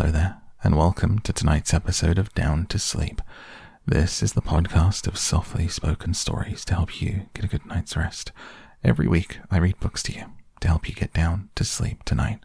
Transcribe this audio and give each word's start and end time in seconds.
Hello 0.00 0.12
there, 0.12 0.40
and 0.64 0.78
welcome 0.78 1.18
to 1.18 1.30
tonight's 1.30 1.74
episode 1.74 2.18
of 2.18 2.32
Down 2.32 2.64
to 2.68 2.78
Sleep. 2.78 3.20
This 3.84 4.22
is 4.22 4.32
the 4.32 4.40
podcast 4.40 5.06
of 5.06 5.18
softly 5.18 5.68
spoken 5.68 6.14
stories 6.14 6.64
to 6.64 6.74
help 6.74 7.02
you 7.02 7.26
get 7.34 7.44
a 7.44 7.48
good 7.48 7.66
night's 7.66 7.94
rest. 7.94 8.32
Every 8.82 9.06
week, 9.06 9.40
I 9.50 9.58
read 9.58 9.78
books 9.78 10.02
to 10.04 10.14
you 10.14 10.24
to 10.60 10.68
help 10.68 10.88
you 10.88 10.94
get 10.94 11.12
down 11.12 11.50
to 11.54 11.64
sleep 11.64 12.02
tonight. 12.04 12.38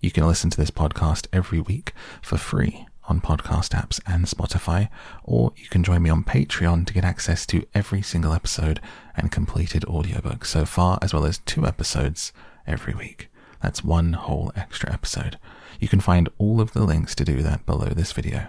You 0.00 0.10
can 0.10 0.26
listen 0.26 0.50
to 0.50 0.56
this 0.58 0.70
podcast 0.70 1.28
every 1.32 1.60
week 1.60 1.94
for 2.20 2.36
free 2.36 2.86
on 3.08 3.22
podcast 3.22 3.70
apps 3.70 3.98
and 4.06 4.26
Spotify, 4.26 4.90
or 5.24 5.54
you 5.56 5.70
can 5.70 5.82
join 5.82 6.02
me 6.02 6.10
on 6.10 6.24
Patreon 6.24 6.86
to 6.88 6.92
get 6.92 7.04
access 7.06 7.46
to 7.46 7.66
every 7.74 8.02
single 8.02 8.34
episode 8.34 8.82
and 9.16 9.32
completed 9.32 9.86
audiobook 9.86 10.44
so 10.44 10.66
far, 10.66 10.98
as 11.00 11.14
well 11.14 11.24
as 11.24 11.38
two 11.38 11.66
episodes 11.66 12.34
every 12.66 12.92
week. 12.92 13.30
That's 13.62 13.82
one 13.82 14.12
whole 14.12 14.52
extra 14.54 14.92
episode. 14.92 15.38
You 15.80 15.88
can 15.88 16.00
find 16.00 16.28
all 16.38 16.60
of 16.60 16.72
the 16.72 16.84
links 16.84 17.14
to 17.16 17.24
do 17.24 17.42
that 17.42 17.66
below 17.66 17.88
this 17.88 18.12
video. 18.12 18.48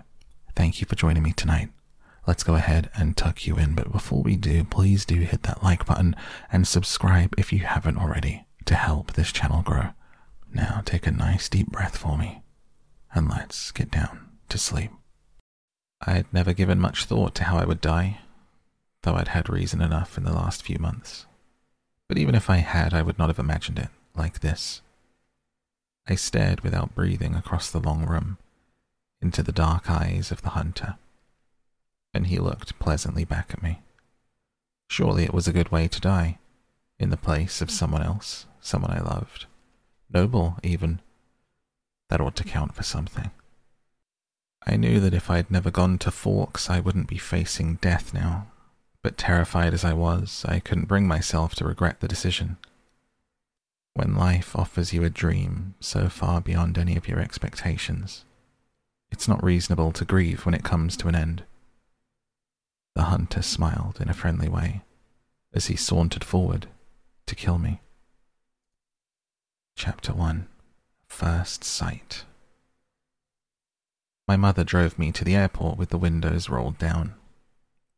Thank 0.55 0.81
you 0.81 0.87
for 0.87 0.95
joining 0.95 1.23
me 1.23 1.33
tonight. 1.33 1.69
Let's 2.25 2.43
go 2.43 2.55
ahead 2.55 2.89
and 2.95 3.15
tuck 3.15 3.45
you 3.47 3.57
in, 3.57 3.73
but 3.75 3.91
before 3.91 4.21
we 4.21 4.35
do, 4.35 4.63
please 4.63 5.05
do 5.05 5.15
hit 5.15 5.43
that 5.43 5.63
like 5.63 5.85
button 5.85 6.15
and 6.51 6.67
subscribe 6.67 7.33
if 7.37 7.53
you 7.53 7.59
haven't 7.59 7.97
already 7.97 8.45
to 8.65 8.75
help 8.75 9.13
this 9.13 9.31
channel 9.31 9.61
grow. 9.61 9.89
Now 10.53 10.81
take 10.83 11.07
a 11.07 11.11
nice 11.11 11.47
deep 11.47 11.67
breath 11.67 11.97
for 11.97 12.17
me 12.17 12.43
and 13.13 13.29
let's 13.29 13.71
get 13.71 13.91
down 13.91 14.27
to 14.49 14.57
sleep. 14.57 14.91
I 16.05 16.11
had 16.11 16.31
never 16.33 16.53
given 16.53 16.79
much 16.79 17.05
thought 17.05 17.33
to 17.35 17.45
how 17.45 17.57
I 17.57 17.65
would 17.65 17.81
die, 17.81 18.19
though 19.03 19.15
I'd 19.15 19.29
had 19.29 19.49
reason 19.49 19.81
enough 19.81 20.17
in 20.17 20.23
the 20.23 20.33
last 20.33 20.63
few 20.63 20.77
months. 20.79 21.25
But 22.07 22.17
even 22.17 22.35
if 22.35 22.49
I 22.49 22.57
had, 22.57 22.93
I 22.93 23.01
would 23.01 23.17
not 23.17 23.29
have 23.29 23.39
imagined 23.39 23.79
it 23.79 23.89
like 24.15 24.39
this. 24.41 24.81
I 26.09 26.15
stared 26.15 26.61
without 26.61 26.95
breathing 26.95 27.35
across 27.35 27.69
the 27.69 27.81
long 27.81 28.05
room 28.05 28.37
into 29.21 29.43
the 29.43 29.51
dark 29.51 29.89
eyes 29.89 30.31
of 30.31 30.41
the 30.41 30.51
hunter, 30.51 30.95
and 32.13 32.27
he 32.27 32.39
looked 32.39 32.79
pleasantly 32.79 33.25
back 33.25 33.51
at 33.51 33.61
me. 33.61 33.81
Surely 34.89 35.23
it 35.23 35.33
was 35.33 35.47
a 35.47 35.53
good 35.53 35.69
way 35.69 35.87
to 35.89 35.99
die, 35.99 36.39
in 36.97 37.09
the 37.09 37.17
place 37.17 37.61
of 37.61 37.69
someone 37.69 38.01
else, 38.01 38.45
someone 38.61 38.91
I 38.91 39.01
loved. 39.01 39.47
Noble, 40.09 40.57
even. 40.63 41.01
That 42.09 42.21
ought 42.21 42.37
to 42.37 42.45
count 42.45 42.73
for 42.73 42.83
something. 42.83 43.31
I 44.65 44.77
knew 44.77 45.01
that 45.01 45.13
if 45.13 45.29
I'd 45.29 45.51
never 45.51 45.71
gone 45.71 45.97
to 45.99 46.11
Forks, 46.11 46.69
I 46.69 46.79
wouldn't 46.79 47.09
be 47.09 47.17
facing 47.17 47.75
death 47.75 48.13
now, 48.13 48.47
but 49.03 49.17
terrified 49.17 49.73
as 49.73 49.83
I 49.83 49.93
was, 49.93 50.45
I 50.47 50.59
couldn't 50.59 50.87
bring 50.87 51.05
myself 51.07 51.53
to 51.55 51.65
regret 51.65 51.99
the 51.99 52.07
decision 52.07 52.57
when 53.97 54.13
life 54.13 54.55
offers 54.55 54.93
you 54.93 55.03
a 55.03 55.09
dream 55.09 55.73
so 55.79 56.07
far 56.07 56.39
beyond 56.39 56.77
any 56.77 56.95
of 56.95 57.07
your 57.07 57.19
expectations, 57.19 58.25
it's 59.09 59.27
not 59.27 59.43
reasonable 59.43 59.91
to 59.91 60.05
grieve 60.05 60.45
when 60.45 60.53
it 60.53 60.63
comes 60.63 60.95
to 60.95 61.07
an 61.07 61.15
end. 61.15 61.43
The 62.93 63.05
hunter 63.05 63.41
smiled 63.41 63.99
in 63.99 64.07
a 64.07 64.13
friendly 64.13 64.47
way 64.47 64.83
as 65.51 65.65
he 65.65 65.75
sauntered 65.75 66.23
forward 66.23 66.67
to 67.25 67.33
kill 67.33 67.57
me. 67.57 67.81
Chapter 69.75 70.13
1 70.13 70.47
First 71.07 71.63
Sight 71.63 72.23
My 74.27 74.37
mother 74.37 74.63
drove 74.63 74.99
me 74.99 75.11
to 75.11 75.23
the 75.23 75.35
airport 75.35 75.79
with 75.79 75.89
the 75.89 75.97
windows 75.97 76.49
rolled 76.49 76.77
down. 76.77 77.15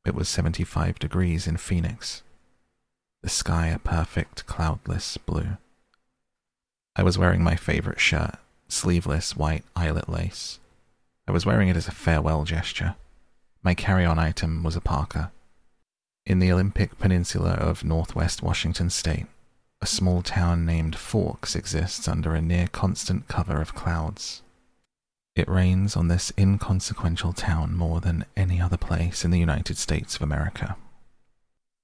It 0.05 0.15
was 0.15 0.29
75 0.29 0.97
degrees 0.97 1.45
in 1.45 1.57
Phoenix, 1.57 2.23
the 3.21 3.27
sky 3.27 3.67
a 3.67 3.79
perfect 3.79 4.45
cloudless 4.45 5.17
blue. 5.17 5.57
I 6.99 7.01
was 7.01 7.17
wearing 7.17 7.41
my 7.41 7.55
favorite 7.55 8.01
shirt, 8.01 8.35
sleeveless 8.67 9.33
white 9.33 9.63
eyelet 9.73 10.09
lace. 10.09 10.59
I 11.29 11.31
was 11.31 11.45
wearing 11.45 11.69
it 11.69 11.77
as 11.77 11.87
a 11.87 11.91
farewell 11.91 12.43
gesture. 12.43 12.95
My 13.63 13.73
carry 13.73 14.03
on 14.03 14.19
item 14.19 14.63
was 14.63 14.75
a 14.75 14.81
parka. 14.81 15.31
In 16.25 16.39
the 16.39 16.51
Olympic 16.51 16.99
Peninsula 16.99 17.51
of 17.51 17.85
northwest 17.85 18.43
Washington 18.43 18.89
state, 18.89 19.27
a 19.81 19.85
small 19.85 20.21
town 20.21 20.65
named 20.65 20.97
Forks 20.97 21.55
exists 21.55 22.05
under 22.09 22.35
a 22.35 22.41
near 22.41 22.67
constant 22.67 23.29
cover 23.29 23.61
of 23.61 23.73
clouds. 23.73 24.41
It 25.37 25.47
rains 25.47 25.95
on 25.95 26.09
this 26.09 26.33
inconsequential 26.37 27.31
town 27.31 27.77
more 27.77 28.01
than 28.01 28.25
any 28.35 28.59
other 28.59 28.75
place 28.75 29.23
in 29.23 29.31
the 29.31 29.39
United 29.39 29.77
States 29.77 30.17
of 30.17 30.21
America. 30.21 30.75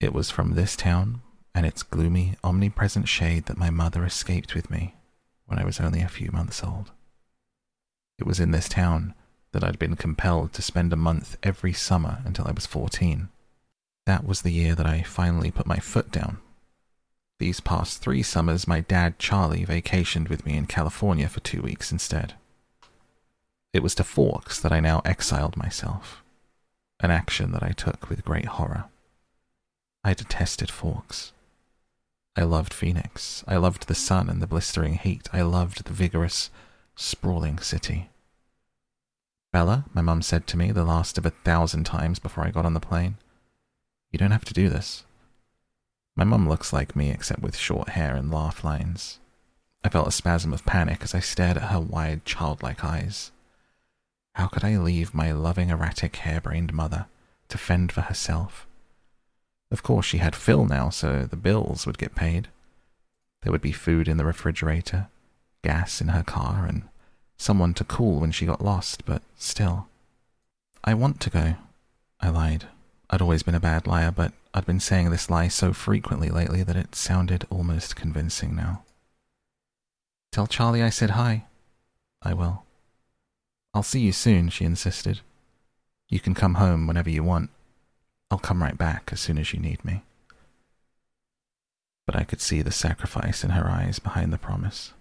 It 0.01 0.13
was 0.13 0.29
from 0.29 0.55
this 0.55 0.75
town 0.75 1.21
and 1.53 1.65
its 1.65 1.83
gloomy, 1.83 2.35
omnipresent 2.43 3.07
shade 3.07 3.45
that 3.45 3.57
my 3.57 3.69
mother 3.69 4.03
escaped 4.03 4.53
with 4.53 4.69
me 4.69 4.93
when 5.45 5.59
I 5.59 5.65
was 5.65 5.79
only 5.79 6.01
a 6.01 6.07
few 6.07 6.31
months 6.31 6.63
old. 6.63 6.91
It 8.17 8.25
was 8.25 8.39
in 8.39 8.51
this 8.51 8.69
town 8.69 9.13
that 9.51 9.63
I'd 9.63 9.79
been 9.79 9.95
compelled 9.95 10.53
to 10.53 10.61
spend 10.61 10.91
a 10.91 10.97
month 10.97 11.37
every 11.43 11.73
summer 11.73 12.19
until 12.25 12.47
I 12.47 12.51
was 12.51 12.65
14. 12.65 13.29
That 14.05 14.25
was 14.25 14.41
the 14.41 14.51
year 14.51 14.75
that 14.75 14.85
I 14.85 15.01
finally 15.01 15.51
put 15.51 15.65
my 15.65 15.77
foot 15.77 16.11
down. 16.11 16.37
These 17.39 17.59
past 17.59 18.01
three 18.01 18.23
summers, 18.23 18.67
my 18.67 18.79
dad, 18.79 19.19
Charlie, 19.19 19.65
vacationed 19.65 20.29
with 20.29 20.45
me 20.45 20.55
in 20.55 20.67
California 20.67 21.27
for 21.27 21.41
two 21.41 21.61
weeks 21.61 21.91
instead. 21.91 22.33
It 23.73 23.83
was 23.83 23.95
to 23.95 24.05
Forks 24.05 24.59
that 24.61 24.71
I 24.71 24.79
now 24.79 25.01
exiled 25.03 25.57
myself, 25.57 26.23
an 27.01 27.11
action 27.11 27.51
that 27.51 27.63
I 27.63 27.71
took 27.71 28.09
with 28.09 28.23
great 28.23 28.45
horror. 28.45 28.85
I 30.03 30.13
detested 30.13 30.71
Forks. 30.71 31.33
I 32.37 32.43
loved 32.43 32.73
Phoenix. 32.73 33.43
I 33.47 33.55
loved 33.55 33.87
the 33.87 33.95
sun 33.95 34.29
and 34.29 34.41
the 34.41 34.47
blistering 34.47 34.95
heat. 34.95 35.29
I 35.31 35.41
loved 35.41 35.85
the 35.85 35.93
vigorous, 35.93 36.49
sprawling 36.95 37.59
city. 37.59 38.09
Bella, 39.53 39.85
my 39.93 40.01
mum 40.01 40.21
said 40.21 40.45
to 40.47 40.57
me 40.57 40.71
the 40.71 40.83
last 40.83 41.17
of 41.17 41.25
a 41.25 41.29
thousand 41.29 41.85
times 41.85 42.19
before 42.19 42.45
I 42.45 42.51
got 42.51 42.65
on 42.65 42.73
the 42.73 42.81
plane, 42.81 43.15
you 44.11 44.19
don't 44.19 44.31
have 44.31 44.45
to 44.45 44.53
do 44.53 44.69
this. 44.69 45.05
My 46.17 46.25
mum 46.25 46.47
looks 46.47 46.73
like 46.73 46.95
me 46.95 47.09
except 47.09 47.41
with 47.41 47.55
short 47.55 47.89
hair 47.89 48.15
and 48.15 48.31
laugh 48.31 48.63
lines. 48.63 49.19
I 49.83 49.89
felt 49.89 50.07
a 50.07 50.11
spasm 50.11 50.51
of 50.51 50.65
panic 50.65 51.03
as 51.03 51.15
I 51.15 51.19
stared 51.19 51.57
at 51.57 51.71
her 51.71 51.79
wide, 51.79 52.25
childlike 52.25 52.83
eyes. 52.83 53.31
How 54.33 54.47
could 54.47 54.65
I 54.65 54.77
leave 54.77 55.13
my 55.13 55.31
loving, 55.31 55.69
erratic, 55.69 56.17
harebrained 56.17 56.73
mother 56.73 57.05
to 57.47 57.57
fend 57.57 57.93
for 57.93 58.01
herself? 58.01 58.67
Of 59.75 59.83
course, 59.83 60.05
she 60.05 60.19
had 60.19 60.37
Phil 60.37 60.65
now, 60.65 60.89
so 60.89 61.23
the 61.23 61.35
bills 61.35 61.85
would 61.85 61.97
get 61.97 62.15
paid. 62.15 62.47
There 63.41 63.51
would 63.51 63.61
be 63.61 63.73
food 63.73 64.07
in 64.07 64.15
the 64.15 64.23
refrigerator, 64.23 65.09
gas 65.65 65.99
in 65.99 66.07
her 66.07 66.23
car, 66.23 66.65
and 66.65 66.83
someone 67.35 67.73
to 67.73 67.83
call 67.83 68.21
when 68.21 68.31
she 68.31 68.45
got 68.45 68.63
lost, 68.63 69.03
but 69.05 69.21
still. 69.37 69.87
I 70.85 70.93
want 70.93 71.19
to 71.19 71.29
go. 71.29 71.55
I 72.21 72.29
lied. 72.29 72.67
I'd 73.09 73.21
always 73.21 73.43
been 73.43 73.53
a 73.53 73.59
bad 73.59 73.85
liar, 73.85 74.11
but 74.11 74.31
I'd 74.53 74.65
been 74.65 74.79
saying 74.79 75.09
this 75.09 75.29
lie 75.29 75.49
so 75.49 75.73
frequently 75.73 76.29
lately 76.29 76.63
that 76.63 76.77
it 76.77 76.95
sounded 76.95 77.45
almost 77.49 77.97
convincing 77.97 78.55
now. 78.55 78.83
Tell 80.31 80.47
Charlie 80.47 80.83
I 80.83 80.89
said 80.89 81.09
hi. 81.09 81.43
I 82.21 82.33
will. 82.33 82.63
I'll 83.73 83.83
see 83.83 83.99
you 83.99 84.13
soon, 84.13 84.47
she 84.47 84.63
insisted. 84.63 85.19
You 86.07 86.21
can 86.21 86.33
come 86.33 86.53
home 86.53 86.87
whenever 86.87 87.09
you 87.09 87.25
want. 87.25 87.49
I'll 88.31 88.39
come 88.39 88.63
right 88.63 88.77
back 88.77 89.09
as 89.11 89.19
soon 89.19 89.37
as 89.37 89.53
you 89.53 89.59
need 89.59 89.83
me. 89.85 90.03
But 92.05 92.15
I 92.15 92.23
could 92.23 92.41
see 92.41 92.61
the 92.61 92.71
sacrifice 92.71 93.43
in 93.43 93.51
her 93.51 93.67
eyes 93.69 93.99
behind 93.99 94.31
the 94.31 94.37
promise. 94.37 94.93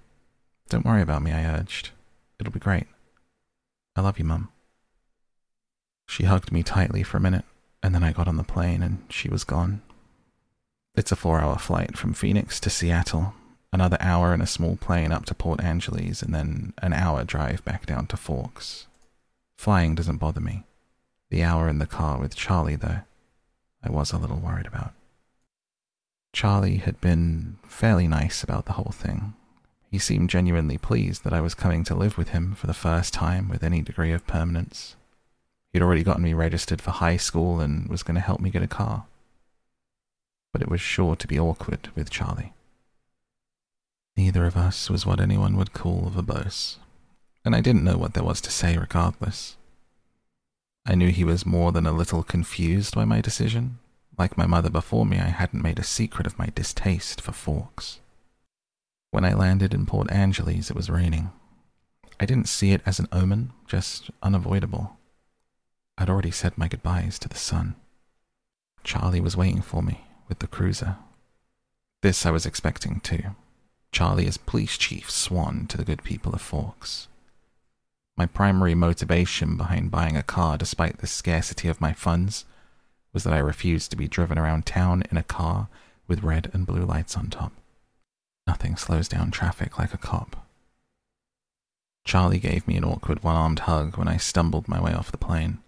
Don't 0.68 0.86
worry 0.86 1.02
about 1.02 1.22
me, 1.22 1.32
I 1.32 1.44
urged. 1.44 1.90
It'll 2.38 2.52
be 2.52 2.60
great. 2.60 2.86
I 3.96 4.00
love 4.00 4.18
you, 4.18 4.24
Mum. 4.24 4.48
She 6.08 6.24
hugged 6.24 6.52
me 6.52 6.62
tightly 6.62 7.02
for 7.02 7.16
a 7.16 7.20
minute, 7.20 7.44
and 7.82 7.94
then 7.94 8.02
I 8.02 8.12
got 8.12 8.28
on 8.28 8.36
the 8.36 8.44
plane 8.44 8.82
and 8.82 9.04
she 9.08 9.28
was 9.28 9.44
gone. 9.44 9.82
It's 10.94 11.12
a 11.12 11.16
four 11.16 11.40
hour 11.40 11.58
flight 11.58 11.96
from 11.98 12.14
Phoenix 12.14 12.60
to 12.60 12.70
Seattle, 12.70 13.34
another 13.72 13.96
hour 14.00 14.32
in 14.32 14.40
a 14.40 14.46
small 14.46 14.76
plane 14.76 15.12
up 15.12 15.24
to 15.26 15.34
Port 15.34 15.62
Angeles, 15.62 16.22
and 16.22 16.34
then 16.34 16.72
an 16.78 16.92
hour 16.92 17.24
drive 17.24 17.64
back 17.64 17.86
down 17.86 18.06
to 18.08 18.16
Forks. 18.16 18.86
Flying 19.58 19.94
doesn't 19.94 20.18
bother 20.18 20.40
me. 20.40 20.64
The 21.30 21.42
hour 21.42 21.68
in 21.68 21.78
the 21.78 21.86
car 21.86 22.20
with 22.20 22.36
Charlie, 22.36 22.76
though, 22.76 23.00
I 23.84 23.90
was 23.90 24.12
a 24.12 24.18
little 24.18 24.38
worried 24.38 24.66
about. 24.66 24.92
Charlie 26.32 26.78
had 26.78 27.00
been 27.00 27.58
fairly 27.66 28.08
nice 28.08 28.42
about 28.42 28.66
the 28.66 28.72
whole 28.72 28.92
thing. 28.92 29.34
He 29.90 29.98
seemed 29.98 30.30
genuinely 30.30 30.78
pleased 30.78 31.22
that 31.22 31.32
I 31.32 31.40
was 31.40 31.54
coming 31.54 31.84
to 31.84 31.94
live 31.94 32.18
with 32.18 32.30
him 32.30 32.54
for 32.54 32.66
the 32.66 32.74
first 32.74 33.14
time 33.14 33.48
with 33.48 33.62
any 33.62 33.82
degree 33.82 34.12
of 34.12 34.26
permanence. 34.26 34.96
He'd 35.72 35.82
already 35.82 36.02
gotten 36.02 36.22
me 36.22 36.34
registered 36.34 36.80
for 36.80 36.90
high 36.90 37.16
school 37.16 37.60
and 37.60 37.88
was 37.88 38.02
going 38.02 38.16
to 38.16 38.20
help 38.20 38.40
me 38.40 38.50
get 38.50 38.62
a 38.62 38.66
car. 38.66 39.04
But 40.52 40.62
it 40.62 40.68
was 40.68 40.80
sure 40.80 41.14
to 41.14 41.28
be 41.28 41.38
awkward 41.38 41.90
with 41.94 42.10
Charlie. 42.10 42.52
Neither 44.16 44.46
of 44.46 44.56
us 44.56 44.88
was 44.88 45.04
what 45.04 45.20
anyone 45.20 45.56
would 45.56 45.72
call 45.72 46.10
verbose, 46.10 46.76
and 47.44 47.54
I 47.54 47.60
didn't 47.60 47.84
know 47.84 47.96
what 47.96 48.14
there 48.14 48.22
was 48.24 48.40
to 48.42 48.50
say 48.50 48.76
regardless. 48.76 49.56
I 50.86 50.94
knew 50.94 51.10
he 51.10 51.24
was 51.24 51.46
more 51.46 51.72
than 51.72 51.86
a 51.86 51.92
little 51.92 52.22
confused 52.22 52.94
by 52.94 53.04
my 53.04 53.20
decision. 53.20 53.78
Like 54.18 54.36
my 54.36 54.46
mother 54.46 54.70
before 54.70 55.06
me, 55.06 55.18
I 55.18 55.28
hadn't 55.28 55.62
made 55.62 55.78
a 55.78 55.84
secret 55.84 56.26
of 56.26 56.38
my 56.38 56.46
distaste 56.46 57.20
for 57.20 57.32
forks. 57.32 58.00
When 59.10 59.24
I 59.24 59.32
landed 59.32 59.72
in 59.72 59.86
Port 59.86 60.10
Angeles, 60.10 60.70
it 60.70 60.76
was 60.76 60.90
raining. 60.90 61.30
I 62.20 62.26
didn't 62.26 62.48
see 62.48 62.72
it 62.72 62.82
as 62.84 62.98
an 62.98 63.08
omen, 63.12 63.52
just 63.66 64.10
unavoidable. 64.22 64.96
I'd 65.96 66.10
already 66.10 66.30
said 66.30 66.58
my 66.58 66.68
goodbyes 66.68 67.18
to 67.20 67.28
the 67.28 67.36
sun. 67.36 67.76
Charlie 68.82 69.20
was 69.20 69.36
waiting 69.36 69.62
for 69.62 69.82
me 69.82 70.04
with 70.28 70.40
the 70.40 70.46
cruiser. 70.46 70.96
This 72.02 72.26
I 72.26 72.30
was 72.30 72.44
expecting 72.44 73.00
too. 73.00 73.34
Charlie 73.90 74.26
as 74.26 74.36
police 74.36 74.76
chief 74.76 75.10
swan 75.10 75.66
to 75.68 75.76
the 75.76 75.84
good 75.84 76.02
people 76.02 76.34
of 76.34 76.42
Forks. 76.42 77.08
My 78.16 78.26
primary 78.26 78.74
motivation 78.74 79.56
behind 79.56 79.90
buying 79.90 80.16
a 80.16 80.22
car 80.22 80.56
despite 80.56 80.98
the 80.98 81.06
scarcity 81.06 81.68
of 81.68 81.80
my 81.80 81.92
funds 81.92 82.44
was 83.12 83.24
that 83.24 83.32
I 83.32 83.38
refused 83.38 83.90
to 83.90 83.96
be 83.96 84.08
driven 84.08 84.38
around 84.38 84.66
town 84.66 85.02
in 85.10 85.16
a 85.16 85.22
car 85.22 85.68
with 86.06 86.22
red 86.22 86.50
and 86.52 86.66
blue 86.66 86.84
lights 86.84 87.16
on 87.16 87.28
top. 87.28 87.52
Nothing 88.46 88.76
slows 88.76 89.08
down 89.08 89.30
traffic 89.30 89.78
like 89.78 89.94
a 89.94 89.98
cop. 89.98 90.46
Charlie 92.04 92.38
gave 92.38 92.68
me 92.68 92.76
an 92.76 92.84
awkward 92.84 93.22
one 93.22 93.34
armed 93.34 93.60
hug 93.60 93.96
when 93.96 94.08
I 94.08 94.18
stumbled 94.18 94.68
my 94.68 94.80
way 94.80 94.92
off 94.92 95.10
the 95.10 95.16
plane. 95.16 95.58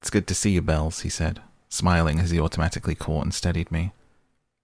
It's 0.00 0.10
good 0.10 0.26
to 0.28 0.34
see 0.34 0.50
you, 0.50 0.62
Bells, 0.62 1.00
he 1.00 1.08
said, 1.08 1.40
smiling 1.68 2.20
as 2.20 2.30
he 2.30 2.38
automatically 2.38 2.94
caught 2.94 3.24
and 3.24 3.34
steadied 3.34 3.72
me. 3.72 3.92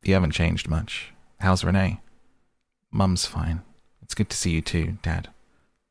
You 0.03 0.15
haven't 0.15 0.31
changed 0.31 0.69
much. 0.69 1.13
How's 1.41 1.65
Renee? 1.65 2.01
Mum's 2.93 3.27
fine. 3.27 3.63
It's 4.03 4.15
good 4.15 4.31
to 4.31 4.37
see 4.37 4.51
you 4.51 4.63
too, 4.63 4.99
Dad. 5.03 5.32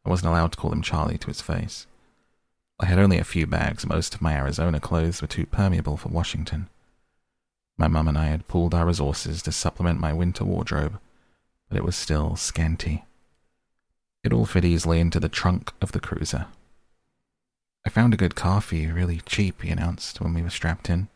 I 0.05 0.09
wasn't 0.09 0.29
allowed 0.29 0.53
to 0.53 0.57
call 0.57 0.71
him 0.71 0.81
Charlie 0.81 1.17
to 1.17 1.27
his 1.27 1.41
face. 1.41 1.87
I 2.79 2.87
had 2.87 2.97
only 2.97 3.19
a 3.19 3.23
few 3.23 3.45
bags, 3.45 3.85
most 3.85 4.15
of 4.15 4.21
my 4.21 4.33
Arizona 4.33 4.79
clothes 4.79 5.21
were 5.21 5.27
too 5.27 5.45
permeable 5.45 5.97
for 5.97 6.09
Washington. 6.09 6.67
My 7.77 7.87
mum 7.87 8.07
and 8.07 8.17
I 8.17 8.25
had 8.25 8.47
pooled 8.47 8.73
our 8.73 8.85
resources 8.85 9.41
to 9.43 9.51
supplement 9.51 9.99
my 9.99 10.13
winter 10.13 10.43
wardrobe, 10.43 10.99
but 11.69 11.77
it 11.77 11.83
was 11.83 11.95
still 11.95 12.35
scanty. 12.35 13.05
It 14.23 14.33
all 14.33 14.45
fit 14.45 14.65
easily 14.65 14.99
into 14.99 15.19
the 15.19 15.29
trunk 15.29 15.71
of 15.81 15.91
the 15.91 15.99
cruiser. 15.99 16.47
I 17.85 17.89
found 17.89 18.13
a 18.13 18.17
good 18.17 18.35
car 18.35 18.61
for 18.61 18.75
you, 18.75 18.93
really 18.93 19.21
cheap, 19.25 19.61
he 19.61 19.69
announced 19.69 20.21
when 20.21 20.33
we 20.33 20.41
were 20.41 20.49
strapped 20.49 20.89
in. 20.89 21.07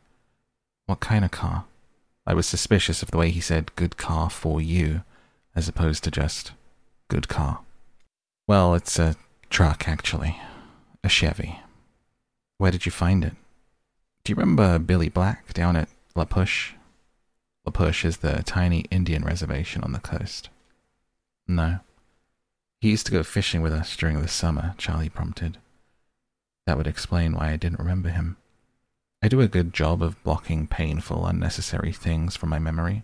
What 0.85 0.99
kind 0.99 1.25
of 1.25 1.31
car? 1.31 1.65
I 2.27 2.33
was 2.33 2.47
suspicious 2.47 3.03
of 3.03 3.11
the 3.11 3.17
way 3.17 3.29
he 3.29 3.41
said 3.41 3.75
good 3.75 3.97
car 3.97 4.29
for 4.29 4.61
you, 4.61 5.03
as 5.55 5.67
opposed 5.67 6.03
to 6.03 6.11
just 6.11 6.53
good 7.07 7.27
car. 7.27 7.64
Well, 8.47 8.75
it's 8.75 8.99
a 8.99 9.15
truck, 9.49 9.87
actually. 9.87 10.39
A 11.03 11.09
Chevy. 11.09 11.61
Where 12.57 12.71
did 12.71 12.85
you 12.85 12.91
find 12.91 13.25
it? 13.25 13.33
Do 14.23 14.31
you 14.31 14.35
remember 14.35 14.77
Billy 14.77 15.09
Black 15.09 15.51
down 15.53 15.75
at 15.75 15.89
La 16.15 16.25
Push? 16.25 16.73
La 17.65 17.71
Push 17.71 18.05
is 18.05 18.17
the 18.17 18.43
tiny 18.43 18.81
Indian 18.91 19.23
reservation 19.23 19.83
on 19.83 19.93
the 19.93 19.99
coast. 19.99 20.49
No. 21.47 21.79
He 22.81 22.91
used 22.91 23.07
to 23.07 23.11
go 23.11 23.23
fishing 23.23 23.61
with 23.61 23.73
us 23.73 23.95
during 23.97 24.21
the 24.21 24.27
summer, 24.27 24.75
Charlie 24.77 25.09
prompted. 25.09 25.57
That 26.67 26.77
would 26.77 26.87
explain 26.87 27.33
why 27.33 27.51
I 27.51 27.57
didn't 27.57 27.79
remember 27.79 28.09
him. 28.09 28.37
I 29.23 29.27
do 29.27 29.41
a 29.41 29.47
good 29.47 29.73
job 29.73 30.03
of 30.03 30.21
blocking 30.23 30.67
painful, 30.67 31.25
unnecessary 31.25 31.91
things 31.91 32.35
from 32.35 32.49
my 32.49 32.59
memory. 32.59 33.03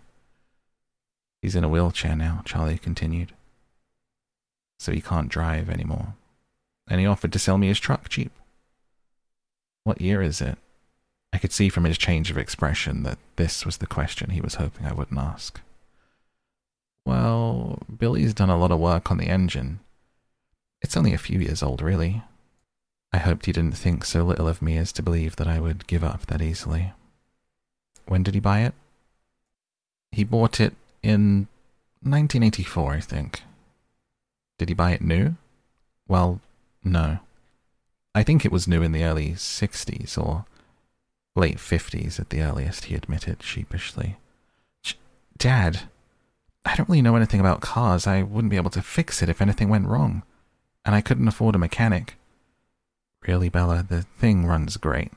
He's 1.40 1.56
in 1.56 1.64
a 1.64 1.68
wheelchair 1.68 2.14
now, 2.14 2.42
Charlie 2.44 2.78
continued. 2.78 3.32
So 4.82 4.90
he 4.90 5.00
can't 5.00 5.28
drive 5.28 5.70
anymore. 5.70 6.14
And 6.88 6.98
he 6.98 7.06
offered 7.06 7.32
to 7.34 7.38
sell 7.38 7.56
me 7.56 7.68
his 7.68 7.78
truck 7.78 8.08
cheap. 8.08 8.32
What 9.84 10.00
year 10.00 10.20
is 10.20 10.40
it? 10.40 10.58
I 11.32 11.38
could 11.38 11.52
see 11.52 11.68
from 11.68 11.84
his 11.84 11.96
change 11.96 12.32
of 12.32 12.36
expression 12.36 13.04
that 13.04 13.18
this 13.36 13.64
was 13.64 13.76
the 13.76 13.86
question 13.86 14.30
he 14.30 14.40
was 14.40 14.56
hoping 14.56 14.84
I 14.84 14.92
wouldn't 14.92 15.20
ask. 15.20 15.60
Well, 17.06 17.78
Billy's 17.96 18.34
done 18.34 18.50
a 18.50 18.58
lot 18.58 18.72
of 18.72 18.80
work 18.80 19.08
on 19.08 19.18
the 19.18 19.28
engine. 19.28 19.78
It's 20.80 20.96
only 20.96 21.14
a 21.14 21.18
few 21.18 21.38
years 21.38 21.62
old, 21.62 21.80
really. 21.80 22.24
I 23.12 23.18
hoped 23.18 23.46
he 23.46 23.52
didn't 23.52 23.76
think 23.76 24.04
so 24.04 24.24
little 24.24 24.48
of 24.48 24.60
me 24.60 24.78
as 24.78 24.90
to 24.94 25.02
believe 25.02 25.36
that 25.36 25.46
I 25.46 25.60
would 25.60 25.86
give 25.86 26.02
up 26.02 26.26
that 26.26 26.42
easily. 26.42 26.92
When 28.06 28.24
did 28.24 28.34
he 28.34 28.40
buy 28.40 28.62
it? 28.62 28.74
He 30.10 30.24
bought 30.24 30.58
it 30.58 30.74
in 31.04 31.46
1984, 32.02 32.94
I 32.94 33.00
think. 33.00 33.42
Did 34.62 34.68
he 34.68 34.74
buy 34.74 34.92
it 34.92 35.02
new? 35.02 35.34
Well, 36.06 36.38
no. 36.84 37.18
I 38.14 38.22
think 38.22 38.44
it 38.44 38.52
was 38.52 38.68
new 38.68 38.80
in 38.80 38.92
the 38.92 39.02
early 39.02 39.30
60s 39.30 40.16
or 40.16 40.44
late 41.34 41.56
50s 41.56 42.20
at 42.20 42.30
the 42.30 42.42
earliest, 42.42 42.84
he 42.84 42.94
admitted 42.94 43.42
sheepishly. 43.42 44.18
Dad, 45.36 45.80
I 46.64 46.76
don't 46.76 46.88
really 46.88 47.02
know 47.02 47.16
anything 47.16 47.40
about 47.40 47.60
cars. 47.60 48.06
I 48.06 48.22
wouldn't 48.22 48.52
be 48.52 48.56
able 48.56 48.70
to 48.70 48.82
fix 48.82 49.20
it 49.20 49.28
if 49.28 49.42
anything 49.42 49.68
went 49.68 49.88
wrong. 49.88 50.22
And 50.84 50.94
I 50.94 51.00
couldn't 51.00 51.26
afford 51.26 51.56
a 51.56 51.58
mechanic. 51.58 52.14
Really, 53.26 53.48
Bella, 53.48 53.84
the 53.88 54.02
thing 54.02 54.46
runs 54.46 54.76
great. 54.76 55.10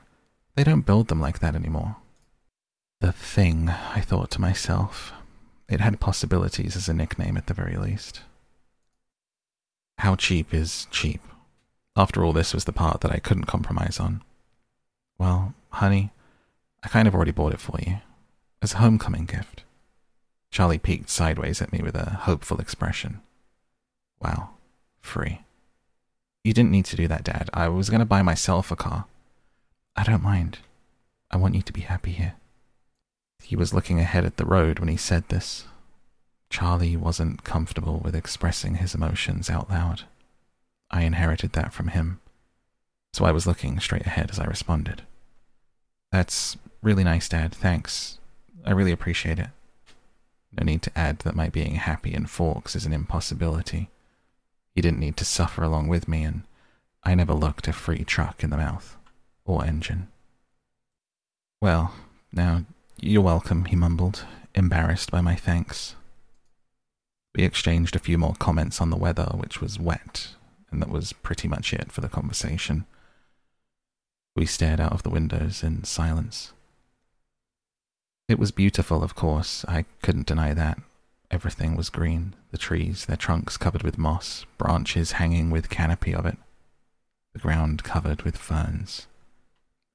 They 0.56 0.64
don't 0.64 0.84
build 0.84 1.06
them 1.06 1.20
like 1.20 1.38
that 1.38 1.54
anymore. 1.54 1.98
The 3.00 3.12
thing, 3.12 3.68
I 3.68 4.00
thought 4.00 4.32
to 4.32 4.40
myself. 4.40 5.12
It 5.68 5.78
had 5.80 6.00
possibilities 6.00 6.74
as 6.74 6.88
a 6.88 6.94
nickname 6.94 7.36
at 7.36 7.46
the 7.46 7.54
very 7.54 7.76
least. 7.76 8.22
How 9.98 10.14
cheap 10.14 10.52
is 10.52 10.86
cheap? 10.90 11.20
After 11.96 12.24
all, 12.24 12.32
this 12.32 12.52
was 12.52 12.64
the 12.64 12.72
part 12.72 13.00
that 13.00 13.12
I 13.12 13.18
couldn't 13.18 13.44
compromise 13.44 13.98
on. 13.98 14.22
Well, 15.18 15.54
honey, 15.70 16.10
I 16.84 16.88
kind 16.88 17.08
of 17.08 17.14
already 17.14 17.32
bought 17.32 17.54
it 17.54 17.60
for 17.60 17.78
you. 17.80 17.98
As 18.60 18.74
a 18.74 18.78
homecoming 18.78 19.24
gift. 19.24 19.64
Charlie 20.50 20.78
peeked 20.78 21.10
sideways 21.10 21.60
at 21.60 21.72
me 21.72 21.80
with 21.82 21.94
a 21.94 22.10
hopeful 22.22 22.58
expression. 22.60 23.20
Wow, 24.20 24.50
free. 25.00 25.42
You 26.44 26.52
didn't 26.52 26.70
need 26.70 26.84
to 26.86 26.96
do 26.96 27.08
that, 27.08 27.24
Dad. 27.24 27.50
I 27.52 27.68
was 27.68 27.90
going 27.90 28.00
to 28.00 28.06
buy 28.06 28.22
myself 28.22 28.70
a 28.70 28.76
car. 28.76 29.06
I 29.96 30.04
don't 30.04 30.22
mind. 30.22 30.58
I 31.30 31.36
want 31.36 31.54
you 31.54 31.62
to 31.62 31.72
be 31.72 31.80
happy 31.80 32.12
here. 32.12 32.34
He 33.42 33.56
was 33.56 33.74
looking 33.74 33.98
ahead 33.98 34.24
at 34.24 34.36
the 34.36 34.44
road 34.44 34.78
when 34.78 34.88
he 34.88 34.96
said 34.96 35.28
this. 35.28 35.64
Charlie 36.50 36.96
wasn't 36.96 37.44
comfortable 37.44 38.00
with 38.04 38.14
expressing 38.14 38.76
his 38.76 38.94
emotions 38.94 39.50
out 39.50 39.68
loud. 39.68 40.02
I 40.90 41.02
inherited 41.02 41.52
that 41.52 41.72
from 41.72 41.88
him. 41.88 42.20
So 43.12 43.24
I 43.24 43.32
was 43.32 43.46
looking 43.46 43.80
straight 43.80 44.06
ahead 44.06 44.30
as 44.30 44.38
I 44.38 44.44
responded. 44.44 45.02
That's 46.12 46.56
really 46.82 47.04
nice, 47.04 47.28
Dad. 47.28 47.52
Thanks. 47.52 48.18
I 48.64 48.72
really 48.72 48.92
appreciate 48.92 49.38
it. 49.38 49.48
No 50.52 50.64
need 50.64 50.82
to 50.82 50.98
add 50.98 51.18
that 51.20 51.34
my 51.34 51.48
being 51.48 51.74
happy 51.74 52.14
in 52.14 52.26
Forks 52.26 52.76
is 52.76 52.86
an 52.86 52.92
impossibility. 52.92 53.90
He 54.74 54.80
didn't 54.80 55.00
need 55.00 55.16
to 55.16 55.24
suffer 55.24 55.62
along 55.64 55.88
with 55.88 56.06
me, 56.06 56.22
and 56.22 56.42
I 57.02 57.14
never 57.14 57.34
looked 57.34 57.68
a 57.68 57.72
free 57.72 58.04
truck 58.04 58.44
in 58.44 58.50
the 58.50 58.56
mouth 58.56 58.96
or 59.44 59.64
engine. 59.64 60.08
Well, 61.60 61.94
now, 62.32 62.64
you're 63.00 63.22
welcome, 63.22 63.64
he 63.64 63.76
mumbled, 63.76 64.24
embarrassed 64.54 65.10
by 65.10 65.20
my 65.20 65.34
thanks. 65.34 65.95
We 67.36 67.44
exchanged 67.44 67.94
a 67.94 68.00
few 68.00 68.16
more 68.16 68.34
comments 68.38 68.80
on 68.80 68.88
the 68.88 68.96
weather, 68.96 69.28
which 69.34 69.60
was 69.60 69.78
wet, 69.78 70.28
and 70.70 70.80
that 70.80 70.88
was 70.88 71.12
pretty 71.12 71.48
much 71.48 71.74
it 71.74 71.92
for 71.92 72.00
the 72.00 72.08
conversation. 72.08 72.86
We 74.34 74.46
stared 74.46 74.80
out 74.80 74.92
of 74.92 75.02
the 75.02 75.10
windows 75.10 75.62
in 75.62 75.84
silence. 75.84 76.54
It 78.26 78.38
was 78.38 78.50
beautiful, 78.52 79.02
of 79.02 79.14
course, 79.14 79.66
I 79.68 79.84
couldn't 80.00 80.26
deny 80.26 80.54
that. 80.54 80.78
Everything 81.30 81.76
was 81.76 81.90
green 81.90 82.34
the 82.52 82.58
trees, 82.58 83.04
their 83.04 83.18
trunks 83.18 83.58
covered 83.58 83.82
with 83.82 83.98
moss, 83.98 84.46
branches 84.56 85.12
hanging 85.12 85.50
with 85.50 85.68
canopy 85.68 86.14
of 86.14 86.24
it, 86.24 86.38
the 87.34 87.38
ground 87.38 87.84
covered 87.84 88.22
with 88.22 88.38
ferns. 88.38 89.08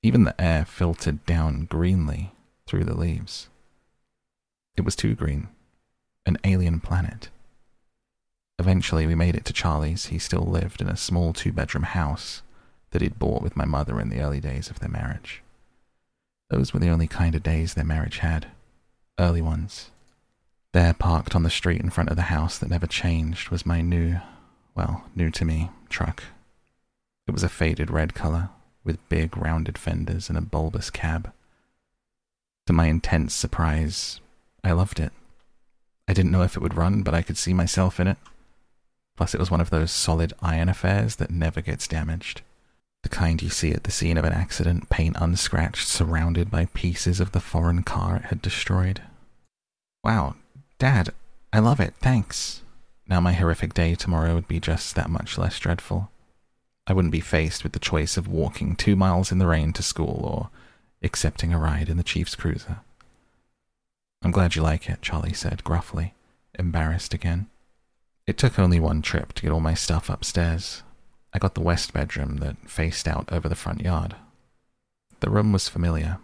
Even 0.03 0.25
the 0.25 0.39
air 0.39 0.63
filtered 0.63 1.25
down 1.25 1.65
greenly 1.65 2.33
through 2.67 2.83
the 2.83 2.97
leaves. 2.97 3.49
It 4.77 4.85
was 4.85 4.95
too 4.95 5.15
green, 5.15 5.47
an 6.25 6.37
alien 6.43 6.79
planet. 6.79 7.29
Eventually, 8.59 9.07
we 9.07 9.15
made 9.15 9.35
it 9.35 9.45
to 9.45 9.53
Charlie's. 9.53 10.07
He 10.07 10.19
still 10.19 10.43
lived 10.43 10.81
in 10.81 10.87
a 10.87 10.97
small 10.97 11.33
two 11.33 11.51
bedroom 11.51 11.83
house 11.83 12.41
that 12.91 13.01
he'd 13.01 13.17
bought 13.17 13.41
with 13.41 13.57
my 13.57 13.65
mother 13.65 13.99
in 13.99 14.09
the 14.09 14.19
early 14.19 14.39
days 14.39 14.69
of 14.69 14.79
their 14.79 14.89
marriage. 14.89 15.41
Those 16.49 16.73
were 16.73 16.79
the 16.79 16.89
only 16.89 17.07
kind 17.07 17.33
of 17.33 17.43
days 17.43 17.73
their 17.73 17.85
marriage 17.85 18.19
had. 18.19 18.47
Early 19.17 19.41
ones. 19.41 19.89
There, 20.73 20.93
parked 20.93 21.35
on 21.35 21.43
the 21.43 21.49
street 21.49 21.81
in 21.81 21.89
front 21.89 22.09
of 22.09 22.15
the 22.15 22.23
house 22.23 22.57
that 22.57 22.69
never 22.69 22.87
changed, 22.87 23.49
was 23.49 23.65
my 23.65 23.81
new, 23.81 24.19
well, 24.75 25.05
new 25.15 25.29
to 25.31 25.45
me, 25.45 25.69
truck. 25.89 26.23
It 27.27 27.31
was 27.31 27.43
a 27.43 27.49
faded 27.49 27.89
red 27.89 28.13
color, 28.13 28.49
with 28.83 29.09
big 29.09 29.37
rounded 29.37 29.77
fenders 29.77 30.29
and 30.29 30.37
a 30.37 30.41
bulbous 30.41 30.89
cab. 30.89 31.31
To 32.67 32.73
my 32.73 32.87
intense 32.87 33.33
surprise, 33.33 34.19
I 34.63 34.71
loved 34.71 34.99
it. 34.99 35.11
I 36.07 36.13
didn't 36.13 36.31
know 36.31 36.43
if 36.43 36.55
it 36.55 36.61
would 36.61 36.75
run, 36.75 37.03
but 37.03 37.13
I 37.13 37.21
could 37.21 37.37
see 37.37 37.53
myself 37.53 37.99
in 37.99 38.07
it. 38.07 38.17
Plus, 39.15 39.33
it 39.33 39.39
was 39.39 39.51
one 39.51 39.61
of 39.61 39.69
those 39.69 39.91
solid 39.91 40.33
iron 40.41 40.69
affairs 40.69 41.17
that 41.17 41.31
never 41.31 41.61
gets 41.61 41.87
damaged. 41.87 42.41
The 43.03 43.09
kind 43.09 43.41
you 43.41 43.49
see 43.49 43.71
at 43.71 43.83
the 43.83 43.91
scene 43.91 44.17
of 44.17 44.25
an 44.25 44.33
accident, 44.33 44.89
paint 44.89 45.15
unscratched, 45.19 45.87
surrounded 45.87 46.51
by 46.51 46.65
pieces 46.65 47.19
of 47.19 47.31
the 47.31 47.39
foreign 47.39 47.83
car 47.83 48.17
it 48.17 48.25
had 48.25 48.41
destroyed. 48.41 49.01
Wow, 50.03 50.35
Dad, 50.79 51.13
I 51.53 51.59
love 51.59 51.79
it, 51.79 51.93
thanks. 51.99 52.61
Now 53.07 53.19
my 53.19 53.33
horrific 53.33 53.73
day 53.73 53.95
tomorrow 53.95 54.35
would 54.35 54.47
be 54.47 54.59
just 54.59 54.95
that 54.95 55.09
much 55.09 55.37
less 55.37 55.59
dreadful. 55.59 56.11
I 56.87 56.93
wouldn't 56.93 57.11
be 57.11 57.19
faced 57.19 57.63
with 57.63 57.73
the 57.73 57.79
choice 57.79 58.17
of 58.17 58.27
walking 58.27 58.75
two 58.75 58.95
miles 58.95 59.31
in 59.31 59.37
the 59.37 59.47
rain 59.47 59.73
to 59.73 59.83
school 59.83 60.21
or 60.23 60.49
accepting 61.03 61.53
a 61.53 61.59
ride 61.59 61.89
in 61.89 61.97
the 61.97 62.03
Chief's 62.03 62.35
cruiser. 62.35 62.79
I'm 64.21 64.31
glad 64.31 64.55
you 64.55 64.61
like 64.61 64.89
it, 64.89 65.01
Charlie 65.01 65.33
said 65.33 65.63
gruffly, 65.63 66.13
embarrassed 66.57 67.13
again. 67.13 67.47
It 68.27 68.37
took 68.37 68.59
only 68.59 68.79
one 68.79 69.01
trip 69.01 69.33
to 69.33 69.41
get 69.41 69.51
all 69.51 69.59
my 69.59 69.73
stuff 69.73 70.09
upstairs. 70.09 70.83
I 71.33 71.39
got 71.39 71.55
the 71.55 71.61
west 71.61 71.91
bedroom 71.93 72.37
that 72.37 72.69
faced 72.69 73.07
out 73.07 73.31
over 73.31 73.49
the 73.49 73.55
front 73.55 73.81
yard. 73.81 74.15
The 75.21 75.29
room 75.29 75.51
was 75.51 75.67
familiar. 75.67 76.19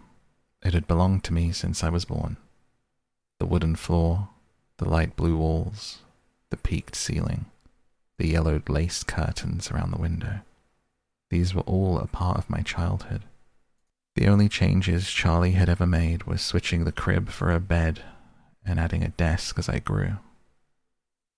It 0.62 0.74
had 0.74 0.86
belonged 0.86 1.24
to 1.24 1.32
me 1.32 1.52
since 1.52 1.82
I 1.82 1.88
was 1.88 2.04
born. 2.04 2.36
The 3.40 3.46
wooden 3.46 3.74
floor, 3.76 4.28
the 4.78 4.88
light 4.88 5.16
blue 5.16 5.36
walls, 5.36 5.98
the 6.50 6.56
peaked 6.56 6.94
ceiling, 6.94 7.46
the 8.16 8.28
yellowed 8.28 8.68
lace 8.68 9.02
curtains 9.02 9.70
around 9.70 9.90
the 9.90 10.00
window. 10.00 10.40
These 11.30 11.54
were 11.54 11.62
all 11.62 11.98
a 11.98 12.06
part 12.06 12.38
of 12.38 12.50
my 12.50 12.62
childhood. 12.62 13.22
The 14.18 14.26
only 14.26 14.48
changes 14.48 15.12
Charlie 15.12 15.52
had 15.52 15.68
ever 15.68 15.86
made 15.86 16.24
was 16.24 16.42
switching 16.42 16.82
the 16.82 16.90
crib 16.90 17.28
for 17.28 17.52
a 17.52 17.60
bed 17.60 18.02
and 18.64 18.80
adding 18.80 19.04
a 19.04 19.10
desk 19.10 19.60
as 19.60 19.68
I 19.68 19.78
grew. 19.78 20.16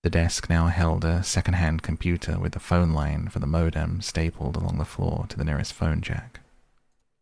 The 0.02 0.08
desk 0.08 0.48
now 0.48 0.68
held 0.68 1.04
a 1.04 1.22
second-hand 1.22 1.82
computer 1.82 2.38
with 2.38 2.56
a 2.56 2.58
phone 2.58 2.92
line 2.92 3.28
for 3.28 3.38
the 3.38 3.46
modem 3.46 4.00
stapled 4.00 4.56
along 4.56 4.78
the 4.78 4.86
floor 4.86 5.26
to 5.28 5.36
the 5.36 5.44
nearest 5.44 5.74
phone 5.74 6.00
jack. 6.00 6.40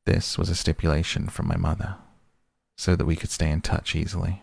This 0.06 0.38
was 0.38 0.48
a 0.48 0.54
stipulation 0.54 1.26
from 1.26 1.48
my 1.48 1.56
mother, 1.56 1.96
so 2.76 2.94
that 2.94 3.06
we 3.06 3.16
could 3.16 3.30
stay 3.30 3.50
in 3.50 3.60
touch 3.60 3.96
easily. 3.96 4.42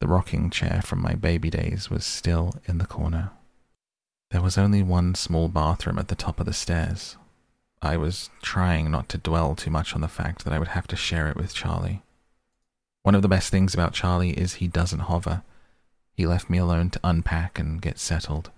The 0.00 0.06
rocking 0.06 0.50
chair 0.50 0.82
from 0.84 1.00
my 1.00 1.14
baby 1.14 1.48
days 1.48 1.88
was 1.88 2.04
still 2.04 2.56
in 2.66 2.76
the 2.76 2.84
corner. 2.84 3.30
There 4.32 4.42
was 4.42 4.58
only 4.58 4.82
one 4.82 5.14
small 5.14 5.48
bathroom 5.48 5.98
at 5.98 6.08
the 6.08 6.14
top 6.14 6.40
of 6.40 6.44
the 6.44 6.52
stairs. 6.52 7.16
I 7.82 7.96
was 7.96 8.28
trying 8.42 8.90
not 8.90 9.08
to 9.10 9.18
dwell 9.18 9.54
too 9.54 9.70
much 9.70 9.94
on 9.94 10.02
the 10.02 10.08
fact 10.08 10.44
that 10.44 10.52
I 10.52 10.58
would 10.58 10.68
have 10.68 10.86
to 10.88 10.96
share 10.96 11.28
it 11.28 11.36
with 11.36 11.54
Charlie. 11.54 12.02
One 13.02 13.14
of 13.14 13.22
the 13.22 13.28
best 13.28 13.50
things 13.50 13.72
about 13.72 13.94
Charlie 13.94 14.32
is 14.38 14.54
he 14.54 14.68
doesn't 14.68 15.00
hover. 15.00 15.42
He 16.12 16.26
left 16.26 16.50
me 16.50 16.58
alone 16.58 16.90
to 16.90 17.00
unpack 17.02 17.58
and 17.58 17.80
get 17.80 17.98
settled, 17.98 18.50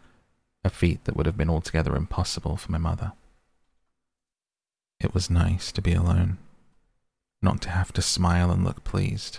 a 0.64 0.70
feat 0.70 1.04
that 1.04 1.16
would 1.16 1.26
have 1.26 1.36
been 1.36 1.50
altogether 1.50 1.94
impossible 1.94 2.56
for 2.56 2.72
my 2.72 2.78
mother. 2.78 3.12
It 4.98 5.14
was 5.14 5.30
nice 5.30 5.70
to 5.72 5.82
be 5.82 5.92
alone, 5.94 6.38
not 7.40 7.60
to 7.62 7.70
have 7.70 7.92
to 7.92 8.02
smile 8.02 8.50
and 8.50 8.64
look 8.64 8.82
pleased. 8.82 9.38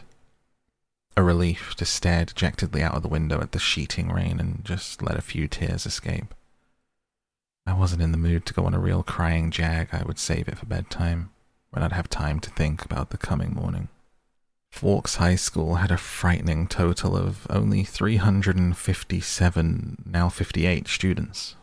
A 1.17 1.23
relief 1.23 1.75
to 1.75 1.85
stare 1.85 2.25
dejectedly 2.25 2.81
out 2.81 2.95
of 2.95 3.03
the 3.03 3.09
window 3.09 3.41
at 3.41 3.51
the 3.51 3.59
sheeting 3.59 4.09
rain 4.09 4.39
and 4.39 4.63
just 4.63 5.01
let 5.01 5.17
a 5.17 5.21
few 5.21 5.47
tears 5.49 5.85
escape. 5.85 6.33
I 7.65 7.73
wasn't 7.73 8.01
in 8.01 8.11
the 8.11 8.17
mood 8.17 8.45
to 8.45 8.53
go 8.53 8.65
on 8.65 8.73
a 8.73 8.79
real 8.79 9.03
crying 9.03 9.51
jag, 9.51 9.89
I 9.93 10.03
would 10.03 10.19
save 10.19 10.47
it 10.47 10.57
for 10.57 10.65
bedtime, 10.65 11.31
when 11.69 11.83
I'd 11.83 11.93
have 11.93 12.09
time 12.09 12.39
to 12.41 12.49
think 12.49 12.83
about 12.83 13.09
the 13.09 13.17
coming 13.17 13.53
morning. 13.53 13.87
Forks 14.71 15.15
High 15.15 15.35
School 15.35 15.75
had 15.75 15.91
a 15.91 15.97
frightening 15.97 16.67
total 16.67 17.15
of 17.15 17.45
only 17.49 17.83
357, 17.83 20.03
now 20.05 20.29
58 20.29 20.87
students. 20.87 21.55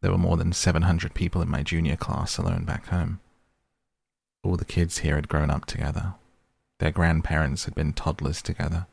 There 0.00 0.12
were 0.12 0.18
more 0.18 0.36
than 0.36 0.52
700 0.52 1.12
people 1.12 1.42
in 1.42 1.50
my 1.50 1.64
junior 1.64 1.96
class 1.96 2.38
alone 2.38 2.64
back 2.64 2.86
home. 2.86 3.18
All 4.44 4.56
the 4.56 4.64
kids 4.64 4.98
here 4.98 5.16
had 5.16 5.28
grown 5.28 5.50
up 5.50 5.66
together. 5.66 6.14
Their 6.78 6.92
grandparents 6.92 7.64
had 7.64 7.74
been 7.74 7.92
toddlers 7.92 8.40
together. 8.40 8.86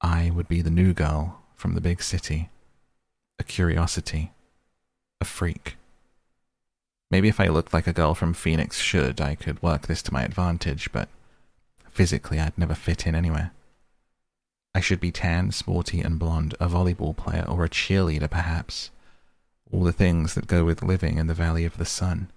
I 0.00 0.32
would 0.34 0.48
be 0.48 0.60
the 0.60 0.70
new 0.70 0.92
girl 0.92 1.40
from 1.54 1.74
the 1.74 1.80
big 1.80 2.02
city, 2.02 2.50
a 3.38 3.44
curiosity, 3.44 4.32
a 5.20 5.24
freak. 5.24 5.76
Maybe 7.10 7.28
if 7.28 7.38
I 7.40 7.46
looked 7.46 7.72
like 7.72 7.86
a 7.86 7.92
girl 7.92 8.14
from 8.14 8.34
Phoenix 8.34 8.78
should, 8.78 9.20
I 9.20 9.34
could 9.34 9.62
work 9.62 9.86
this 9.86 10.02
to 10.02 10.12
my 10.12 10.24
advantage, 10.24 10.90
but 10.92 11.08
Physically, 11.96 12.38
I'd 12.38 12.58
never 12.58 12.74
fit 12.74 13.06
in 13.06 13.14
anywhere. 13.14 13.52
I 14.74 14.80
should 14.80 15.00
be 15.00 15.10
tan, 15.10 15.50
sporty, 15.50 16.02
and 16.02 16.18
blonde, 16.18 16.54
a 16.60 16.68
volleyball 16.68 17.16
player, 17.16 17.46
or 17.48 17.64
a 17.64 17.70
cheerleader, 17.70 18.28
perhaps. 18.28 18.90
All 19.72 19.82
the 19.82 19.94
things 19.94 20.34
that 20.34 20.46
go 20.46 20.62
with 20.62 20.82
living 20.82 21.16
in 21.16 21.26
the 21.26 21.32
Valley 21.32 21.64
of 21.64 21.78
the 21.78 21.86
Sun. 21.86 22.30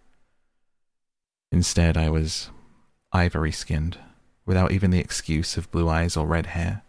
Instead, 1.51 1.97
I 1.97 2.09
was 2.09 2.51
ivory 3.11 3.51
skinned, 3.51 3.97
without 4.45 4.71
even 4.71 4.91
the 4.91 4.99
excuse 5.01 5.57
of 5.57 5.69
blue 5.71 5.89
eyes 5.89 6.15
or 6.15 6.25
red 6.25 6.45
hair, 6.45 6.83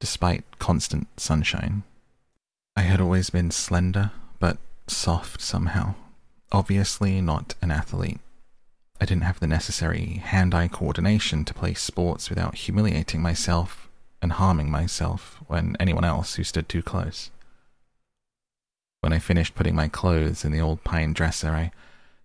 despite 0.00 0.58
constant 0.58 1.06
sunshine. 1.16 1.84
I 2.74 2.80
had 2.80 3.00
always 3.00 3.30
been 3.30 3.52
slender, 3.52 4.10
soft 4.86 5.40
somehow. 5.40 5.94
Obviously, 6.50 7.20
not 7.20 7.54
an 7.62 7.70
athlete. 7.70 8.20
I 9.00 9.04
didn't 9.04 9.24
have 9.24 9.40
the 9.40 9.46
necessary 9.46 10.20
hand 10.22 10.54
eye 10.54 10.68
coordination 10.68 11.44
to 11.46 11.54
play 11.54 11.74
sports 11.74 12.30
without 12.30 12.54
humiliating 12.54 13.20
myself 13.20 13.88
and 14.20 14.32
harming 14.32 14.70
myself 14.70 15.40
when 15.48 15.76
anyone 15.80 16.04
else 16.04 16.36
who 16.36 16.44
stood 16.44 16.68
too 16.68 16.82
close. 16.82 17.30
When 19.00 19.12
I 19.12 19.18
finished 19.18 19.56
putting 19.56 19.74
my 19.74 19.88
clothes 19.88 20.44
in 20.44 20.52
the 20.52 20.60
old 20.60 20.84
pine 20.84 21.12
dresser, 21.12 21.50
I 21.50 21.72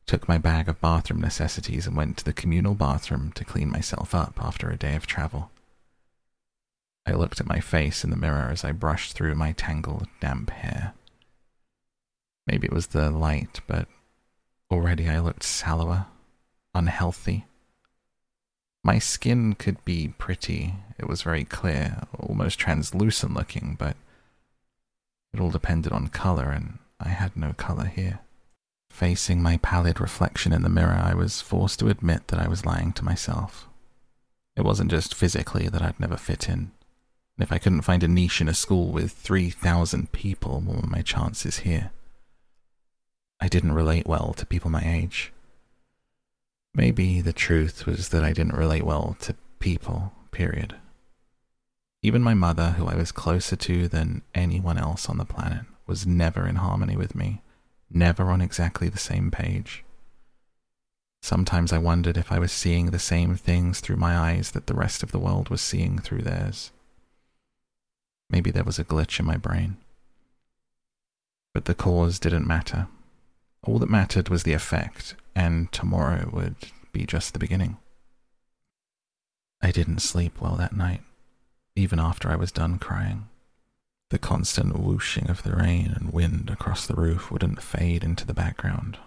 took 0.05 0.27
my 0.27 0.37
bag 0.37 0.69
of 0.69 0.79
bathroom 0.79 1.19
necessities 1.19 1.87
and 1.87 1.97
went 1.97 2.17
to 2.17 2.23
the 2.23 2.33
communal 2.33 2.75
bathroom 2.75 3.31
to 3.33 3.43
clean 3.43 3.71
myself 3.71 4.13
up 4.13 4.39
after 4.39 4.69
a 4.69 4.77
day 4.77 4.95
of 4.95 5.07
travel. 5.07 5.49
I 7.07 7.13
looked 7.13 7.39
at 7.39 7.47
my 7.47 7.59
face 7.59 8.03
in 8.03 8.09
the 8.09 8.15
mirror 8.15 8.49
as 8.51 8.63
I 8.63 8.71
brushed 8.71 9.13
through 9.13 9.33
my 9.35 9.53
tangled, 9.53 10.07
damp 10.19 10.51
hair. 10.51 10.93
Maybe 12.47 12.65
it 12.65 12.73
was 12.73 12.87
the 12.87 13.11
light, 13.11 13.59
but 13.67 13.87
already 14.71 15.09
I 15.09 15.19
looked 15.19 15.43
sallower 15.43 16.07
unhealthy. 16.73 17.45
My 18.83 18.99
skin 18.99 19.53
could 19.55 19.83
be 19.83 20.13
pretty. 20.17 20.75
It 20.97 21.07
was 21.07 21.21
very 21.21 21.43
clear, 21.43 22.03
almost 22.17 22.57
translucent 22.59 23.33
looking, 23.33 23.75
but 23.77 23.97
it 25.33 25.41
all 25.41 25.51
depended 25.51 25.91
on 25.91 26.07
color, 26.07 26.49
and 26.51 26.79
I 26.99 27.09
had 27.09 27.35
no 27.35 27.53
color 27.53 27.85
here. 27.85 28.19
Facing 28.89 29.41
my 29.41 29.57
pallid 29.57 29.99
reflection 29.99 30.53
in 30.53 30.61
the 30.61 30.69
mirror, 30.69 30.99
I 31.03 31.13
was 31.13 31.41
forced 31.41 31.79
to 31.79 31.89
admit 31.89 32.29
that 32.29 32.39
I 32.39 32.47
was 32.47 32.65
lying 32.65 32.93
to 32.93 33.05
myself. 33.05 33.67
It 34.55 34.63
wasn't 34.63 34.89
just 34.89 35.13
physically 35.13 35.67
that 35.67 35.81
I'd 35.81 35.99
never 35.99 36.17
fit 36.17 36.47
in. 36.47 36.71
And 37.37 37.43
if 37.43 37.51
I 37.51 37.59
couldn't 37.59 37.81
find 37.81 38.01
a 38.03 38.07
niche 38.07 38.41
in 38.41 38.47
a 38.47 38.53
school 38.53 38.91
with 38.91 39.11
3,000 39.11 40.11
people, 40.11 40.61
what 40.61 40.81
were 40.81 40.87
my 40.87 41.01
chances 41.01 41.59
here? 41.59 41.91
I 43.39 43.47
didn't 43.47 43.73
relate 43.73 44.07
well 44.07 44.33
to 44.33 44.45
people 44.45 44.71
my 44.71 44.83
age. 44.83 45.31
Maybe 46.73 47.21
the 47.21 47.33
truth 47.33 47.85
was 47.85 48.09
that 48.09 48.23
I 48.23 48.33
didn't 48.33 48.55
relate 48.55 48.83
well 48.83 49.15
to 49.21 49.35
people, 49.59 50.13
period. 50.31 50.75
Even 52.01 52.21
my 52.21 52.33
mother, 52.33 52.71
who 52.77 52.87
I 52.87 52.95
was 52.95 53.11
closer 53.11 53.55
to 53.55 53.87
than 53.87 54.21
anyone 54.35 54.77
else 54.77 55.09
on 55.09 55.17
the 55.17 55.25
planet, 55.25 55.65
was 55.85 56.05
never 56.05 56.47
in 56.47 56.57
harmony 56.57 56.95
with 56.95 57.15
me, 57.15 57.41
never 57.89 58.29
on 58.29 58.41
exactly 58.41 58.89
the 58.89 58.97
same 58.97 59.31
page. 59.31 59.83
Sometimes 61.21 61.73
I 61.73 61.79
wondered 61.79 62.17
if 62.17 62.31
I 62.31 62.39
was 62.39 62.51
seeing 62.51 62.87
the 62.87 62.99
same 62.99 63.35
things 63.35 63.79
through 63.79 63.97
my 63.97 64.17
eyes 64.17 64.51
that 64.51 64.67
the 64.67 64.75
rest 64.75 65.03
of 65.03 65.11
the 65.11 65.19
world 65.19 65.49
was 65.49 65.61
seeing 65.61 65.97
through 65.97 66.21
theirs. 66.21 66.71
Maybe 68.29 68.51
there 68.51 68.63
was 68.63 68.77
a 68.77 68.85
glitch 68.85 69.19
in 69.19 69.25
my 69.25 69.37
brain. 69.37 69.77
But 71.53 71.65
the 71.65 71.73
cause 71.73 72.19
didn't 72.19 72.45
matter. 72.45 72.87
All 73.63 73.79
that 73.79 73.89
mattered 73.89 74.29
was 74.29 74.43
the 74.43 74.53
effect, 74.53 75.15
and 75.35 75.71
tomorrow 75.71 76.29
would 76.31 76.55
be 76.91 77.05
just 77.05 77.33
the 77.33 77.39
beginning. 77.39 77.77
I 79.61 79.71
didn't 79.71 79.99
sleep 79.99 80.39
well 80.39 80.55
that 80.55 80.75
night, 80.75 81.01
even 81.75 81.99
after 81.99 82.29
I 82.29 82.35
was 82.35 82.51
done 82.51 82.77
crying. 82.79 83.27
The 84.09 84.19
constant 84.19 84.79
whooshing 84.79 85.29
of 85.29 85.43
the 85.43 85.55
rain 85.55 85.91
and 85.93 86.13
wind 86.13 86.49
across 86.49 86.87
the 86.87 86.95
roof 86.95 87.29
wouldn't 87.29 87.61
fade 87.61 88.03
into 88.03 88.25
the 88.25 88.33
background. 88.33 88.97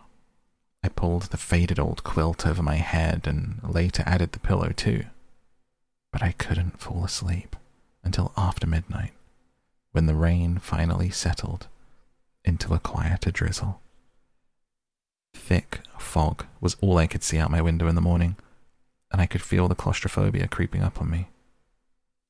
I 0.82 0.88
pulled 0.88 1.24
the 1.24 1.36
faded 1.36 1.78
old 1.78 2.04
quilt 2.04 2.46
over 2.46 2.62
my 2.62 2.76
head 2.76 3.26
and 3.26 3.60
later 3.62 4.02
added 4.06 4.32
the 4.32 4.38
pillow 4.40 4.72
too. 4.72 5.04
But 6.12 6.22
I 6.22 6.32
couldn't 6.32 6.80
fall 6.80 7.04
asleep 7.04 7.56
until 8.02 8.32
after 8.36 8.66
midnight, 8.66 9.12
when 9.92 10.06
the 10.06 10.14
rain 10.14 10.58
finally 10.58 11.10
settled 11.10 11.68
into 12.44 12.74
a 12.74 12.78
quieter 12.78 13.30
drizzle. 13.30 13.80
Thick 15.34 15.80
fog 15.98 16.46
was 16.60 16.76
all 16.80 16.98
I 16.98 17.06
could 17.06 17.22
see 17.22 17.38
out 17.38 17.50
my 17.50 17.60
window 17.60 17.86
in 17.86 17.94
the 17.94 18.00
morning, 18.00 18.36
and 19.12 19.20
I 19.20 19.26
could 19.26 19.42
feel 19.42 19.68
the 19.68 19.74
claustrophobia 19.74 20.48
creeping 20.48 20.82
up 20.82 21.00
on 21.00 21.10
me. 21.10 21.28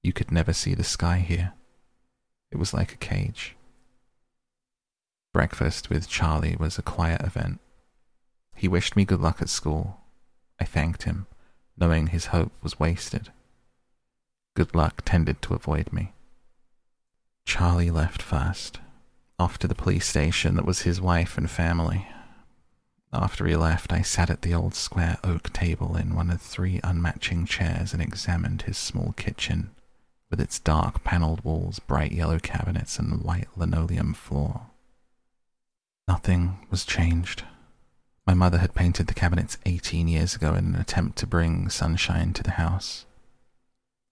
You 0.02 0.12
could 0.12 0.30
never 0.30 0.52
see 0.52 0.74
the 0.74 0.84
sky 0.84 1.18
here. 1.18 1.52
It 2.50 2.58
was 2.58 2.74
like 2.74 2.92
a 2.92 2.96
cage. 2.96 3.56
Breakfast 5.32 5.90
with 5.90 6.08
Charlie 6.08 6.56
was 6.58 6.78
a 6.78 6.82
quiet 6.82 7.22
event. 7.22 7.60
He 8.56 8.68
wished 8.68 8.96
me 8.96 9.04
good 9.04 9.20
luck 9.20 9.40
at 9.40 9.48
school. 9.48 10.00
I 10.58 10.64
thanked 10.64 11.04
him, 11.04 11.26
knowing 11.78 12.08
his 12.08 12.26
hope 12.26 12.52
was 12.62 12.80
wasted. 12.80 13.30
Good 14.56 14.74
luck 14.74 15.02
tended 15.04 15.40
to 15.42 15.54
avoid 15.54 15.92
me. 15.92 16.12
Charlie 17.46 17.90
left 17.90 18.20
first. 18.20 18.80
Off 19.38 19.58
to 19.58 19.68
the 19.68 19.74
police 19.74 20.06
station 20.06 20.56
that 20.56 20.66
was 20.66 20.82
his 20.82 21.00
wife 21.00 21.38
and 21.38 21.48
family. 21.48 22.06
After 23.12 23.46
he 23.46 23.56
left, 23.56 23.92
I 23.92 24.02
sat 24.02 24.30
at 24.30 24.42
the 24.42 24.54
old 24.54 24.74
square 24.74 25.18
oak 25.24 25.52
table 25.52 25.96
in 25.96 26.14
one 26.14 26.30
of 26.30 26.40
three 26.40 26.80
unmatching 26.84 27.46
chairs 27.46 27.92
and 27.92 28.00
examined 28.00 28.62
his 28.62 28.78
small 28.78 29.12
kitchen 29.16 29.70
with 30.30 30.40
its 30.40 30.60
dark 30.60 31.02
panelled 31.02 31.44
walls, 31.44 31.80
bright 31.80 32.12
yellow 32.12 32.38
cabinets, 32.38 32.98
and 33.00 33.22
white 33.22 33.48
linoleum 33.56 34.14
floor. 34.14 34.66
Nothing 36.06 36.66
was 36.70 36.84
changed. 36.84 37.42
My 38.26 38.34
mother 38.34 38.58
had 38.58 38.74
painted 38.74 39.08
the 39.08 39.14
cabinets 39.14 39.58
18 39.66 40.06
years 40.06 40.36
ago 40.36 40.54
in 40.54 40.66
an 40.66 40.76
attempt 40.76 41.18
to 41.18 41.26
bring 41.26 41.68
sunshine 41.68 42.32
to 42.34 42.44
the 42.44 42.52
house. 42.52 43.06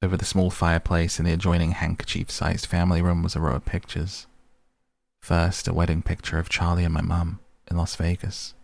Over 0.02 0.16
the 0.16 0.24
small 0.24 0.50
fireplace 0.50 1.20
in 1.20 1.24
the 1.24 1.32
adjoining 1.32 1.72
handkerchief 1.72 2.30
sized 2.32 2.66
family 2.66 3.00
room 3.00 3.22
was 3.22 3.36
a 3.36 3.40
row 3.40 3.54
of 3.54 3.64
pictures. 3.64 4.26
First, 5.20 5.68
a 5.68 5.72
wedding 5.72 6.02
picture 6.02 6.38
of 6.38 6.48
Charlie 6.48 6.84
and 6.84 6.94
my 6.94 7.00
mum 7.00 7.38
in 7.70 7.76
Las 7.76 7.94
Vegas. 7.94 8.54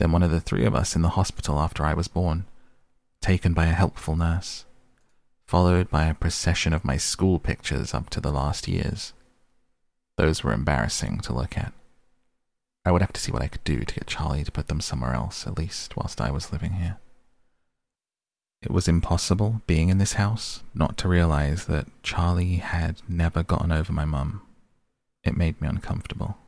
Then, 0.00 0.10
one 0.10 0.24
of 0.24 0.32
the 0.32 0.40
three 0.40 0.64
of 0.64 0.74
us 0.74 0.96
in 0.96 1.02
the 1.02 1.10
hospital 1.10 1.60
after 1.60 1.84
I 1.84 1.94
was 1.94 2.08
born, 2.08 2.46
taken 3.20 3.54
by 3.54 3.66
a 3.66 3.72
helpful 3.72 4.16
nurse 4.16 4.64
followed 5.50 5.90
by 5.90 6.06
a 6.06 6.14
procession 6.14 6.72
of 6.72 6.84
my 6.84 6.96
school 6.96 7.40
pictures 7.40 7.92
up 7.92 8.08
to 8.08 8.20
the 8.20 8.30
last 8.30 8.68
years. 8.68 9.12
Those 10.16 10.44
were 10.44 10.52
embarrassing 10.52 11.18
to 11.22 11.32
look 11.32 11.58
at. 11.58 11.72
I 12.84 12.92
would 12.92 13.00
have 13.00 13.12
to 13.14 13.20
see 13.20 13.32
what 13.32 13.42
I 13.42 13.48
could 13.48 13.64
do 13.64 13.80
to 13.80 13.94
get 13.94 14.06
Charlie 14.06 14.44
to 14.44 14.52
put 14.52 14.68
them 14.68 14.80
somewhere 14.80 15.12
else, 15.12 15.48
at 15.48 15.58
least 15.58 15.96
whilst 15.96 16.20
I 16.20 16.30
was 16.30 16.52
living 16.52 16.74
here. 16.74 16.98
It 18.62 18.70
was 18.70 18.86
impossible, 18.86 19.60
being 19.66 19.88
in 19.88 19.98
this 19.98 20.12
house, 20.12 20.62
not 20.72 20.96
to 20.98 21.08
realize 21.08 21.64
that 21.64 21.88
Charlie 22.04 22.58
had 22.58 23.02
never 23.08 23.42
gotten 23.42 23.72
over 23.72 23.92
my 23.92 24.04
mum. 24.04 24.42
It 25.24 25.36
made 25.36 25.60
me 25.60 25.66
uncomfortable. 25.66 26.38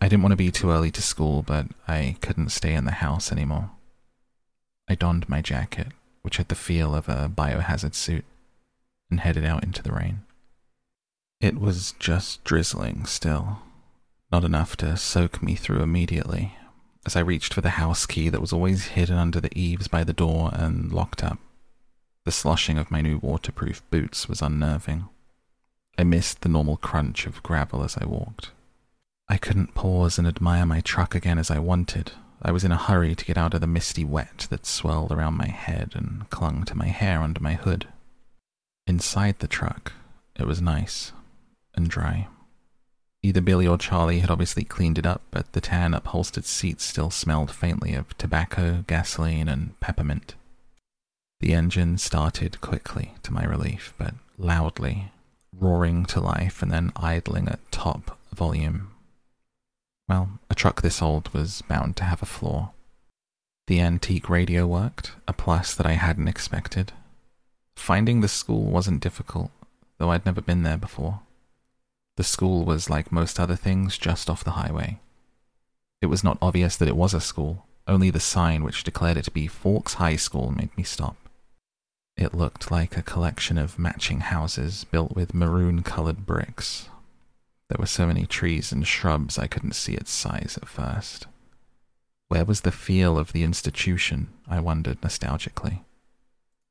I 0.00 0.08
didn't 0.08 0.22
want 0.22 0.32
to 0.32 0.36
be 0.36 0.50
too 0.50 0.70
early 0.70 0.90
to 0.92 1.02
school, 1.02 1.42
but 1.42 1.66
I 1.88 2.16
couldn't 2.20 2.50
stay 2.50 2.74
in 2.74 2.84
the 2.84 2.92
house 2.92 3.32
anymore. 3.32 3.70
I 4.88 4.94
donned 4.94 5.28
my 5.28 5.42
jacket 5.42 5.88
which 6.26 6.38
had 6.38 6.48
the 6.48 6.56
feel 6.56 6.92
of 6.92 7.08
a 7.08 7.30
biohazard 7.32 7.94
suit, 7.94 8.24
and 9.08 9.20
headed 9.20 9.44
out 9.44 9.62
into 9.62 9.80
the 9.80 9.92
rain. 9.92 10.22
It 11.40 11.60
was 11.60 11.94
just 12.00 12.42
drizzling 12.42 13.04
still, 13.04 13.58
not 14.32 14.42
enough 14.42 14.76
to 14.78 14.96
soak 14.96 15.40
me 15.40 15.54
through 15.54 15.82
immediately, 15.82 16.56
as 17.06 17.14
I 17.14 17.20
reached 17.20 17.54
for 17.54 17.60
the 17.60 17.78
house 17.78 18.06
key 18.06 18.28
that 18.28 18.40
was 18.40 18.52
always 18.52 18.86
hidden 18.86 19.16
under 19.16 19.40
the 19.40 19.56
eaves 19.56 19.86
by 19.86 20.02
the 20.02 20.12
door 20.12 20.50
and 20.52 20.92
locked 20.92 21.22
up. 21.22 21.38
The 22.24 22.32
sloshing 22.32 22.76
of 22.76 22.90
my 22.90 23.02
new 23.02 23.18
waterproof 23.18 23.88
boots 23.88 24.28
was 24.28 24.42
unnerving. 24.42 25.08
I 25.96 26.02
missed 26.02 26.40
the 26.40 26.48
normal 26.48 26.76
crunch 26.76 27.26
of 27.26 27.40
gravel 27.44 27.84
as 27.84 27.96
I 27.96 28.04
walked. 28.04 28.50
I 29.28 29.38
couldn't 29.38 29.74
pause 29.74 30.18
and 30.18 30.26
admire 30.26 30.66
my 30.66 30.80
truck 30.80 31.14
again 31.14 31.38
as 31.38 31.50
I 31.50 31.58
wanted, 31.58 32.12
I 32.42 32.52
was 32.52 32.64
in 32.64 32.72
a 32.72 32.76
hurry 32.76 33.14
to 33.14 33.24
get 33.24 33.38
out 33.38 33.54
of 33.54 33.60
the 33.60 33.66
misty 33.66 34.04
wet 34.04 34.46
that 34.50 34.66
swirled 34.66 35.10
around 35.10 35.34
my 35.36 35.48
head 35.48 35.92
and 35.94 36.28
clung 36.30 36.64
to 36.66 36.76
my 36.76 36.86
hair 36.86 37.20
under 37.20 37.40
my 37.40 37.54
hood. 37.54 37.88
Inside 38.86 39.38
the 39.38 39.48
truck, 39.48 39.92
it 40.38 40.46
was 40.46 40.60
nice 40.60 41.12
and 41.74 41.88
dry. 41.88 42.28
Either 43.22 43.40
Billy 43.40 43.66
or 43.66 43.78
Charlie 43.78 44.20
had 44.20 44.30
obviously 44.30 44.62
cleaned 44.62 44.98
it 44.98 45.06
up, 45.06 45.22
but 45.30 45.52
the 45.52 45.60
tan 45.60 45.94
upholstered 45.94 46.44
seats 46.44 46.84
still 46.84 47.10
smelled 47.10 47.50
faintly 47.50 47.94
of 47.94 48.16
tobacco, 48.18 48.84
gasoline, 48.86 49.48
and 49.48 49.78
peppermint. 49.80 50.34
The 51.40 51.52
engine 51.52 51.98
started 51.98 52.60
quickly, 52.60 53.14
to 53.24 53.32
my 53.32 53.44
relief, 53.44 53.92
but 53.98 54.14
loudly, 54.38 55.10
roaring 55.52 56.04
to 56.06 56.20
life 56.20 56.62
and 56.62 56.70
then 56.70 56.92
idling 56.94 57.48
at 57.48 57.72
top 57.72 58.16
volume 58.32 58.92
well, 60.08 60.38
a 60.48 60.54
truck 60.54 60.82
this 60.82 61.02
old 61.02 61.28
was 61.34 61.62
bound 61.62 61.96
to 61.96 62.04
have 62.04 62.22
a 62.22 62.26
flaw. 62.26 62.72
The 63.66 63.80
antique 63.80 64.28
radio 64.28 64.66
worked, 64.66 65.12
a 65.26 65.32
plus 65.32 65.74
that 65.74 65.86
I 65.86 65.92
hadn't 65.92 66.28
expected. 66.28 66.92
Finding 67.74 68.20
the 68.20 68.28
school 68.28 68.64
wasn't 68.64 69.02
difficult, 69.02 69.50
though 69.98 70.10
I'd 70.10 70.24
never 70.24 70.40
been 70.40 70.62
there 70.62 70.76
before. 70.76 71.20
The 72.16 72.24
school 72.24 72.64
was 72.64 72.88
like 72.88 73.10
most 73.10 73.40
other 73.40 73.56
things 73.56 73.98
just 73.98 74.30
off 74.30 74.44
the 74.44 74.52
highway. 74.52 75.00
It 76.00 76.06
was 76.06 76.22
not 76.22 76.38
obvious 76.40 76.76
that 76.76 76.88
it 76.88 76.96
was 76.96 77.12
a 77.12 77.20
school, 77.20 77.66
only 77.88 78.10
the 78.10 78.20
sign 78.20 78.62
which 78.62 78.84
declared 78.84 79.16
it 79.16 79.24
to 79.24 79.30
be 79.30 79.46
Forks 79.46 79.94
High 79.94 80.16
School 80.16 80.50
made 80.50 80.76
me 80.76 80.82
stop. 80.82 81.16
It 82.16 82.34
looked 82.34 82.70
like 82.70 82.96
a 82.96 83.02
collection 83.02 83.58
of 83.58 83.78
matching 83.78 84.20
houses 84.20 84.84
built 84.84 85.14
with 85.14 85.34
maroon 85.34 85.82
colored 85.82 86.24
bricks, 86.24 86.88
there 87.68 87.78
were 87.78 87.86
so 87.86 88.06
many 88.06 88.26
trees 88.26 88.72
and 88.72 88.86
shrubs 88.86 89.38
I 89.38 89.46
couldn't 89.46 89.74
see 89.74 89.94
its 89.94 90.10
size 90.10 90.58
at 90.60 90.68
first. 90.68 91.26
Where 92.28 92.44
was 92.44 92.62
the 92.62 92.72
feel 92.72 93.18
of 93.18 93.32
the 93.32 93.42
institution? 93.42 94.28
I 94.48 94.60
wondered 94.60 95.00
nostalgically. 95.00 95.80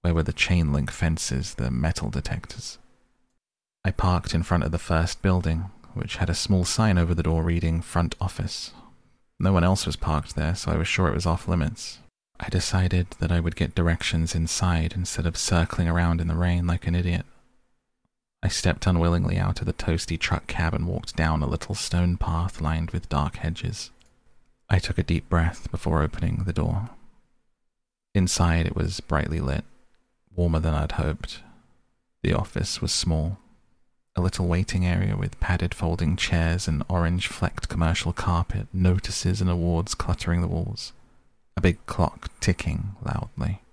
Where 0.02 0.14
were 0.14 0.24
the 0.24 0.34
chain 0.34 0.72
link 0.72 0.92
fences, 0.92 1.56
the 1.56 1.72
metal 1.72 2.10
detectors? 2.10 2.78
I 3.84 3.92
parked 3.92 4.34
in 4.34 4.44
front 4.44 4.64
of 4.64 4.72
the 4.72 4.78
first 4.78 5.22
building, 5.22 5.70
which 5.94 6.18
had 6.18 6.30
a 6.30 6.36
small 6.36 6.66
sign 6.66 6.98
over 6.98 7.14
the 7.14 7.24
door 7.24 7.44
reading 7.44 7.82
Front 7.82 8.16
Office. 8.20 8.72
No 9.40 9.54
one 9.54 9.64
else 9.64 9.86
was 9.86 9.96
parked 9.96 10.36
there, 10.36 10.56
so 10.56 10.72
I 10.72 10.78
was 10.78 10.88
sure 10.88 11.08
it 11.08 11.14
was 11.14 11.26
off 11.26 11.48
limits. 11.48 12.00
I 12.40 12.50
decided 12.50 13.08
that 13.20 13.32
I 13.32 13.40
would 13.40 13.56
get 13.56 13.76
directions 13.76 14.36
inside 14.36 14.94
instead 14.96 15.26
of 15.26 15.38
circling 15.38 15.88
around 15.88 16.20
in 16.20 16.28
the 16.28 16.36
rain 16.36 16.68
like 16.68 16.88
an 16.88 16.96
idiot. 16.96 17.26
I 18.46 18.48
stepped 18.48 18.86
unwillingly 18.86 19.40
out 19.40 19.62
of 19.62 19.66
the 19.66 19.74
toasty 19.74 20.20
truck 20.20 20.46
cab 20.46 20.76
and 20.76 20.86
walked 20.86 21.16
down 21.16 21.42
a 21.42 21.48
little 21.48 21.74
stone 21.74 22.16
path 22.16 22.62
lined 22.62 22.92
with 22.92 23.10
dark 23.10 23.38
hedges. 23.38 23.90
I 24.70 24.78
took 24.78 25.00
a 25.00 25.04
deep 25.04 25.28
breath 25.28 25.72
before 25.72 26.04
opening 26.04 26.44
the 26.46 26.54
door. 26.54 26.92
Inside, 28.14 28.68
it 28.68 28.76
was 28.76 29.00
brightly 29.00 29.40
lit, 29.40 29.66
warmer 30.36 30.60
than 30.60 30.76
I'd 30.76 30.92
hoped. 30.92 31.40
The 32.22 32.34
office 32.34 32.84
was 32.84 32.92
small, 32.92 33.40
a 34.16 34.22
little 34.22 34.46
waiting 34.46 34.86
area 34.86 35.18
with 35.18 35.40
padded 35.40 35.74
folding 35.74 36.16
chairs 36.16 36.68
and 36.68 36.84
orange 36.88 37.28
flecked 37.28 37.68
commercial 37.68 38.14
carpet, 38.14 38.68
notices 38.72 39.42
and 39.42 39.50
awards 39.50 39.96
cluttering 39.96 40.42
the 40.42 40.48
walls, 40.48 40.94
a 41.58 41.62
big 41.62 41.84
clock 41.88 42.30
ticking 42.42 42.96
loudly. 43.04 43.64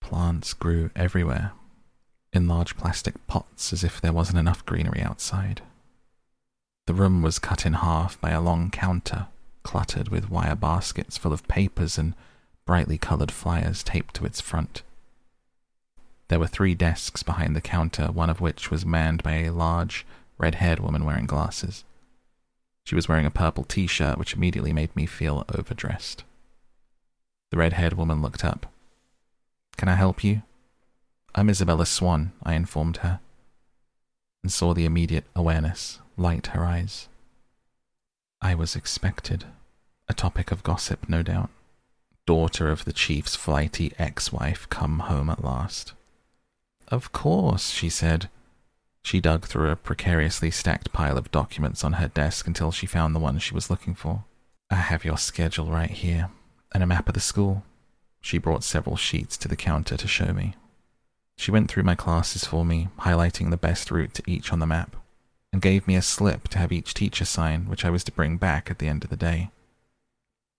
Plants 0.00 0.54
grew 0.54 0.88
everywhere, 0.96 1.52
in 2.32 2.48
large 2.48 2.76
plastic 2.76 3.26
pots 3.26 3.72
as 3.72 3.82
if 3.82 4.00
there 4.00 4.12
wasn't 4.12 4.38
enough 4.38 4.64
greenery 4.64 5.02
outside. 5.02 5.62
The 6.86 6.94
room 6.94 7.22
was 7.22 7.38
cut 7.38 7.66
in 7.66 7.74
half 7.74 8.20
by 8.20 8.30
a 8.30 8.40
long 8.40 8.70
counter 8.70 9.26
cluttered 9.62 10.08
with 10.08 10.30
wire 10.30 10.54
baskets 10.54 11.18
full 11.18 11.32
of 11.32 11.46
papers 11.48 11.98
and 11.98 12.14
brightly 12.66 12.98
coloured 12.98 13.30
flyers 13.30 13.82
taped 13.82 14.14
to 14.14 14.24
its 14.24 14.40
front. 14.40 14.82
There 16.28 16.38
were 16.38 16.46
three 16.46 16.74
desks 16.74 17.22
behind 17.22 17.56
the 17.56 17.60
counter, 17.60 18.06
one 18.06 18.30
of 18.30 18.40
which 18.40 18.70
was 18.70 18.86
manned 18.86 19.22
by 19.22 19.32
a 19.32 19.52
large, 19.52 20.06
red 20.38 20.56
haired 20.56 20.78
woman 20.80 21.04
wearing 21.04 21.26
glasses. 21.26 21.84
She 22.84 22.94
was 22.94 23.08
wearing 23.08 23.26
a 23.26 23.30
purple 23.30 23.64
t 23.64 23.86
shirt, 23.86 24.18
which 24.18 24.34
immediately 24.34 24.72
made 24.72 24.94
me 24.94 25.06
feel 25.06 25.44
overdressed. 25.54 26.24
The 27.50 27.58
red 27.58 27.74
haired 27.74 27.94
woman 27.94 28.22
looked 28.22 28.44
up. 28.44 28.66
Can 29.76 29.88
I 29.88 29.96
help 29.96 30.22
you? 30.22 30.42
I'm 31.32 31.48
Isabella 31.48 31.86
Swan, 31.86 32.32
I 32.42 32.54
informed 32.54 32.98
her, 32.98 33.20
and 34.42 34.50
saw 34.50 34.74
the 34.74 34.84
immediate 34.84 35.26
awareness 35.36 36.00
light 36.16 36.48
her 36.48 36.64
eyes. 36.64 37.08
I 38.42 38.56
was 38.56 38.74
expected, 38.74 39.44
a 40.08 40.14
topic 40.14 40.50
of 40.50 40.64
gossip, 40.64 41.08
no 41.08 41.22
doubt. 41.22 41.50
Daughter 42.26 42.68
of 42.68 42.84
the 42.84 42.92
chief's 42.92 43.36
flighty 43.36 43.92
ex 43.96 44.32
wife 44.32 44.68
come 44.70 45.00
home 45.00 45.30
at 45.30 45.44
last. 45.44 45.92
Of 46.88 47.12
course, 47.12 47.70
she 47.70 47.88
said. 47.88 48.28
She 49.02 49.20
dug 49.20 49.46
through 49.46 49.70
a 49.70 49.76
precariously 49.76 50.50
stacked 50.50 50.92
pile 50.92 51.16
of 51.16 51.30
documents 51.30 51.84
on 51.84 51.94
her 51.94 52.08
desk 52.08 52.48
until 52.48 52.72
she 52.72 52.86
found 52.86 53.14
the 53.14 53.20
one 53.20 53.38
she 53.38 53.54
was 53.54 53.70
looking 53.70 53.94
for. 53.94 54.24
I 54.68 54.76
have 54.76 55.04
your 55.04 55.16
schedule 55.16 55.70
right 55.70 55.90
here, 55.90 56.30
and 56.74 56.82
a 56.82 56.88
map 56.88 57.08
of 57.08 57.14
the 57.14 57.20
school. 57.20 57.62
She 58.20 58.38
brought 58.38 58.64
several 58.64 58.96
sheets 58.96 59.36
to 59.38 59.48
the 59.48 59.56
counter 59.56 59.96
to 59.96 60.08
show 60.08 60.32
me. 60.32 60.54
She 61.40 61.50
went 61.50 61.70
through 61.70 61.84
my 61.84 61.94
classes 61.94 62.44
for 62.44 62.66
me, 62.66 62.88
highlighting 62.98 63.48
the 63.48 63.56
best 63.56 63.90
route 63.90 64.12
to 64.12 64.22
each 64.26 64.52
on 64.52 64.58
the 64.58 64.66
map, 64.66 64.94
and 65.54 65.62
gave 65.62 65.88
me 65.88 65.96
a 65.96 66.02
slip 66.02 66.48
to 66.48 66.58
have 66.58 66.70
each 66.70 66.92
teacher 66.92 67.24
sign, 67.24 67.66
which 67.66 67.82
I 67.82 67.88
was 67.88 68.04
to 68.04 68.12
bring 68.12 68.36
back 68.36 68.70
at 68.70 68.78
the 68.78 68.88
end 68.88 69.04
of 69.04 69.08
the 69.08 69.16
day. 69.16 69.50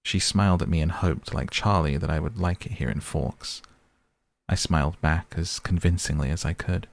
She 0.02 0.18
smiled 0.18 0.64
at 0.64 0.68
me 0.68 0.82
and 0.82 0.92
hoped, 0.92 1.36
like 1.36 1.52
Charlie, 1.52 1.98
that 1.98 2.10
I 2.10 2.20
would 2.20 2.40
like 2.40 2.66
it 2.66 2.72
here 2.72 2.90
in 2.90 3.00
Forks. 3.00 3.62
I 4.50 4.56
smiled 4.56 5.00
back 5.02 5.36
as 5.38 5.60
convincingly 5.60 6.32
as 6.32 6.46
I 6.46 6.54
could. 6.54 6.88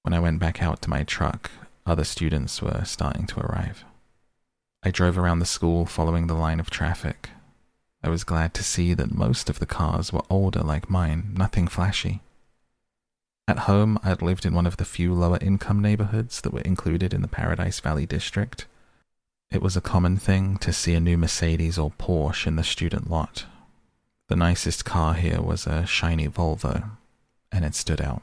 When 0.00 0.14
I 0.14 0.18
went 0.18 0.40
back 0.40 0.62
out 0.62 0.80
to 0.80 0.90
my 0.90 1.04
truck, 1.04 1.50
other 1.84 2.04
students 2.04 2.62
were 2.62 2.84
starting 2.86 3.26
to 3.26 3.40
arrive. 3.40 3.84
I 4.82 4.90
drove 4.90 5.18
around 5.18 5.40
the 5.40 5.44
school 5.44 5.84
following 5.84 6.28
the 6.28 6.34
line 6.34 6.58
of 6.58 6.70
traffic. 6.70 7.28
I 8.02 8.08
was 8.08 8.24
glad 8.24 8.54
to 8.54 8.64
see 8.64 8.94
that 8.94 9.14
most 9.14 9.50
of 9.50 9.58
the 9.58 9.66
cars 9.66 10.14
were 10.14 10.24
older 10.30 10.60
like 10.60 10.88
mine, 10.88 11.34
nothing 11.36 11.68
flashy. 11.68 12.22
At 13.50 13.66
home, 13.66 13.98
I'd 14.04 14.22
lived 14.22 14.46
in 14.46 14.54
one 14.54 14.64
of 14.68 14.76
the 14.76 14.84
few 14.84 15.12
lower 15.12 15.36
income 15.40 15.82
neighborhoods 15.82 16.40
that 16.42 16.52
were 16.52 16.60
included 16.60 17.12
in 17.12 17.20
the 17.20 17.26
Paradise 17.26 17.80
Valley 17.80 18.06
district. 18.06 18.66
It 19.50 19.60
was 19.60 19.76
a 19.76 19.80
common 19.80 20.18
thing 20.18 20.56
to 20.58 20.72
see 20.72 20.94
a 20.94 21.00
new 21.00 21.18
Mercedes 21.18 21.76
or 21.76 21.90
Porsche 21.90 22.46
in 22.46 22.54
the 22.54 22.62
student 22.62 23.10
lot. 23.10 23.46
The 24.28 24.36
nicest 24.36 24.84
car 24.84 25.14
here 25.14 25.42
was 25.42 25.66
a 25.66 25.84
shiny 25.84 26.28
Volvo, 26.28 26.90
and 27.50 27.64
it 27.64 27.74
stood 27.74 28.00
out. 28.00 28.22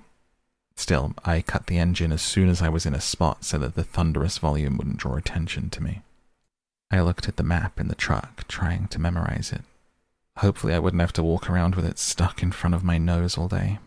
Still, 0.78 1.14
I 1.26 1.42
cut 1.42 1.68
the 1.68 1.78
engine 1.78 2.14
as 2.14 2.22
soon 2.22 2.48
as 2.48 2.62
I 2.62 2.70
was 2.70 2.86
in 2.86 2.94
a 2.94 3.02
spot 3.02 3.44
so 3.44 3.58
that 3.58 3.76
the 3.76 3.84
thunderous 3.84 4.38
volume 4.38 4.78
wouldn't 4.78 4.96
draw 4.96 5.18
attention 5.18 5.70
to 5.72 5.84
me. 5.84 6.04
I 6.90 7.02
looked 7.02 7.28
at 7.28 7.36
the 7.36 7.44
map 7.44 7.82
in 7.82 7.90
the 7.90 7.96
truck, 7.96 8.48
trying 8.48 8.88
to 8.88 9.02
memorize 9.02 9.52
it. 9.52 9.64
Hopefully, 10.38 10.74
I 10.74 10.80
wouldn't 10.80 11.02
have 11.02 11.12
to 11.12 11.24
walk 11.24 11.50
around 11.50 11.76
with 11.76 11.84
it 11.84 12.00
stuck 12.00 12.42
in 12.42 12.54
front 12.54 12.76
of 12.76 12.86
my 12.86 12.98
nose 12.98 13.38
all 13.38 13.50
day. 13.50 13.80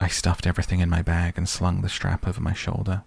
I 0.00 0.08
stuffed 0.08 0.46
everything 0.46 0.80
in 0.80 0.88
my 0.88 1.02
bag 1.02 1.34
and 1.36 1.48
slung 1.48 1.82
the 1.82 1.88
strap 1.88 2.26
over 2.26 2.40
my 2.40 2.54
shoulder 2.54 3.02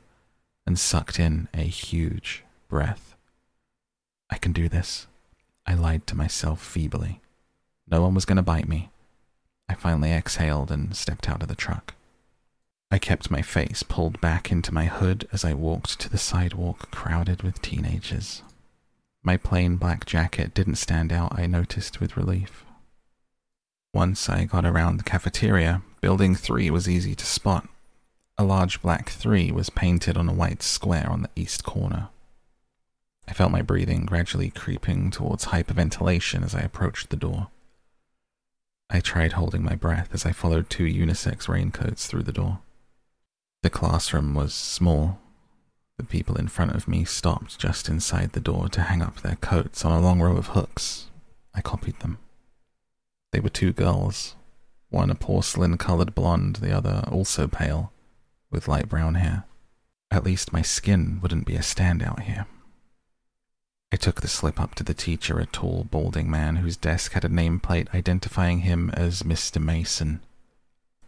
and 0.66 0.78
sucked 0.78 1.20
in 1.20 1.48
a 1.54 1.64
huge 1.64 2.44
breath. 2.70 3.16
I 4.30 4.38
can 4.38 4.54
do 4.54 4.70
this. 4.70 5.08
I 5.66 5.74
lied 5.74 6.06
to 6.08 6.16
myself 6.16 6.64
feebly. 6.64 7.22
No 7.90 8.02
one 8.02 8.14
was 8.14 8.26
going 8.26 8.38
to 8.38 8.44
bite 8.44 8.68
me. 8.68 8.90
I 9.68 9.74
finally 9.74 10.12
exhaled 10.12 10.72
and 10.72 10.96
stepped 10.96 11.28
out 11.28 11.42
of 11.42 11.48
the 11.48 11.56
truck. 11.56 11.96
I 12.92 13.00
kept 13.00 13.32
my 13.32 13.42
face 13.42 13.82
pulled 13.82 14.22
back 14.22 14.52
into 14.52 14.74
my 14.74 14.86
hood 14.86 15.28
as 15.32 15.44
I 15.44 15.54
walked 15.54 16.00
to 16.00 16.10
the 16.10 16.18
sidewalk 16.18 16.92
crowded 16.92 17.42
with 17.42 17.62
teenagers. 17.62 18.44
My 19.24 19.36
plain 19.38 19.78
black 19.78 20.06
jacket 20.06 20.54
didn't 20.54 20.76
stand 20.76 21.12
out, 21.12 21.40
I 21.40 21.48
noticed 21.48 22.00
with 22.00 22.18
relief. 22.18 22.66
Once 23.94 24.30
I 24.30 24.46
got 24.46 24.66
around 24.66 24.98
the 24.98 25.04
cafeteria, 25.04 25.82
Building 26.04 26.36
3 26.36 26.70
was 26.70 26.90
easy 26.90 27.16
to 27.16 27.26
spot. 27.26 27.70
A 28.38 28.44
large 28.44 28.82
black 28.82 29.08
3 29.08 29.54
was 29.54 29.70
painted 29.70 30.18
on 30.18 30.28
a 30.28 30.34
white 30.34 30.62
square 30.62 31.10
on 31.10 31.22
the 31.22 31.30
east 31.34 31.64
corner. 31.64 32.10
I 33.26 33.32
felt 33.32 33.54
my 33.54 33.62
breathing 33.62 34.06
gradually 34.06 34.50
creeping 34.50 35.12
towards 35.12 35.46
hyperventilation 35.46 36.44
as 36.44 36.54
I 36.54 36.60
approached 36.60 37.10
the 37.10 37.16
door. 37.16 37.48
I 38.90 39.00
tried 39.00 39.32
holding 39.32 39.64
my 39.64 39.76
breath 39.76 40.10
as 40.12 40.26
I 40.26 40.34
followed 40.34 40.70
two 40.70 40.84
unisex 40.84 41.48
raincoats 41.48 42.06
through 42.06 42.24
the 42.24 42.34
door. 42.34 42.60
The 43.62 43.70
classroom 43.70 44.34
was 44.34 44.54
small. 44.54 45.22
The 45.96 46.04
people 46.04 46.36
in 46.36 46.50
front 46.50 46.76
of 46.76 46.86
me 46.86 47.06
stopped 47.06 47.58
just 47.58 47.88
inside 47.88 48.34
the 48.34 48.42
door 48.42 48.68
to 48.68 48.82
hang 48.82 49.02
up 49.02 49.22
their 49.22 49.38
coats 49.38 49.86
on 49.86 49.94
a 49.94 50.02
long 50.02 50.20
row 50.20 50.36
of 50.36 50.48
hooks. 50.48 51.06
I 51.56 51.62
copied 51.62 52.02
them. 52.02 52.18
They 53.32 53.40
were 53.40 53.48
two 53.48 53.72
girls, 53.72 54.36
one 54.94 55.10
a 55.10 55.16
porcelain 55.16 55.78
colored 55.78 56.14
blonde, 56.14 56.58
the 56.58 56.72
other 56.72 57.04
also 57.12 57.48
pale, 57.48 57.92
with 58.52 58.68
light 58.68 58.88
brown 58.88 59.16
hair. 59.16 59.46
At 60.12 60.24
least 60.24 60.54
my 60.54 60.62
skin 60.62 61.20
wouldn't 61.22 61.48
be 61.48 61.56
a 61.56 61.60
standout 61.60 62.22
here. 62.22 62.46
I 63.92 63.96
took 63.96 64.22
the 64.22 64.28
slip 64.28 64.60
up 64.60 64.76
to 64.76 64.84
the 64.84 64.94
teacher, 64.94 65.40
a 65.40 65.46
tall, 65.46 65.84
balding 65.84 66.30
man 66.30 66.58
whose 66.58 66.78
desk 66.78 67.14
had 67.14 67.26
a 67.26 67.30
nameplate 67.30 67.94
identifying 67.94 68.60
him 68.60 68.92
as 68.92 69.24
Mr. 69.24 69.62
Mason. 69.62 70.22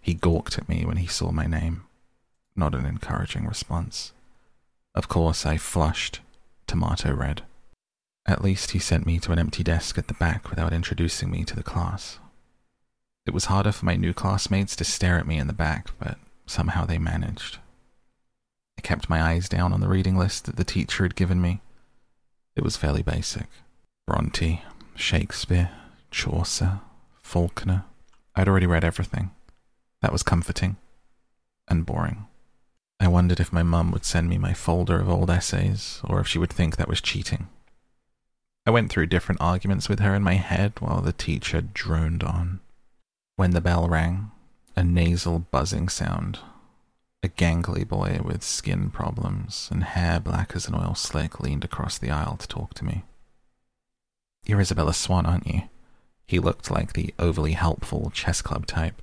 He 0.02 0.14
gawked 0.14 0.58
at 0.58 0.70
me 0.70 0.86
when 0.86 0.98
he 0.98 1.08
saw 1.08 1.32
my 1.32 1.46
name. 1.46 1.84
Not 2.56 2.76
an 2.76 2.86
encouraging 2.86 3.46
response. 3.46 4.14
Of 4.94 5.08
course, 5.08 5.46
I 5.46 5.58
flushed, 5.58 6.22
tomato 6.68 7.14
red. 7.14 7.44
At 8.28 8.44
least 8.44 8.72
he 8.72 8.80
sent 8.80 9.06
me 9.06 9.20
to 9.20 9.32
an 9.32 9.40
empty 9.40 9.64
desk 9.64 9.98
at 9.98 10.08
the 10.08 10.14
back 10.16 10.50
without 10.50 10.74
introducing 10.74 11.30
me 11.30 11.44
to 11.44 11.56
the 11.56 11.64
class. 11.64 12.20
It 13.26 13.34
was 13.34 13.46
harder 13.46 13.72
for 13.72 13.86
my 13.86 13.96
new 13.96 14.14
classmates 14.14 14.76
to 14.76 14.84
stare 14.84 15.18
at 15.18 15.28
me 15.28 15.38
in 15.40 15.48
the 15.48 15.54
back, 15.54 15.90
but 16.00 16.18
somehow 16.46 16.86
they 16.86 17.00
managed. 17.00 17.58
I 18.78 18.82
kept 18.82 19.10
my 19.10 19.22
eyes 19.22 19.50
down 19.50 19.74
on 19.74 19.82
the 19.82 19.88
reading 19.88 20.18
list 20.18 20.46
that 20.46 20.58
the 20.58 20.64
teacher 20.64 21.04
had 21.04 21.16
given 21.16 21.42
me. 21.42 21.62
It 22.56 22.64
was 22.64 22.78
fairly 22.78 23.02
basic. 23.02 23.48
Bronte, 24.06 24.62
Shakespeare, 24.96 25.72
Chaucer, 26.12 26.82
Faulkner. 27.24 27.86
I'd 28.36 28.48
already 28.48 28.68
read 28.68 28.84
everything. 28.84 29.32
That 30.02 30.12
was 30.12 30.22
comforting 30.22 30.78
and 31.68 31.86
boring. 31.86 32.28
I 33.00 33.08
wondered 33.08 33.40
if 33.40 33.52
my 33.52 33.64
mum 33.64 33.92
would 33.92 34.06
send 34.06 34.30
me 34.30 34.38
my 34.38 34.54
folder 34.54 35.00
of 35.00 35.10
old 35.10 35.30
essays, 35.30 36.00
or 36.04 36.20
if 36.20 36.28
she 36.28 36.38
would 36.38 36.54
think 36.54 36.78
that 36.78 36.88
was 36.88 37.02
cheating. 37.02 37.48
I 38.68 38.72
went 38.72 38.92
through 38.92 39.08
different 39.08 39.42
arguments 39.42 39.90
with 39.90 40.00
her 40.00 40.16
in 40.16 40.24
my 40.24 40.36
head 40.36 40.74
while 40.80 41.02
the 41.02 41.14
teacher 41.14 41.62
droned 41.62 42.24
on. 42.24 42.62
When 43.36 43.52
the 43.52 43.62
bell 43.62 43.88
rang, 43.88 44.32
a 44.76 44.84
nasal 44.84 45.40
buzzing 45.40 45.90
sound 45.90 46.40
a 47.26 47.28
gangly 47.28 47.88
boy 47.88 48.20
with 48.24 48.44
skin 48.44 48.92
problems 48.92 49.68
and 49.72 49.84
hair 49.84 50.20
black 50.20 50.56
as 50.56 50.68
an 50.68 50.76
oil 50.76 50.94
slick 50.94 51.40
leaned 51.40 51.64
across 51.64 51.98
the 51.98 52.12
aisle 52.12 52.38
to 52.38 52.48
talk 52.48 52.76
to 52.76 52.86
me. 52.86 53.04
You're 54.46 54.62
Isabella 54.62 54.94
Swan, 54.94 55.26
aren't 55.26 55.48
you? 55.48 55.64
He 56.28 56.38
looked 56.38 56.70
like 56.70 56.94
the 56.94 57.16
overly 57.18 57.54
helpful 57.54 58.12
chess 58.14 58.44
club 58.44 58.68
type. 58.68 59.02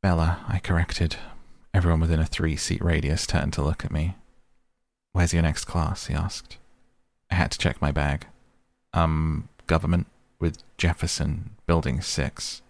Bella, 0.00 0.44
I 0.48 0.60
corrected. 0.60 1.16
Everyone 1.74 2.00
within 2.00 2.20
a 2.20 2.24
three 2.24 2.56
seat 2.56 2.82
radius 2.82 3.26
turned 3.26 3.52
to 3.52 3.62
look 3.62 3.84
at 3.84 3.92
me. 3.92 4.16
Where's 5.12 5.34
your 5.34 5.42
next 5.42 5.66
class? 5.66 6.06
he 6.06 6.14
asked. 6.14 6.56
I 7.30 7.34
had 7.34 7.50
to 7.50 7.58
check 7.58 7.82
my 7.82 7.92
bag. 7.92 8.26
Um, 8.94 9.50
government 9.66 10.06
with 10.40 10.62
Jefferson, 10.78 11.50
Building 11.66 12.00
6. 12.00 12.62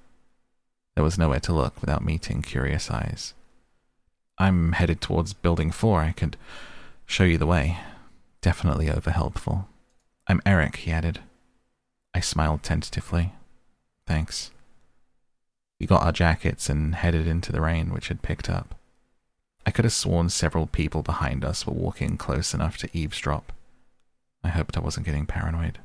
There 0.96 1.04
was 1.04 1.18
nowhere 1.18 1.40
to 1.40 1.52
look 1.52 1.78
without 1.82 2.02
meeting 2.02 2.40
curious 2.40 2.90
eyes. 2.90 3.34
I'm 4.38 4.72
headed 4.72 5.02
towards 5.02 5.34
Building 5.34 5.70
4. 5.70 6.00
I 6.00 6.12
could 6.12 6.38
show 7.04 7.24
you 7.24 7.36
the 7.36 7.46
way. 7.46 7.78
Definitely 8.40 8.90
over 8.90 9.10
helpful. 9.10 9.68
I'm 10.26 10.40
Eric, 10.46 10.76
he 10.76 10.90
added. 10.90 11.20
I 12.14 12.20
smiled 12.20 12.62
tentatively. 12.62 13.34
Thanks. 14.06 14.50
We 15.78 15.86
got 15.86 16.02
our 16.02 16.12
jackets 16.12 16.70
and 16.70 16.94
headed 16.94 17.26
into 17.26 17.52
the 17.52 17.60
rain, 17.60 17.92
which 17.92 18.08
had 18.08 18.22
picked 18.22 18.48
up. 18.48 18.74
I 19.66 19.72
could 19.72 19.84
have 19.84 19.92
sworn 19.92 20.30
several 20.30 20.66
people 20.66 21.02
behind 21.02 21.44
us 21.44 21.66
were 21.66 21.74
walking 21.74 22.16
close 22.16 22.54
enough 22.54 22.78
to 22.78 22.96
eavesdrop. 22.96 23.52
I 24.42 24.48
hoped 24.48 24.78
I 24.78 24.80
wasn't 24.80 25.04
getting 25.04 25.26
paranoid. 25.26 25.78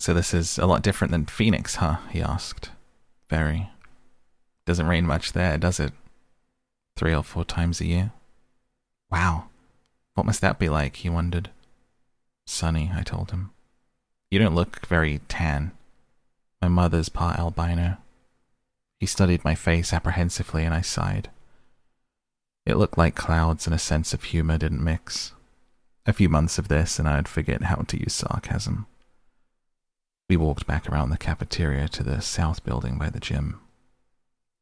So 0.00 0.12
this 0.12 0.34
is 0.34 0.58
a 0.58 0.66
lot 0.66 0.82
different 0.82 1.12
than 1.12 1.26
Phoenix, 1.26 1.76
huh? 1.76 1.98
he 2.10 2.20
asked. 2.20 2.70
Very. 3.30 3.70
Doesn't 4.66 4.86
rain 4.86 5.06
much 5.06 5.32
there, 5.32 5.58
does 5.58 5.78
it? 5.80 5.92
three 6.96 7.14
or 7.14 7.22
four 7.22 7.44
times 7.44 7.80
a 7.80 7.86
year. 7.86 8.12
Wow, 9.10 9.48
what 10.14 10.26
must 10.26 10.40
that 10.40 10.58
be 10.58 10.68
like? 10.68 10.96
he 10.96 11.08
wondered. 11.08 11.50
Sunny, 12.46 12.90
I 12.94 13.02
told 13.02 13.30
him. 13.30 13.50
You 14.30 14.38
don't 14.38 14.54
look 14.54 14.86
very 14.86 15.20
tan. 15.28 15.72
My 16.60 16.68
mother's 16.68 17.08
part 17.08 17.38
albino. 17.38 17.98
He 19.00 19.06
studied 19.06 19.44
my 19.44 19.54
face 19.54 19.92
apprehensively, 19.92 20.64
and 20.64 20.74
I 20.74 20.80
sighed. 20.80 21.30
It 22.64 22.76
looked 22.76 22.96
like 22.96 23.14
clouds 23.14 23.66
and 23.66 23.74
a 23.74 23.78
sense 23.78 24.14
of 24.14 24.24
humor 24.24 24.56
didn't 24.56 24.82
mix. 24.82 25.32
A 26.06 26.12
few 26.12 26.28
months 26.28 26.58
of 26.58 26.68
this, 26.68 26.98
and 26.98 27.08
I'd 27.08 27.28
forget 27.28 27.64
how 27.64 27.76
to 27.76 27.98
use 27.98 28.14
sarcasm. 28.14 28.86
We 30.28 30.36
walked 30.36 30.66
back 30.66 30.88
around 30.88 31.10
the 31.10 31.18
cafeteria 31.18 31.88
to 31.88 32.02
the 32.02 32.20
south 32.20 32.64
building 32.64 32.98
by 32.98 33.10
the 33.10 33.20
gym. 33.20 33.60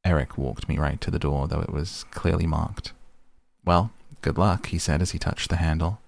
Eric 0.04 0.36
walked 0.36 0.68
me 0.68 0.78
right 0.78 1.00
to 1.00 1.10
the 1.10 1.18
door, 1.18 1.46
though 1.46 1.60
it 1.60 1.72
was 1.72 2.04
clearly 2.10 2.46
marked. 2.46 2.92
Well, 3.64 3.92
good 4.20 4.36
luck, 4.36 4.66
he 4.66 4.78
said 4.78 5.00
as 5.00 5.12
he 5.12 5.18
touched 5.18 5.48
the 5.48 5.56
handle. 5.56 6.00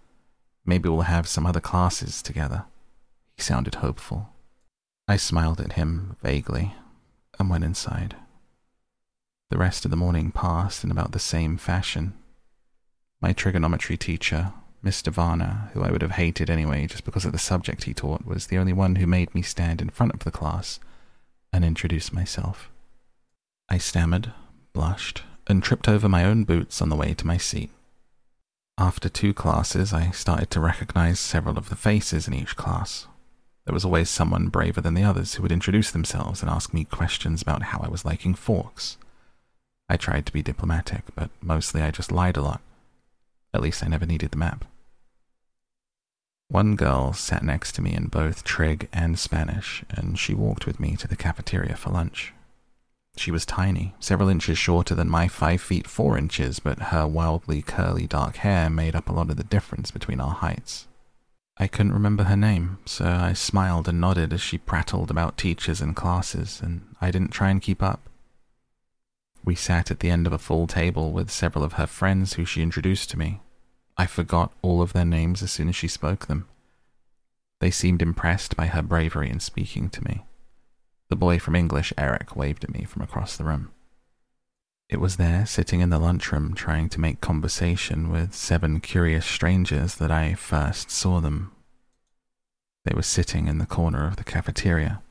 Maybe 0.67 0.89
we'll 0.89 1.03
have 1.03 1.29
some 1.29 1.47
other 1.47 1.61
classes 1.61 2.23
together. 2.23 2.65
He 3.37 3.43
sounded 3.43 3.77
hopeful. 3.77 4.31
I 5.07 5.17
smiled 5.17 5.61
at 5.61 5.75
him 5.75 6.17
vaguely 6.23 6.75
and 7.39 7.51
went 7.51 7.65
inside. 7.65 8.17
The 9.51 9.59
rest 9.59 9.85
of 9.85 9.91
the 9.91 9.97
morning 9.97 10.33
passed 10.33 10.83
in 10.83 10.91
about 10.91 11.13
the 11.13 11.19
same 11.19 11.57
fashion. 11.59 12.15
My 13.21 13.33
trigonometry 13.33 13.97
teacher, 13.97 14.53
Mr. 14.85 15.13
Varner, 15.13 15.71
who 15.73 15.83
I 15.83 15.91
would 15.91 16.03
have 16.03 16.13
hated 16.13 16.51
anyway 16.51 16.87
just 16.87 17.05
because 17.05 17.25
of 17.25 17.33
the 17.33 17.39
subject 17.39 17.85
he 17.85 17.95
taught, 17.95 18.27
was 18.27 18.47
the 18.47 18.59
only 18.59 18.73
one 18.73 18.97
who 18.97 19.07
made 19.07 19.35
me 19.35 19.43
stand 19.43 19.81
in 19.81 19.91
front 19.91 20.13
of 20.15 20.25
the 20.25 20.31
class 20.31 20.81
and 21.53 21.65
introduce 21.65 22.13
myself. 22.13 22.71
I 23.69 23.79
stammered, 23.79 24.33
blushed, 24.73 25.23
and 25.47 25.63
tripped 25.63 25.89
over 25.89 26.09
my 26.09 26.25
own 26.25 26.45
boots 26.45 26.83
on 26.83 26.89
the 26.89 26.97
way 26.97 27.15
to 27.15 27.27
my 27.27 27.37
seat. 27.37 27.71
After 28.77 29.09
two 29.09 29.33
classes, 29.33 29.93
I 29.93 30.11
started 30.11 30.51
to 30.51 30.61
recognize 30.61 31.21
several 31.21 31.59
of 31.59 31.69
the 31.69 31.77
faces 31.77 32.27
in 32.27 32.35
each 32.35 32.57
class. 32.57 33.07
There 33.65 33.75
was 33.75 33.85
always 33.85 34.11
someone 34.11 34.49
braver 34.49 34.81
than 34.81 34.95
the 34.95 35.05
others 35.05 35.35
who 35.35 35.43
would 35.43 35.53
introduce 35.53 35.91
themselves 35.91 36.43
and 36.43 36.51
ask 36.51 36.75
me 36.75 36.85
questions 36.85 37.41
about 37.41 37.63
how 37.63 37.81
I 37.81 37.89
was 37.89 38.05
liking 38.05 38.35
forks. 38.35 38.99
I 39.89 39.97
tried 39.97 40.27
to 40.27 40.33
be 40.33 40.43
diplomatic, 40.43 41.05
but 41.15 41.31
mostly 41.41 41.83
I 41.83 41.91
just 41.91 42.13
lied 42.13 42.37
a 42.37 42.43
lot. 42.43 42.61
At 43.55 43.63
least 43.63 43.85
I 43.85 43.89
never 43.89 44.07
needed 44.07 44.33
the 44.33 44.39
map. 44.39 44.65
One 46.49 46.77
girl 46.77 47.13
sat 47.13 47.43
next 47.43 47.73
to 47.77 47.83
me 47.83 47.95
in 47.95 48.09
both 48.09 48.45
Trig 48.45 48.89
and 48.93 49.19
Spanish, 49.19 49.85
and 49.89 50.19
she 50.19 50.35
walked 50.35 50.67
with 50.67 50.79
me 50.79 50.97
to 50.97 51.09
the 51.09 51.17
cafeteria 51.17 51.77
for 51.77 51.91
lunch. 51.91 52.35
She 53.17 53.31
was 53.31 53.47
tiny, 53.47 53.95
several 54.01 54.29
inches 54.29 54.59
shorter 54.59 54.95
than 54.95 55.09
my 55.09 55.29
five 55.29 55.61
feet 55.61 55.87
four 55.87 56.19
inches, 56.19 56.59
but 56.59 56.91
her 56.91 57.07
wildly 57.07 57.63
curly 57.63 58.07
dark 58.07 58.37
hair 58.37 58.69
made 58.69 58.97
up 58.97 59.09
a 59.09 59.13
lot 59.13 59.31
of 59.31 59.37
the 59.37 59.45
difference 59.45 59.91
between 59.91 60.21
our 60.21 60.35
heights. 60.35 60.89
I 61.57 61.69
couldn't 61.69 61.93
remember 61.93 62.25
her 62.25 62.37
name, 62.37 62.79
so 62.85 63.07
I 63.07 63.33
smiled 63.33 63.89
and 63.89 64.01
nodded 64.01 64.33
as 64.33 64.41
she 64.41 64.59
prattled 64.59 65.11
about 65.11 65.39
teachers 65.39 65.81
and 65.81 65.95
classes, 65.95 66.61
and 66.61 66.83
I 67.01 67.13
didn't 67.13 67.31
try 67.31 67.51
and 67.51 67.63
keep 67.63 67.83
up. 67.83 68.09
We 69.45 69.55
sat 69.55 69.91
at 69.91 70.01
the 70.01 70.11
end 70.11 70.27
of 70.27 70.33
a 70.33 70.39
full 70.39 70.67
table 70.67 71.13
with 71.13 71.31
several 71.31 71.65
of 71.65 71.75
her 71.75 71.87
friends 71.87 72.35
who 72.35 72.45
she 72.45 72.63
introduced 72.63 73.11
to 73.11 73.19
me. 73.19 73.41
I 73.97 74.07
forgot 74.07 74.53
all 74.63 74.83
of 74.83 74.93
their 74.93 75.05
names 75.05 75.43
as 75.43 75.53
soon 75.53 75.69
as 75.69 75.77
she 75.77 75.87
spoke 75.87 76.27
them. 76.27 76.49
They 77.61 77.71
seemed 77.71 78.03
impressed 78.03 78.57
by 78.57 78.67
her 78.67 78.83
bravery 78.83 79.31
in 79.31 79.39
speaking 79.39 79.89
to 79.91 80.03
me. 80.05 80.25
The 81.11 81.17
boy 81.17 81.39
from 81.39 81.55
English, 81.55 81.93
Eric, 81.99 82.35
waved 82.35 82.65
at 82.65 82.73
me 82.73 82.85
from 82.85 83.03
across 83.03 83.37
the 83.37 83.45
room. 83.45 83.71
It 84.89 85.01
was 85.01 85.17
there, 85.17 85.47
sitting 85.47 85.81
in 85.81 85.91
the 85.91 85.99
lunchroom, 85.99 86.55
trying 86.55 86.89
to 86.91 87.01
make 87.01 87.21
conversation 87.21 88.11
with 88.11 88.35
seven 88.35 88.81
curious 88.81 89.25
strangers, 89.27 89.97
that 89.97 90.11
I 90.11 90.35
first 90.35 90.91
saw 90.91 91.21
them. 91.21 91.53
They 92.85 92.95
were 92.95 93.03
sitting 93.03 93.49
in 93.49 93.59
the 93.59 93.67
corner 93.67 94.07
of 94.07 94.17
the 94.17 94.25
cafeteria, 94.25 95.03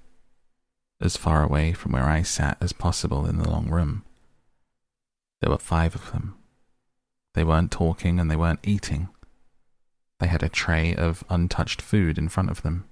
as 1.01 1.17
far 1.17 1.43
away 1.43 1.73
from 1.73 1.91
where 1.91 2.05
I 2.05 2.21
sat 2.21 2.57
as 2.61 2.71
possible 2.71 3.25
in 3.25 3.37
the 3.37 3.49
long 3.49 3.69
room. 3.69 4.03
There 5.41 5.49
were 5.51 5.57
five 5.57 5.95
of 5.95 6.11
them. 6.11 6.37
They 7.33 7.43
weren't 7.43 7.71
talking 7.71 8.19
and 8.19 8.29
they 8.29 8.35
weren't 8.35 8.59
eating. 8.63 9.09
They 10.19 10.27
had 10.27 10.43
a 10.43 10.49
tray 10.49 10.95
of 10.95 11.23
untouched 11.29 11.81
food 11.81 12.17
in 12.17 12.29
front 12.29 12.49
of 12.49 12.61
them. 12.61 12.85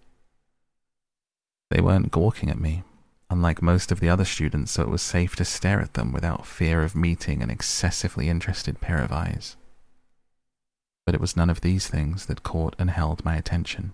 They 1.70 1.80
weren't 1.80 2.12
gawking 2.12 2.50
at 2.50 2.60
me, 2.60 2.84
unlike 3.32 3.62
most 3.62 3.94
of 3.94 4.02
the 4.02 4.10
other 4.10 4.26
students, 4.26 4.74
so 4.74 4.84
it 4.84 4.90
was 4.90 5.02
safe 5.02 5.38
to 5.38 5.46
stare 5.46 5.80
at 5.80 5.94
them 5.94 6.12
without 6.12 6.46
fear 6.46 6.84
of 6.84 6.96
meeting 6.96 7.42
an 7.42 7.50
excessively 7.50 8.28
interested 8.28 8.82
pair 8.82 9.02
of 9.02 9.12
eyes. 9.12 9.56
But 11.06 11.16
it 11.16 11.22
was 11.22 11.38
none 11.38 11.50
of 11.50 11.62
these 11.62 11.88
things 11.88 12.26
that 12.26 12.44
caught 12.44 12.76
and 12.78 12.92
held 12.92 13.24
my 13.24 13.38
attention. 13.38 13.94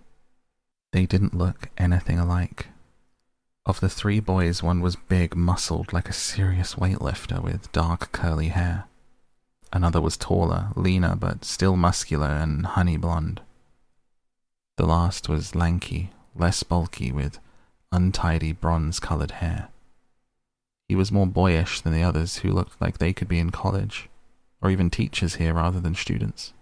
They 0.92 1.06
didn't 1.06 1.38
look 1.38 1.70
anything 1.78 2.18
alike. 2.18 2.70
Of 3.64 3.80
the 3.80 3.90
three 3.90 4.20
boys, 4.20 4.64
one 4.64 4.82
was 4.82 4.96
big, 4.96 5.36
muscled 5.36 5.94
like 5.94 6.10
a 6.10 6.14
serious 6.14 6.74
weightlifter 6.74 7.40
with 7.42 7.72
dark, 7.72 8.12
curly 8.12 8.48
hair. 8.48 8.86
Another 9.72 10.02
was 10.02 10.18
taller, 10.18 10.70
leaner, 10.76 11.16
but 11.16 11.46
still 11.46 11.76
muscular 11.76 12.30
and 12.30 12.66
honey 12.66 12.98
blonde. 12.98 13.42
The 14.78 14.88
last 14.88 15.30
was 15.30 15.54
lanky, 15.54 16.12
less 16.36 16.64
bulky, 16.64 17.12
with 17.12 17.40
untidy 17.98 18.52
bronze 18.52 19.00
colored 19.00 19.32
hair. 19.32 19.70
He 20.88 20.96
was 20.96 21.12
more 21.12 21.26
boyish 21.26 21.82
than 21.82 21.94
the 21.94 22.04
others 22.04 22.38
who 22.38 22.52
looked 22.52 22.80
like 22.80 23.00
they 23.00 23.12
could 23.12 23.28
be 23.28 23.40
in 23.40 23.50
college, 23.50 24.08
or 24.62 24.70
even 24.70 24.92
teachers 24.92 25.36
here 25.36 25.56
rather 25.56 25.80
than 25.80 25.96
students. 25.96 26.54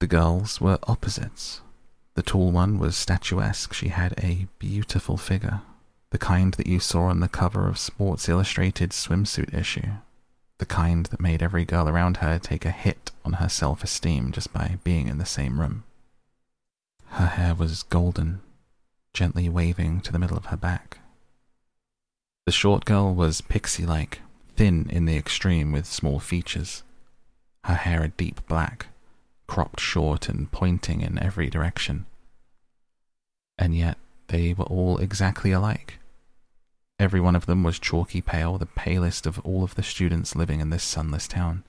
The 0.00 0.08
girls 0.08 0.60
were 0.60 0.80
opposites. 0.82 1.60
The 2.14 2.24
tall 2.24 2.50
one 2.50 2.80
was 2.80 2.96
statuesque. 2.96 3.72
She 3.72 3.88
had 3.88 4.14
a 4.18 4.48
beautiful 4.58 5.16
figure, 5.16 5.60
the 6.10 6.18
kind 6.18 6.52
that 6.54 6.66
you 6.66 6.80
saw 6.80 7.02
on 7.02 7.20
the 7.20 7.28
cover 7.28 7.68
of 7.68 7.78
Sports 7.78 8.28
Illustrated 8.28 8.90
swimsuit 8.90 9.54
issue, 9.54 9.92
the 10.58 10.66
kind 10.66 11.06
that 11.06 11.20
made 11.20 11.40
every 11.40 11.64
girl 11.64 11.88
around 11.88 12.16
her 12.16 12.36
take 12.40 12.64
a 12.64 12.72
hit 12.72 13.12
on 13.24 13.34
her 13.34 13.48
self 13.48 13.84
esteem 13.84 14.32
just 14.32 14.52
by 14.52 14.78
being 14.82 15.06
in 15.06 15.18
the 15.18 15.24
same 15.24 15.60
room. 15.60 15.84
Her 17.10 17.26
hair 17.26 17.54
was 17.54 17.84
golden, 17.84 18.40
gently 19.18 19.48
waving 19.48 20.00
to 20.00 20.12
the 20.12 20.18
middle 20.18 20.36
of 20.36 20.46
her 20.46 20.56
back. 20.56 21.00
The 22.46 22.52
short 22.52 22.84
girl 22.84 23.12
was 23.12 23.40
pixie 23.40 23.84
like, 23.84 24.20
thin 24.54 24.88
in 24.90 25.06
the 25.06 25.16
extreme 25.16 25.72
with 25.72 25.86
small 25.86 26.20
features. 26.20 26.84
Her 27.64 27.74
hair 27.74 28.04
a 28.04 28.08
deep 28.10 28.46
black, 28.46 28.86
cropped 29.48 29.80
short 29.80 30.28
and 30.28 30.52
pointing 30.52 31.00
in 31.00 31.18
every 31.18 31.50
direction. 31.50 32.06
And 33.58 33.76
yet 33.76 33.98
they 34.28 34.54
were 34.54 34.66
all 34.66 34.98
exactly 34.98 35.50
alike. 35.50 35.98
Every 37.00 37.20
one 37.20 37.34
of 37.34 37.46
them 37.46 37.64
was 37.64 37.80
chalky 37.80 38.20
pale, 38.20 38.56
the 38.56 38.66
palest 38.66 39.26
of 39.26 39.40
all 39.40 39.64
of 39.64 39.74
the 39.74 39.82
students 39.82 40.36
living 40.36 40.60
in 40.60 40.70
this 40.70 40.84
sunless 40.84 41.26
town. 41.26 41.64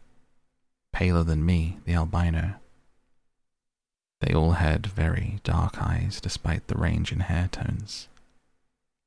Paler 0.93 1.23
than 1.23 1.43
me, 1.43 1.79
the 1.85 1.95
albino. 1.95 2.58
They 4.21 4.33
all 4.33 4.51
had 4.51 4.85
very 4.85 5.39
dark 5.43 5.81
eyes 5.81 6.19
despite 6.19 6.67
the 6.67 6.77
range 6.77 7.11
in 7.11 7.21
hair 7.21 7.47
tones. 7.51 8.07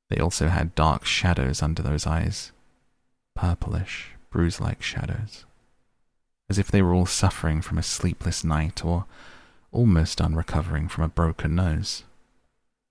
They 0.09 0.19
also 0.19 0.47
had 0.47 0.75
dark 0.75 1.05
shadows 1.05 1.61
under 1.61 1.81
those 1.81 2.07
eyes, 2.07 2.51
purplish, 3.35 4.11
bruise 4.31 4.59
like 4.59 4.81
shadows, 4.81 5.45
as 6.49 6.57
if 6.57 6.69
they 6.69 6.81
were 6.81 6.93
all 6.93 7.05
suffering 7.05 7.61
from 7.61 7.77
a 7.77 7.83
sleepless 7.83 8.43
night 8.43 8.83
or 8.83 9.05
almost 9.71 10.19
unrecovering 10.19 10.87
from 10.87 11.03
a 11.03 11.09
broken 11.09 11.55
nose, 11.55 12.03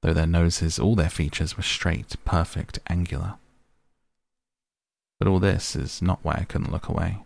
though 0.03 0.13
their 0.13 0.27
noses, 0.27 0.79
all 0.79 0.95
their 0.95 1.09
features 1.09 1.57
were 1.57 1.63
straight, 1.63 2.17
perfect, 2.25 2.79
angular. 2.89 3.35
But 5.19 5.29
all 5.29 5.39
this 5.39 5.77
is 5.77 6.03
not 6.03 6.21
why 6.23 6.35
I 6.35 6.45
couldn't 6.45 6.73
look 6.73 6.89
away. 6.89 7.19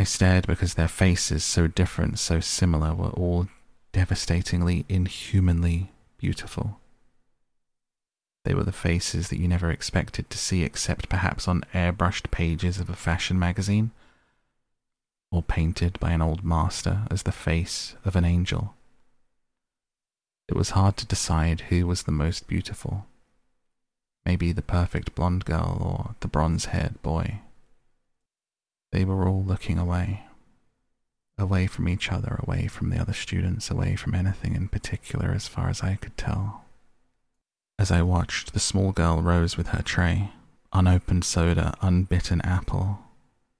I 0.00 0.04
stared 0.04 0.46
because 0.46 0.74
their 0.74 0.88
faces, 0.88 1.44
so 1.44 1.66
different, 1.66 2.18
so 2.18 2.40
similar, 2.40 2.94
were 2.94 3.10
all 3.10 3.48
devastatingly, 3.92 4.86
inhumanly 4.88 5.92
beautiful. 6.16 6.80
They 8.46 8.54
were 8.54 8.64
the 8.64 8.72
faces 8.72 9.28
that 9.28 9.38
you 9.38 9.46
never 9.46 9.70
expected 9.70 10.30
to 10.30 10.38
see 10.38 10.62
except 10.62 11.10
perhaps 11.10 11.46
on 11.46 11.64
airbrushed 11.74 12.30
pages 12.30 12.80
of 12.80 12.88
a 12.88 12.96
fashion 12.96 13.38
magazine, 13.38 13.90
or 15.30 15.42
painted 15.42 16.00
by 16.00 16.12
an 16.12 16.22
old 16.22 16.42
master 16.42 17.02
as 17.10 17.24
the 17.24 17.30
face 17.30 17.94
of 18.02 18.16
an 18.16 18.24
angel. 18.24 18.72
It 20.48 20.56
was 20.56 20.70
hard 20.70 20.96
to 20.96 21.06
decide 21.06 21.60
who 21.68 21.86
was 21.86 22.04
the 22.04 22.10
most 22.10 22.46
beautiful. 22.46 23.04
Maybe 24.24 24.52
the 24.52 24.62
perfect 24.62 25.14
blonde 25.14 25.44
girl 25.44 25.76
or 25.78 26.14
the 26.20 26.28
bronze 26.28 26.64
haired 26.64 27.02
boy. 27.02 27.42
They 28.92 29.04
were 29.04 29.28
all 29.28 29.42
looking 29.42 29.78
away. 29.78 30.24
Away 31.38 31.66
from 31.66 31.88
each 31.88 32.10
other, 32.10 32.40
away 32.42 32.66
from 32.66 32.90
the 32.90 33.00
other 33.00 33.12
students, 33.12 33.70
away 33.70 33.96
from 33.96 34.14
anything 34.14 34.54
in 34.54 34.68
particular 34.68 35.32
as 35.32 35.48
far 35.48 35.68
as 35.68 35.82
I 35.82 35.94
could 35.94 36.16
tell. 36.16 36.64
As 37.78 37.90
I 37.90 38.02
watched, 38.02 38.52
the 38.52 38.60
small 38.60 38.92
girl 38.92 39.22
rose 39.22 39.56
with 39.56 39.68
her 39.68 39.82
tray, 39.82 40.32
unopened 40.72 41.24
soda, 41.24 41.74
unbitten 41.80 42.40
apple, 42.44 42.98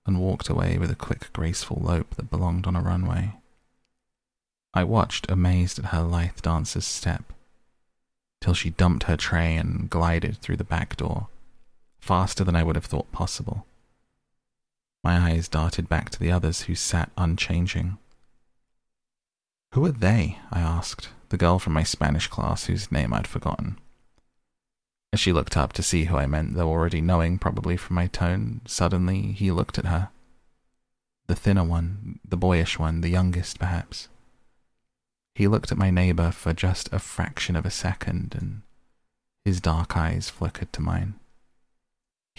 and 0.05 0.21
walked 0.21 0.49
away 0.49 0.77
with 0.77 0.91
a 0.91 0.97
quick, 0.97 1.33
graceful 1.33 1.81
lope 1.81 2.17
that 2.17 2.31
belonged 2.31 2.67
on 2.67 2.77
a 2.77 2.83
runway. 2.83 3.37
I 4.75 4.85
watched, 4.85 5.31
amazed 5.31 5.79
at 5.79 5.87
her 5.87 6.03
lithe 6.03 6.43
dancer's 6.43 6.87
step, 6.87 7.33
till 8.41 8.55
she 8.55 8.71
dumped 8.71 9.05
her 9.05 9.17
tray 9.17 9.57
and 9.57 9.89
glided 9.89 10.39
through 10.39 10.57
the 10.57 10.65
back 10.65 10.97
door, 10.97 11.29
faster 11.99 12.45
than 12.45 12.57
I 12.57 12.63
would 12.63 12.77
have 12.77 12.85
thought 12.85 13.11
possible. 13.13 13.67
My 15.03 15.31
eyes 15.31 15.49
darted 15.49 15.89
back 15.89 16.11
to 16.11 16.19
the 16.19 16.31
others 16.31 16.63
who 16.63 16.75
sat 16.75 17.11
unchanging. 17.17 17.99
Who 19.73 19.85
are 19.87 19.93
they? 19.93 20.39
I 20.51 20.61
asked, 20.61 21.11
the 21.29 21.37
girl 21.37 21.59
from 21.59 21.73
my 21.73 21.85
Spanish 21.85 22.27
class 22.27 22.65
whose 22.65 22.91
name 22.91 23.15
I'd 23.15 23.27
forgotten. 23.27 23.79
As 25.13 25.21
she 25.21 25.33
looked 25.33 25.57
up 25.57 25.73
to 25.75 25.83
see 25.83 26.05
who 26.05 26.17
I 26.17 26.27
meant, 26.27 26.55
though 26.55 26.69
already 26.69 27.01
knowing 27.01 27.39
probably 27.39 27.77
from 27.77 27.97
my 27.97 28.09
tone, 28.09 28.61
suddenly 28.67 29.33
he 29.33 29.51
looked 29.51 29.79
at 29.79 29.87
her. 29.87 30.11
The 31.29 31.37
thinner 31.37 31.65
one, 31.65 32.19
the 32.25 32.37
boyish 32.37 32.79
one, 32.79 33.01
the 33.01 33.09
youngest 33.09 33.59
perhaps. 33.59 34.09
He 35.37 35.47
looked 35.47 35.71
at 35.71 35.79
my 35.79 35.91
neighbor 35.91 36.33
for 36.33 36.53
just 36.53 36.93
a 36.93 36.99
fraction 36.99 37.55
of 37.55 37.65
a 37.65 37.71
second, 37.71 38.35
and 38.37 38.63
his 39.45 39.61
dark 39.61 39.97
eyes 39.97 40.29
flickered 40.29 40.73
to 40.73 40.83
mine. 40.83 41.20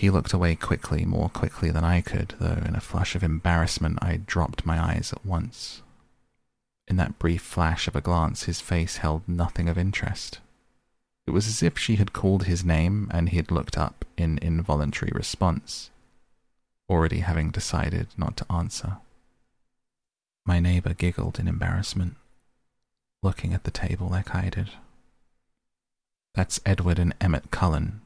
He 0.01 0.09
looked 0.09 0.33
away 0.33 0.55
quickly, 0.55 1.05
more 1.05 1.29
quickly 1.29 1.69
than 1.69 1.83
I 1.83 2.01
could, 2.01 2.33
though 2.39 2.63
in 2.65 2.75
a 2.75 2.81
flush 2.81 3.13
of 3.13 3.21
embarrassment 3.21 3.99
I 4.01 4.17
dropped 4.17 4.65
my 4.65 4.83
eyes 4.83 5.13
at 5.13 5.23
once. 5.23 5.83
In 6.87 6.95
that 6.95 7.19
brief 7.19 7.43
flash 7.43 7.87
of 7.87 7.95
a 7.95 8.01
glance, 8.01 8.45
his 8.45 8.59
face 8.59 8.97
held 8.97 9.29
nothing 9.29 9.69
of 9.69 9.77
interest. 9.77 10.39
It 11.27 11.29
was 11.29 11.45
as 11.47 11.61
if 11.61 11.77
she 11.77 11.97
had 11.97 12.13
called 12.13 12.45
his 12.45 12.65
name 12.65 13.11
and 13.13 13.29
he 13.29 13.37
had 13.37 13.51
looked 13.51 13.77
up 13.77 14.03
in 14.17 14.39
involuntary 14.39 15.11
response, 15.13 15.91
already 16.89 17.19
having 17.19 17.51
decided 17.51 18.07
not 18.17 18.35
to 18.37 18.51
answer. 18.51 18.97
My 20.47 20.59
neighbor 20.59 20.95
giggled 20.95 21.37
in 21.37 21.47
embarrassment, 21.47 22.15
looking 23.21 23.53
at 23.53 23.65
the 23.65 23.69
table 23.69 24.07
like 24.07 24.33
I 24.33 24.49
did. 24.49 24.71
That's 26.33 26.59
Edward 26.65 26.97
and 26.97 27.13
Emmett 27.21 27.51
Cullen, 27.51 28.01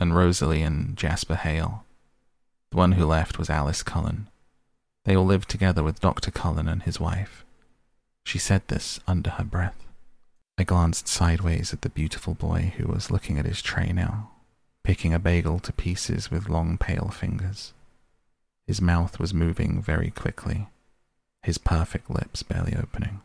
and 0.00 0.16
Rosalie 0.16 0.62
and 0.62 0.96
Jasper 0.96 1.36
Hale. 1.36 1.84
The 2.70 2.78
one 2.78 2.92
who 2.92 3.04
left 3.04 3.38
was 3.38 3.50
Alice 3.50 3.82
Cullen. 3.82 4.28
They 5.04 5.14
all 5.14 5.26
lived 5.26 5.50
together 5.50 5.82
with 5.82 6.00
Dr. 6.00 6.30
Cullen 6.30 6.66
and 6.66 6.82
his 6.82 6.98
wife. 6.98 7.44
She 8.24 8.38
said 8.38 8.66
this 8.68 8.98
under 9.06 9.30
her 9.30 9.44
breath. 9.44 9.86
I 10.56 10.64
glanced 10.64 11.08
sideways 11.08 11.72
at 11.72 11.82
the 11.82 11.88
beautiful 11.88 12.34
boy 12.34 12.72
who 12.76 12.88
was 12.88 13.10
looking 13.10 13.38
at 13.38 13.46
his 13.46 13.62
tray 13.62 13.92
now, 13.92 14.30
picking 14.84 15.12
a 15.12 15.18
bagel 15.18 15.58
to 15.60 15.72
pieces 15.72 16.30
with 16.30 16.48
long 16.48 16.78
pale 16.78 17.08
fingers. 17.08 17.72
His 18.66 18.80
mouth 18.80 19.18
was 19.18 19.34
moving 19.34 19.82
very 19.82 20.10
quickly, 20.10 20.68
his 21.42 21.58
perfect 21.58 22.10
lips 22.10 22.42
barely 22.42 22.76
opening. 22.76 23.20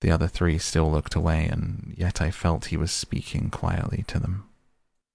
The 0.00 0.10
other 0.10 0.26
three 0.26 0.58
still 0.58 0.90
looked 0.90 1.14
away, 1.14 1.46
and 1.46 1.94
yet 1.96 2.20
I 2.20 2.30
felt 2.30 2.66
he 2.66 2.76
was 2.76 2.90
speaking 2.90 3.50
quietly 3.50 4.04
to 4.08 4.18
them. 4.18 4.49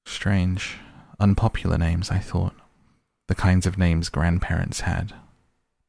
Strange, 0.05 0.77
unpopular 1.19 1.77
names, 1.77 2.11
I 2.11 2.19
thought. 2.19 2.53
The 3.27 3.35
kinds 3.35 3.65
of 3.65 3.77
names 3.77 4.09
grandparents 4.09 4.81
had. 4.81 5.13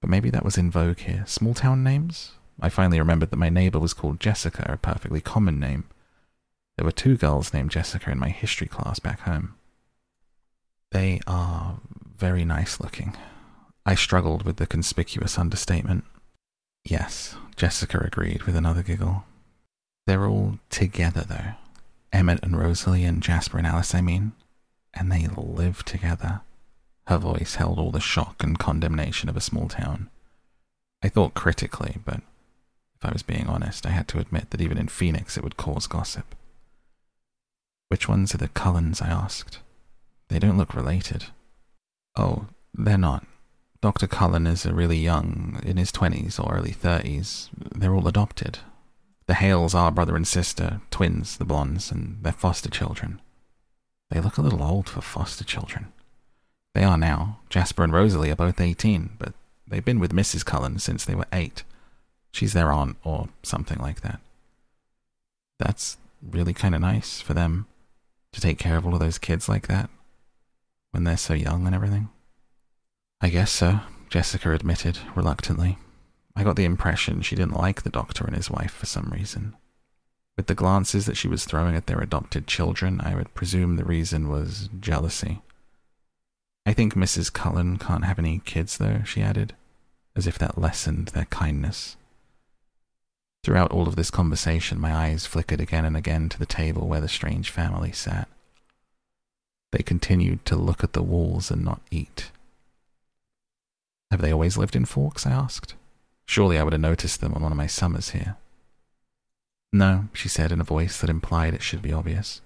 But 0.00 0.10
maybe 0.10 0.30
that 0.30 0.44
was 0.44 0.56
in 0.56 0.70
vogue 0.70 1.00
here. 1.00 1.24
Small 1.26 1.54
town 1.54 1.82
names? 1.82 2.32
I 2.60 2.68
finally 2.70 2.98
remembered 2.98 3.30
that 3.30 3.36
my 3.36 3.50
neighbor 3.50 3.78
was 3.78 3.92
called 3.92 4.20
Jessica, 4.20 4.64
a 4.68 4.76
perfectly 4.78 5.20
common 5.20 5.60
name. 5.60 5.84
There 6.76 6.84
were 6.84 6.92
two 6.92 7.16
girls 7.16 7.52
named 7.52 7.70
Jessica 7.70 8.10
in 8.10 8.18
my 8.18 8.30
history 8.30 8.66
class 8.66 8.98
back 8.98 9.20
home. 9.20 9.54
They 10.92 11.20
are 11.26 11.80
very 12.16 12.44
nice 12.44 12.80
looking. 12.80 13.16
I 13.84 13.94
struggled 13.94 14.44
with 14.44 14.56
the 14.56 14.66
conspicuous 14.66 15.38
understatement. 15.38 16.04
Yes, 16.84 17.36
Jessica 17.56 17.98
agreed 17.98 18.44
with 18.44 18.56
another 18.56 18.82
giggle. 18.82 19.24
They're 20.06 20.26
all 20.26 20.58
together, 20.70 21.24
though. 21.28 21.54
Emmett 22.12 22.42
and 22.42 22.58
Rosalie 22.58 23.04
and 23.04 23.22
Jasper 23.22 23.58
and 23.58 23.66
Alice, 23.66 23.94
I 23.94 24.00
mean. 24.00 24.32
And 24.94 25.12
they 25.12 25.26
live 25.26 25.84
together. 25.84 26.40
Her 27.06 27.18
voice 27.18 27.56
held 27.56 27.78
all 27.78 27.90
the 27.90 28.00
shock 28.00 28.42
and 28.42 28.58
condemnation 28.58 29.28
of 29.28 29.36
a 29.36 29.40
small 29.40 29.68
town. 29.68 30.08
I 31.02 31.08
thought 31.08 31.34
critically, 31.34 31.98
but 32.04 32.22
if 32.96 33.04
I 33.04 33.12
was 33.12 33.22
being 33.22 33.46
honest, 33.46 33.86
I 33.86 33.90
had 33.90 34.08
to 34.08 34.18
admit 34.18 34.50
that 34.50 34.60
even 34.60 34.78
in 34.78 34.88
Phoenix 34.88 35.36
it 35.36 35.44
would 35.44 35.56
cause 35.56 35.86
gossip. 35.86 36.34
Which 37.88 38.08
ones 38.08 38.34
are 38.34 38.38
the 38.38 38.48
Cullens? 38.48 39.00
I 39.00 39.08
asked. 39.08 39.60
They 40.28 40.38
don't 40.38 40.58
look 40.58 40.74
related. 40.74 41.26
Oh, 42.16 42.46
they're 42.74 42.98
not. 42.98 43.24
Dr. 43.80 44.06
Cullen 44.06 44.46
is 44.46 44.66
a 44.66 44.74
really 44.74 44.98
young, 44.98 45.60
in 45.64 45.76
his 45.76 45.92
20s 45.92 46.40
or 46.40 46.56
early 46.56 46.72
30s. 46.72 47.50
They're 47.56 47.94
all 47.94 48.08
adopted. 48.08 48.58
The 49.26 49.34
Hales 49.34 49.74
are 49.74 49.90
brother 49.90 50.14
and 50.14 50.26
sister, 50.26 50.80
twins, 50.90 51.36
the 51.36 51.44
Blondes, 51.44 51.90
and 51.90 52.18
they're 52.22 52.32
foster 52.32 52.70
children. 52.70 53.20
They 54.10 54.20
look 54.20 54.38
a 54.38 54.42
little 54.42 54.62
old 54.62 54.88
for 54.88 55.00
foster 55.00 55.44
children. 55.44 55.92
They 56.74 56.84
are 56.84 56.98
now. 56.98 57.40
Jasper 57.50 57.82
and 57.82 57.92
Rosalie 57.92 58.30
are 58.30 58.36
both 58.36 58.60
18, 58.60 59.10
but 59.18 59.34
they've 59.66 59.84
been 59.84 59.98
with 59.98 60.12
Mrs. 60.12 60.44
Cullen 60.44 60.78
since 60.78 61.04
they 61.04 61.14
were 61.14 61.26
8. 61.32 61.64
She's 62.32 62.52
their 62.52 62.70
aunt, 62.70 62.96
or 63.02 63.28
something 63.42 63.78
like 63.78 64.02
that. 64.02 64.20
That's 65.58 65.96
really 66.22 66.52
kind 66.52 66.74
of 66.74 66.80
nice 66.80 67.20
for 67.20 67.34
them 67.34 67.66
to 68.32 68.40
take 68.40 68.58
care 68.58 68.76
of 68.76 68.86
all 68.86 68.94
of 68.94 69.00
those 69.00 69.18
kids 69.18 69.48
like 69.48 69.66
that 69.66 69.90
when 70.90 71.04
they're 71.04 71.16
so 71.16 71.34
young 71.34 71.66
and 71.66 71.74
everything. 71.74 72.10
I 73.20 73.30
guess 73.30 73.50
so, 73.50 73.80
Jessica 74.08 74.52
admitted 74.52 74.98
reluctantly. 75.14 75.78
I 76.36 76.44
got 76.44 76.56
the 76.56 76.64
impression 76.64 77.22
she 77.22 77.34
didn't 77.34 77.56
like 77.56 77.82
the 77.82 77.90
doctor 77.90 78.24
and 78.24 78.36
his 78.36 78.50
wife 78.50 78.72
for 78.72 78.84
some 78.84 79.08
reason. 79.10 79.56
With 80.36 80.48
the 80.48 80.54
glances 80.54 81.06
that 81.06 81.16
she 81.16 81.28
was 81.28 81.46
throwing 81.46 81.74
at 81.74 81.86
their 81.86 82.00
adopted 82.00 82.46
children, 82.46 83.00
I 83.00 83.14
would 83.14 83.32
presume 83.32 83.76
the 83.76 83.84
reason 83.84 84.28
was 84.28 84.68
jealousy. 84.78 85.40
I 86.66 86.74
think 86.74 86.94
Mrs. 86.94 87.32
Cullen 87.32 87.78
can't 87.78 88.04
have 88.04 88.18
any 88.18 88.40
kids, 88.44 88.76
though, 88.76 89.02
she 89.04 89.22
added, 89.22 89.54
as 90.14 90.26
if 90.26 90.38
that 90.38 90.58
lessened 90.58 91.08
their 91.08 91.24
kindness. 91.26 91.96
Throughout 93.42 93.70
all 93.70 93.88
of 93.88 93.96
this 93.96 94.10
conversation, 94.10 94.78
my 94.78 94.92
eyes 94.92 95.24
flickered 95.24 95.60
again 95.60 95.86
and 95.86 95.96
again 95.96 96.28
to 96.28 96.38
the 96.38 96.44
table 96.44 96.86
where 96.86 97.00
the 97.00 97.08
strange 97.08 97.48
family 97.48 97.92
sat. 97.92 98.28
They 99.72 99.82
continued 99.82 100.44
to 100.46 100.56
look 100.56 100.84
at 100.84 100.92
the 100.92 101.02
walls 101.02 101.50
and 101.50 101.64
not 101.64 101.80
eat. 101.90 102.30
Have 104.10 104.20
they 104.20 104.32
always 104.32 104.58
lived 104.58 104.76
in 104.76 104.84
Forks? 104.84 105.24
I 105.24 105.30
asked. 105.30 105.74
Surely 106.26 106.58
I 106.58 106.62
would 106.62 106.72
have 106.72 106.82
noticed 106.82 107.20
them 107.20 107.34
on 107.34 107.42
one 107.42 107.52
of 107.52 107.58
my 107.58 107.66
summers 107.66 108.10
here. 108.10 108.36
No, 109.72 110.08
she 110.12 110.28
said 110.28 110.52
in 110.52 110.60
a 110.60 110.64
voice 110.64 111.00
that 111.00 111.10
implied 111.10 111.54
it 111.54 111.62
should 111.62 111.82
be 111.82 111.92
obvious, 111.92 112.40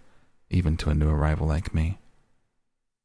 even 0.50 0.76
to 0.78 0.90
a 0.90 0.94
new 0.94 1.08
arrival 1.08 1.46
like 1.46 1.74
me. 1.74 1.98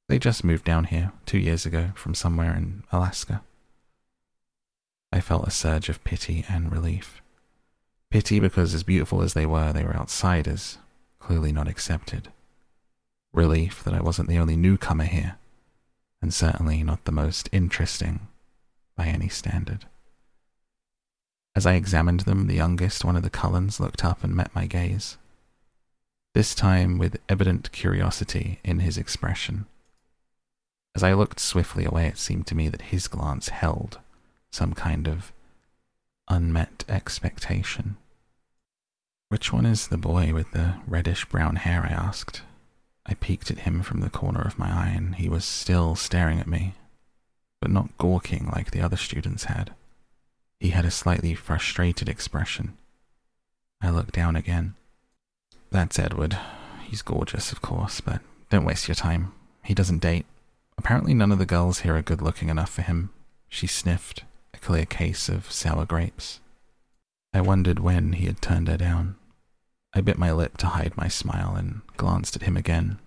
They 0.07 0.19
just 0.19 0.43
moved 0.43 0.65
down 0.65 0.85
here 0.85 1.11
two 1.25 1.39
years 1.39 1.65
ago 1.65 1.91
from 1.95 2.13
somewhere 2.13 2.55
in 2.55 2.83
Alaska. 2.91 3.41
I 5.11 5.21
felt 5.21 5.47
a 5.47 5.51
surge 5.51 5.89
of 5.89 6.03
pity 6.03 6.45
and 6.49 6.71
relief. 6.71 7.21
Pity 8.11 8.39
because, 8.39 8.73
as 8.73 8.83
beautiful 8.83 9.21
as 9.21 9.33
they 9.33 9.45
were, 9.45 9.73
they 9.73 9.83
were 9.83 9.95
outsiders, 9.95 10.77
clearly 11.19 11.51
not 11.51 11.67
accepted. 11.67 12.29
Relief 13.33 13.83
that 13.83 13.93
I 13.93 14.01
wasn't 14.01 14.29
the 14.29 14.37
only 14.37 14.55
newcomer 14.55 15.05
here, 15.05 15.37
and 16.21 16.33
certainly 16.33 16.83
not 16.83 17.05
the 17.05 17.11
most 17.11 17.49
interesting 17.51 18.27
by 18.95 19.07
any 19.07 19.29
standard. 19.29 19.85
As 21.55 21.65
I 21.65 21.75
examined 21.75 22.21
them, 22.21 22.47
the 22.47 22.55
youngest, 22.55 23.05
one 23.05 23.15
of 23.15 23.23
the 23.23 23.29
Cullens, 23.29 23.79
looked 23.79 24.03
up 24.03 24.23
and 24.23 24.35
met 24.35 24.53
my 24.53 24.65
gaze, 24.65 25.17
this 26.33 26.53
time 26.53 26.97
with 26.97 27.17
evident 27.29 27.71
curiosity 27.71 28.59
in 28.63 28.79
his 28.79 28.97
expression. 28.97 29.65
As 30.95 31.03
I 31.03 31.13
looked 31.13 31.39
swiftly 31.39 31.85
away, 31.85 32.07
it 32.07 32.17
seemed 32.17 32.45
to 32.47 32.55
me 32.55 32.67
that 32.67 32.91
his 32.93 33.07
glance 33.07 33.49
held 33.49 33.99
some 34.51 34.73
kind 34.73 35.07
of 35.07 35.31
unmet 36.27 36.83
expectation. 36.89 37.95
Which 39.29 39.53
one 39.53 39.65
is 39.65 39.87
the 39.87 39.97
boy 39.97 40.33
with 40.33 40.51
the 40.51 40.75
reddish 40.85 41.23
brown 41.25 41.55
hair? 41.55 41.83
I 41.83 41.93
asked. 41.93 42.41
I 43.05 43.13
peeked 43.13 43.49
at 43.49 43.59
him 43.59 43.81
from 43.81 44.01
the 44.01 44.09
corner 44.09 44.41
of 44.41 44.59
my 44.59 44.69
eye, 44.69 44.93
and 44.95 45.15
he 45.15 45.29
was 45.29 45.45
still 45.45 45.95
staring 45.95 46.39
at 46.39 46.47
me, 46.47 46.73
but 47.61 47.71
not 47.71 47.97
gawking 47.97 48.51
like 48.53 48.71
the 48.71 48.81
other 48.81 48.97
students 48.97 49.45
had. 49.45 49.73
He 50.59 50.69
had 50.69 50.85
a 50.85 50.91
slightly 50.91 51.33
frustrated 51.33 52.09
expression. 52.09 52.77
I 53.81 53.89
looked 53.89 54.13
down 54.13 54.35
again. 54.35 54.75
That's 55.71 55.99
Edward. 55.99 56.37
He's 56.83 57.01
gorgeous, 57.01 57.51
of 57.51 57.61
course, 57.61 58.01
but 58.01 58.21
don't 58.49 58.65
waste 58.65 58.87
your 58.87 58.95
time. 58.95 59.33
He 59.63 59.73
doesn't 59.73 59.99
date. 60.01 60.25
Apparently, 60.77 61.13
none 61.13 61.31
of 61.31 61.39
the 61.39 61.45
girls 61.45 61.79
here 61.79 61.95
are 61.95 62.01
good 62.01 62.21
looking 62.21 62.49
enough 62.49 62.69
for 62.69 62.81
him. 62.81 63.09
She 63.49 63.67
sniffed, 63.67 64.23
a 64.53 64.57
clear 64.57 64.85
case 64.85 65.29
of 65.29 65.51
sour 65.51 65.85
grapes. 65.85 66.39
I 67.33 67.41
wondered 67.41 67.79
when 67.79 68.13
he 68.13 68.25
had 68.25 68.41
turned 68.41 68.67
her 68.67 68.77
down. 68.77 69.15
I 69.93 70.01
bit 70.01 70.17
my 70.17 70.31
lip 70.31 70.57
to 70.57 70.67
hide 70.67 70.97
my 70.97 71.07
smile 71.07 71.55
and 71.55 71.81
glanced 71.97 72.35
at 72.35 72.43
him 72.43 72.57
again. 72.57 72.99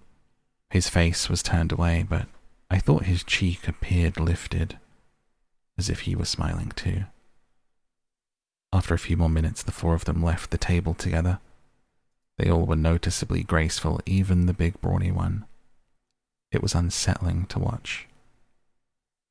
His 0.70 0.88
face 0.88 1.28
was 1.28 1.42
turned 1.42 1.72
away, 1.72 2.04
but 2.08 2.26
I 2.70 2.78
thought 2.78 3.04
his 3.04 3.24
cheek 3.24 3.66
appeared 3.68 4.20
lifted, 4.20 4.78
as 5.78 5.88
if 5.88 6.00
he 6.00 6.14
were 6.14 6.24
smiling 6.24 6.72
too. 6.76 7.04
After 8.72 8.94
a 8.94 8.98
few 8.98 9.16
more 9.16 9.30
minutes, 9.30 9.62
the 9.62 9.72
four 9.72 9.94
of 9.94 10.04
them 10.04 10.22
left 10.22 10.50
the 10.50 10.58
table 10.58 10.94
together. 10.94 11.40
They 12.36 12.50
all 12.50 12.66
were 12.66 12.76
noticeably 12.76 13.42
graceful, 13.42 14.00
even 14.06 14.46
the 14.46 14.54
big 14.54 14.80
brawny 14.80 15.10
one. 15.10 15.46
It 16.52 16.62
was 16.62 16.74
unsettling 16.74 17.46
to 17.46 17.58
watch. 17.58 18.06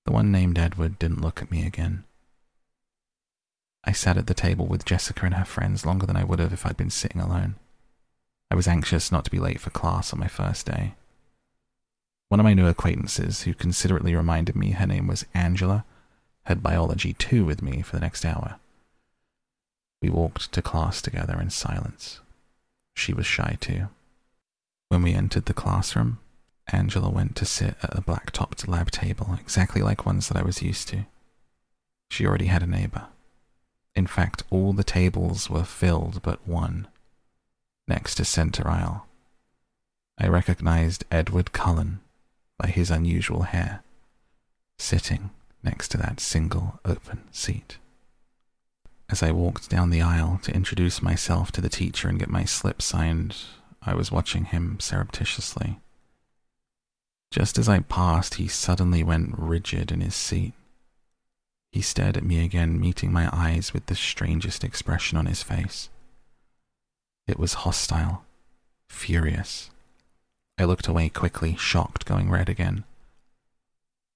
The 0.05 0.11
one 0.11 0.31
named 0.31 0.57
Edward 0.57 0.99
didn't 0.99 1.21
look 1.21 1.41
at 1.41 1.51
me 1.51 1.65
again. 1.65 2.03
I 3.83 3.91
sat 3.91 4.17
at 4.17 4.27
the 4.27 4.33
table 4.33 4.65
with 4.65 4.85
Jessica 4.85 5.25
and 5.25 5.35
her 5.35 5.45
friends 5.45 5.85
longer 5.85 6.05
than 6.05 6.17
I 6.17 6.23
would 6.23 6.39
have 6.39 6.51
if 6.51 6.65
I'd 6.65 6.77
been 6.77 6.89
sitting 6.89 7.21
alone. 7.21 7.55
I 8.51 8.55
was 8.55 8.67
anxious 8.67 9.11
not 9.11 9.23
to 9.25 9.31
be 9.31 9.39
late 9.39 9.61
for 9.61 9.69
class 9.69 10.11
on 10.11 10.19
my 10.19 10.27
first 10.27 10.65
day. 10.65 10.95
One 12.29 12.39
of 12.39 12.43
my 12.43 12.53
new 12.53 12.67
acquaintances, 12.67 13.43
who 13.43 13.53
considerately 13.53 14.15
reminded 14.15 14.55
me 14.55 14.71
her 14.71 14.87
name 14.87 15.07
was 15.07 15.25
Angela, 15.33 15.85
had 16.43 16.63
biology 16.63 17.13
2 17.13 17.45
with 17.45 17.61
me 17.61 17.81
for 17.81 17.95
the 17.95 18.01
next 18.01 18.25
hour. 18.25 18.59
We 20.01 20.09
walked 20.09 20.51
to 20.51 20.61
class 20.61 21.01
together 21.01 21.39
in 21.41 21.49
silence. 21.49 22.19
She 22.95 23.13
was 23.13 23.25
shy 23.25 23.57
too. 23.59 23.87
When 24.89 25.01
we 25.01 25.13
entered 25.13 25.45
the 25.45 25.53
classroom, 25.53 26.19
Angela 26.71 27.09
went 27.09 27.35
to 27.37 27.45
sit 27.45 27.75
at 27.81 27.97
a 27.97 28.01
black 28.01 28.31
topped 28.31 28.67
lab 28.67 28.91
table, 28.91 29.37
exactly 29.39 29.81
like 29.81 30.05
ones 30.05 30.27
that 30.27 30.37
I 30.37 30.43
was 30.43 30.61
used 30.61 30.87
to. 30.89 31.05
She 32.09 32.25
already 32.25 32.47
had 32.47 32.63
a 32.63 32.67
neighbor. 32.67 33.07
In 33.95 34.07
fact, 34.07 34.43
all 34.49 34.73
the 34.73 34.83
tables 34.83 35.49
were 35.49 35.63
filled 35.63 36.21
but 36.21 36.47
one, 36.47 36.87
next 37.87 38.15
to 38.15 38.25
center 38.25 38.67
aisle. 38.67 39.07
I 40.19 40.27
recognized 40.27 41.05
Edward 41.11 41.51
Cullen, 41.51 41.99
by 42.57 42.69
his 42.69 42.89
unusual 42.89 43.43
hair, 43.43 43.83
sitting 44.79 45.29
next 45.63 45.89
to 45.89 45.97
that 45.97 46.19
single 46.19 46.79
open 46.85 47.23
seat. 47.31 47.77
As 49.09 49.23
I 49.23 49.31
walked 49.31 49.69
down 49.69 49.89
the 49.89 50.01
aisle 50.01 50.39
to 50.43 50.53
introduce 50.53 51.01
myself 51.01 51.51
to 51.53 51.61
the 51.61 51.69
teacher 51.69 52.09
and 52.09 52.19
get 52.19 52.29
my 52.29 52.43
slip 52.43 52.81
signed, 52.81 53.35
I 53.81 53.93
was 53.95 54.11
watching 54.11 54.45
him 54.45 54.79
surreptitiously. 54.79 55.79
Just 57.31 57.57
as 57.57 57.69
I 57.69 57.79
passed, 57.79 58.35
he 58.35 58.47
suddenly 58.47 59.03
went 59.03 59.37
rigid 59.37 59.91
in 59.91 60.01
his 60.01 60.15
seat. 60.15 60.53
He 61.71 61.81
stared 61.81 62.17
at 62.17 62.23
me 62.23 62.43
again, 62.43 62.79
meeting 62.79 63.11
my 63.13 63.29
eyes 63.31 63.73
with 63.73 63.85
the 63.85 63.95
strangest 63.95 64.63
expression 64.63 65.17
on 65.17 65.25
his 65.25 65.43
face. 65.43 65.89
It 67.27 67.39
was 67.39 67.65
hostile, 67.65 68.23
furious, 68.89 69.69
I 70.59 70.63
looked 70.63 70.87
away 70.87 71.09
quickly, 71.09 71.55
shocked, 71.55 72.05
going 72.05 72.31
red 72.31 72.49
again. 72.49 72.83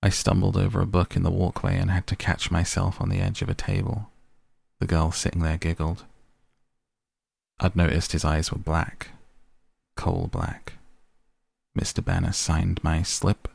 I 0.01 0.09
stumbled 0.09 0.57
over 0.57 0.81
a 0.81 0.87
book 0.87 1.15
in 1.15 1.21
the 1.21 1.29
walkway 1.29 1.77
and 1.77 1.91
had 1.91 2.07
to 2.07 2.15
catch 2.15 2.49
myself 2.49 2.99
on 2.99 3.09
the 3.09 3.19
edge 3.19 3.43
of 3.43 3.49
a 3.49 3.53
table. 3.53 4.09
The 4.81 4.87
girl 4.87 5.11
sitting 5.11 5.43
there 5.43 5.59
giggled. 5.59 6.05
I'd 7.59 7.75
noticed 7.75 8.13
his 8.13 8.25
eyes 8.25 8.51
were 8.51 8.57
black, 8.57 9.09
coal 9.95 10.27
black. 10.31 10.73
Mr. 11.77 12.03
Banner 12.03 12.31
signed 12.31 12.83
my 12.83 13.03
slip 13.03 13.47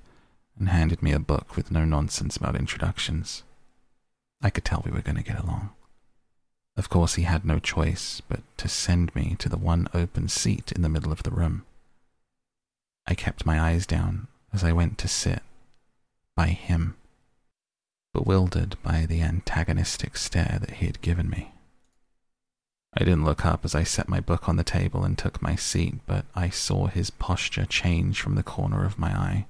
and 0.57 0.68
handed 0.68 1.03
me 1.03 1.11
a 1.11 1.18
book 1.18 1.57
with 1.57 1.72
no 1.72 1.85
nonsense 1.85 2.37
about 2.37 2.55
introductions. 2.55 3.43
I 4.41 4.51
could 4.51 4.64
tell 4.64 4.83
we 4.85 4.93
were 4.93 5.01
going 5.01 5.16
to 5.16 5.24
get 5.24 5.41
along. 5.41 5.70
Of 6.77 6.89
course, 6.89 7.16
he 7.16 7.24
had 7.24 7.45
no 7.45 7.59
choice 7.59 8.22
but 8.29 8.43
to 8.59 8.68
send 8.68 9.12
me 9.16 9.35
to 9.41 9.49
the 9.49 9.59
one 9.59 9.89
open 9.93 10.29
seat 10.29 10.70
in 10.70 10.83
the 10.83 10.89
middle 10.89 11.11
of 11.11 11.24
the 11.24 11.33
room. 11.33 11.64
I 13.05 13.14
kept 13.14 13.45
my 13.45 13.61
eyes 13.61 13.85
down 13.85 14.29
as 14.53 14.62
I 14.62 14.70
went 14.70 14.97
to 14.99 15.09
sit 15.09 15.43
by 16.37 16.51
him, 16.51 16.95
bewildered 18.16 18.76
by 18.82 19.04
the 19.04 19.20
antagonistic 19.20 20.16
stare 20.16 20.56
that 20.60 20.76
he 20.76 20.86
had 20.86 21.02
given 21.02 21.28
me. 21.28 21.52
I 22.94 23.00
didn't 23.00 23.26
look 23.26 23.44
up 23.44 23.62
as 23.62 23.74
I 23.74 23.82
set 23.82 24.08
my 24.08 24.20
book 24.20 24.48
on 24.48 24.56
the 24.56 24.64
table 24.64 25.04
and 25.04 25.18
took 25.18 25.42
my 25.42 25.54
seat, 25.54 25.96
but 26.06 26.24
I 26.34 26.48
saw 26.48 26.86
his 26.86 27.10
posture 27.10 27.66
change 27.66 28.22
from 28.22 28.34
the 28.34 28.42
corner 28.42 28.86
of 28.86 28.98
my 28.98 29.10
eye. 29.10 29.46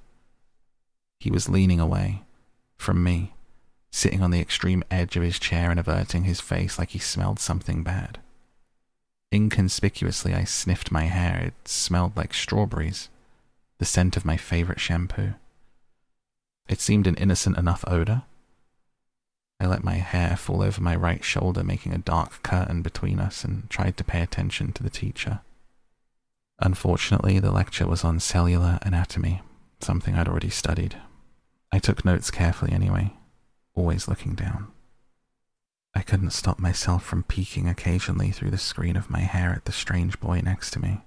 He 1.21 1.31
was 1.31 1.49
leaning 1.49 1.79
away 1.79 2.25
from 2.77 3.05
me, 3.05 3.35
sitting 3.93 4.21
on 4.21 4.33
the 4.33 4.41
extreme 4.41 4.83
edge 4.91 5.17
of 5.17 5.23
his 5.23 5.39
chair 5.39 5.71
and 5.71 5.79
averting 5.79 6.25
his 6.25 6.41
face 6.41 6.77
like 6.77 6.91
he 6.91 6.99
smelled 6.99 7.39
something 7.39 7.85
bad. 7.85 8.19
Inconspicuously, 9.31 10.35
I 10.35 10.43
sniffed 10.43 10.91
my 10.91 11.05
hair. 11.05 11.39
It 11.39 11.69
smelled 11.69 12.17
like 12.17 12.35
strawberries 12.35 13.11
the 13.79 13.85
scent 13.85 14.17
of 14.17 14.25
my 14.25 14.37
favorite 14.37 14.81
shampoo. 14.81 15.35
It 16.69 16.81
seemed 16.81 17.07
an 17.07 17.15
innocent 17.15 17.59
enough 17.59 17.85
odor. 17.87 18.23
I 19.59 19.67
let 19.67 19.85
my 19.85 19.95
hair 19.95 20.37
fall 20.37 20.63
over 20.63 20.81
my 20.81 20.95
right 20.95 21.25
shoulder, 21.25 21.65
making 21.65 21.95
a 21.95 21.99
dark 21.99 22.43
curtain 22.43 22.83
between 22.83 23.19
us, 23.19 23.45
and 23.45 23.69
tried 23.71 23.97
to 23.97 24.05
pay 24.05 24.21
attention 24.21 24.73
to 24.73 24.83
the 24.83 24.91
teacher. 24.91 25.41
Unfortunately, 26.59 27.39
the 27.39 27.53
lecture 27.53 27.87
was 27.87 28.05
on 28.05 28.21
cellular 28.21 28.79
anatomy, 28.83 29.43
something 29.81 30.15
I'd 30.15 30.29
already 30.29 30.51
studied. 30.51 30.97
I 31.73 31.79
took 31.79 32.05
notes 32.05 32.31
carefully 32.31 32.73
anyway, 32.73 33.15
always 33.75 34.09
looking 34.09 34.35
down. 34.35 34.69
I 35.95 36.03
couldn't 36.03 36.31
stop 36.33 36.59
myself 36.59 37.03
from 37.03 37.23
peeking 37.23 37.69
occasionally 37.69 38.31
through 38.31 38.51
the 38.51 38.59
screen 38.59 38.97
of 38.97 39.11
my 39.11 39.21
hair 39.21 39.53
at 39.53 39.65
the 39.65 39.73
strange 39.73 40.21
boy 40.21 40.41
next 40.45 40.71
to 40.73 40.81
me. 40.81 41.01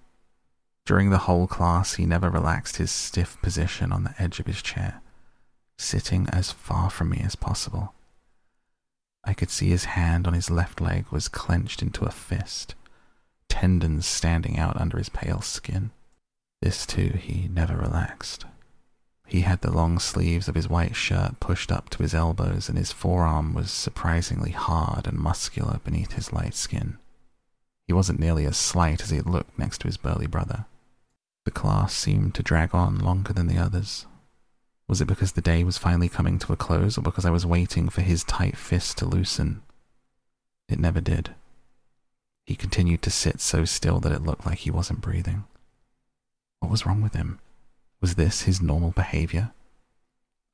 During 0.86 1.12
the 1.12 1.20
whole 1.20 1.46
class, 1.46 1.94
he 1.96 2.08
never 2.08 2.32
relaxed 2.32 2.78
his 2.78 2.90
stiff 2.90 3.40
position 3.44 3.92
on 3.92 4.04
the 4.04 4.16
edge 4.18 4.40
of 4.40 4.48
his 4.48 4.64
chair, 4.64 5.02
sitting 5.78 6.28
as 6.30 6.52
far 6.52 6.90
from 6.90 7.10
me 7.10 7.22
as 7.24 7.36
possible. 7.36 7.94
I 9.24 9.34
could 9.34 9.50
see 9.50 9.70
his 9.70 9.86
hand 9.86 10.28
on 10.28 10.34
his 10.34 10.50
left 10.50 10.82
leg 10.82 11.06
was 11.12 11.28
clenched 11.28 11.82
into 11.82 12.06
a 12.06 12.12
fist, 12.12 12.76
tendons 13.48 14.06
standing 14.06 14.58
out 14.58 14.80
under 14.80 14.98
his 14.98 15.10
pale 15.10 15.42
skin. 15.42 15.92
This 16.62 16.86
too 16.86 17.18
he 17.20 17.48
never 17.48 17.76
relaxed. 17.78 18.46
He 19.28 19.42
had 19.42 19.62
the 19.62 19.72
long 19.72 20.00
sleeves 20.00 20.48
of 20.48 20.56
his 20.56 20.68
white 20.68 20.96
shirt 20.96 21.40
pushed 21.40 21.72
up 21.72 21.90
to 21.92 22.02
his 22.02 22.16
elbows, 22.16 22.68
and 22.68 22.78
his 22.78 22.92
forearm 22.92 23.54
was 23.54 23.70
surprisingly 23.70 24.52
hard 24.52 25.06
and 25.06 25.20
muscular 25.20 25.80
beneath 25.84 26.14
his 26.14 26.34
light 26.34 26.56
skin. 26.56 26.98
He 27.86 27.94
wasn't 27.94 28.20
nearly 28.20 28.46
as 28.46 28.58
slight 28.58 29.02
as 29.02 29.12
he 29.12 29.18
had 29.18 29.28
looked 29.28 29.58
next 29.58 29.82
to 29.82 29.88
his 29.88 29.98
burly 29.98 30.26
brother. 30.28 30.66
The 31.46 31.52
class 31.52 31.94
seemed 31.94 32.36
to 32.36 32.44
drag 32.44 32.74
on 32.74 32.98
longer 32.98 33.34
than 33.34 33.48
the 33.48 33.58
others. 33.58 34.08
Was 34.90 35.02
it 35.02 35.08
because 35.08 35.34
the 35.34 35.42
day 35.42 35.64
was 35.64 35.78
finally 35.78 36.10
coming 36.10 36.40
to 36.40 36.52
a 36.52 36.56
close, 36.56 36.98
or 36.98 37.02
because 37.02 37.24
I 37.24 37.30
was 37.30 37.46
waiting 37.46 37.90
for 37.90 38.02
his 38.02 38.24
tight 38.24 38.58
fist 38.58 38.98
to 38.98 39.06
loosen? 39.06 39.62
It 40.68 40.80
never 40.80 41.00
did. 41.00 41.36
He 42.48 42.56
continued 42.56 43.04
to 43.04 43.12
sit 43.12 43.40
so 43.40 43.66
still 43.66 44.00
that 44.00 44.12
it 44.12 44.24
looked 44.24 44.48
like 44.48 44.58
he 44.58 44.72
wasn't 44.72 45.02
breathing. 45.02 45.44
What 46.60 46.72
was 46.72 46.88
wrong 46.88 47.04
with 47.04 47.14
him? 47.14 47.40
Was 48.02 48.16
this 48.16 48.42
his 48.42 48.64
normal 48.64 48.90
behavior? 48.90 49.52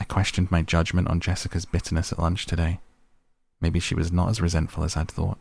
I 0.02 0.04
questioned 0.04 0.52
my 0.52 0.62
judgment 0.62 1.08
on 1.08 1.22
Jessica's 1.22 1.64
bitterness 1.64 2.12
at 2.12 2.20
lunch 2.20 2.46
today. 2.46 2.82
Maybe 3.62 3.80
she 3.80 3.96
was 3.96 4.12
not 4.12 4.30
as 4.30 4.42
resentful 4.42 4.84
as 4.84 4.98
I'd 4.98 5.10
thought. 5.10 5.38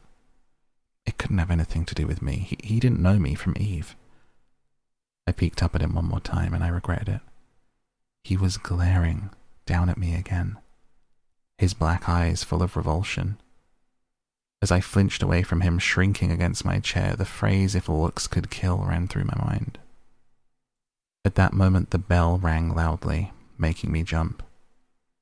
It 1.05 1.19
couldn't 1.19 1.39
have 1.39 1.51
anything 1.51 1.85
to 1.87 1.97
do 1.97 2.07
with 2.07 2.23
me. 2.23 2.37
He, 2.37 2.59
he 2.63 2.79
didn't 2.79 3.03
know 3.03 3.19
me 3.19 3.35
from 3.35 3.57
Eve. 3.59 3.97
I 5.27 5.33
peeked 5.33 5.65
up 5.65 5.75
at 5.75 5.83
him 5.83 5.97
one 5.97 6.05
more 6.05 6.21
time 6.21 6.55
and 6.55 6.63
I 6.63 6.69
regretted 6.69 7.09
it. 7.09 7.21
He 8.25 8.39
was 8.39 8.57
glaring 8.57 9.31
down 9.67 9.91
at 9.91 9.99
me 9.99 10.15
again, 10.15 10.57
his 11.59 11.75
black 11.75 12.09
eyes 12.09 12.43
full 12.43 12.63
of 12.63 12.75
revulsion. 12.77 13.39
As 14.63 14.73
I 14.73 14.81
flinched 14.81 15.23
away 15.23 15.43
from 15.43 15.61
him, 15.61 15.79
shrinking 15.79 16.33
against 16.33 16.65
my 16.65 16.81
chair, 16.81 17.15
the 17.17 17.27
phrase, 17.27 17.75
if 17.75 17.87
looks 17.87 18.27
could 18.27 18.51
kill, 18.51 18.79
ran 18.79 19.09
through 19.09 19.25
my 19.25 19.37
mind. 19.37 19.79
At 21.23 21.35
that 21.35 21.53
moment, 21.53 21.91
the 21.91 21.99
bell 21.99 22.39
rang 22.39 22.75
loudly, 22.75 23.33
making 23.59 23.93
me 23.93 24.03
jump, 24.03 24.43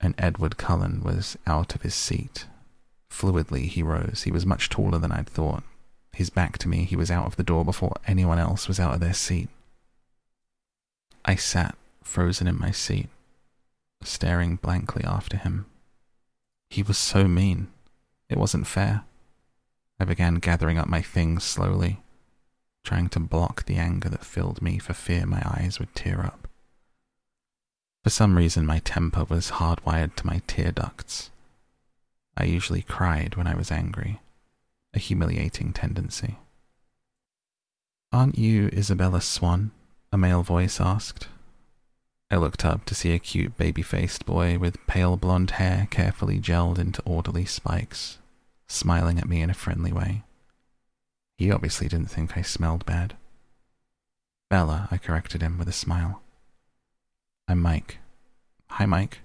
and 0.01 0.15
Edward 0.17 0.57
Cullen 0.57 1.03
was 1.03 1.37
out 1.45 1.75
of 1.75 1.83
his 1.83 1.97
seat. 1.97 2.47
Fluidly, 3.11 3.67
he 3.67 3.83
rose. 3.83 4.23
He 4.25 4.31
was 4.31 4.47
much 4.47 4.69
taller 4.69 4.99
than 4.99 5.13
I'd 5.13 5.29
thought. 5.29 5.65
His 6.13 6.31
back 6.31 6.57
to 6.59 6.69
me, 6.69 6.85
he 6.85 6.97
was 6.97 7.11
out 7.11 7.27
of 7.27 7.37
the 7.37 7.43
door 7.43 7.65
before 7.65 7.97
anyone 8.07 8.39
else 8.39 8.69
was 8.69 8.79
out 8.79 8.95
of 8.95 9.01
their 9.01 9.13
seat. 9.13 9.49
I 11.25 11.35
sat, 11.35 11.77
frozen 12.05 12.47
in 12.47 12.59
my 12.59 12.71
seat, 12.71 13.09
staring 14.03 14.57
blankly 14.57 15.05
after 15.05 15.37
him. 15.37 15.67
He 16.71 16.83
was 16.83 16.99
so 16.99 17.29
mean. 17.29 17.69
It 18.29 18.39
wasn't 18.39 18.67
fair. 18.67 19.05
I 20.01 20.05
began 20.05 20.37
gathering 20.37 20.79
up 20.79 20.89
my 20.89 21.03
things 21.03 21.45
slowly, 21.45 22.01
trying 22.83 23.09
to 23.11 23.21
block 23.21 23.67
the 23.67 23.77
anger 23.77 24.09
that 24.09 24.25
filled 24.25 24.63
me 24.63 24.79
for 24.79 24.95
fear 24.95 25.27
my 25.27 25.43
eyes 25.45 25.79
would 25.79 25.95
tear 25.95 26.21
up. 26.25 26.49
For 28.03 28.11
some 28.11 28.37
reason, 28.37 28.67
my 28.67 28.81
temper 28.81 29.25
was 29.25 29.53
hardwired 29.53 30.17
to 30.17 30.27
my 30.27 30.43
tear 30.47 30.73
ducts. 30.73 31.31
I 32.37 32.45
usually 32.45 32.83
cried 32.83 33.37
when 33.37 33.47
I 33.47 33.55
was 33.55 33.71
angry, 33.71 34.21
a 34.95 34.99
humiliating 34.99 35.73
tendency. 35.73 36.39
Aren't 38.13 38.39
you 38.39 38.69
Isabella 38.69 39.21
Swan? 39.21 39.71
a 40.13 40.19
male 40.19 40.43
voice 40.43 40.81
asked. 40.81 41.29
I 42.33 42.37
looked 42.37 42.64
up 42.64 42.87
to 42.87 42.95
see 42.95 43.12
a 43.12 43.18
cute 43.18 43.59
baby 43.59 43.83
faced 43.83 44.24
boy 44.24 44.59
with 44.59 44.87
pale 44.87 45.18
blonde 45.18 45.51
hair 45.53 45.87
carefully 45.91 46.41
gelled 46.41 46.78
into 46.78 47.03
orderly 47.03 47.45
spikes, 47.45 48.16
smiling 48.66 49.18
at 49.18 49.28
me 49.28 49.43
in 49.43 49.51
a 49.51 49.55
friendly 49.55 49.93
way. 49.93 50.22
He 51.37 51.53
obviously 51.53 51.89
didn't 51.89 52.11
think 52.11 52.35
I 52.35 52.41
smelled 52.41 52.87
bad. 52.87 53.18
Bella, 54.49 54.89
I 54.91 54.97
corrected 54.97 55.43
him 55.43 55.59
with 55.59 55.68
a 55.68 55.72
smile. 55.72 56.22
I'm 57.49 57.61
Mike. 57.61 57.99
Hi, 58.70 58.87
Mike. 58.87 59.18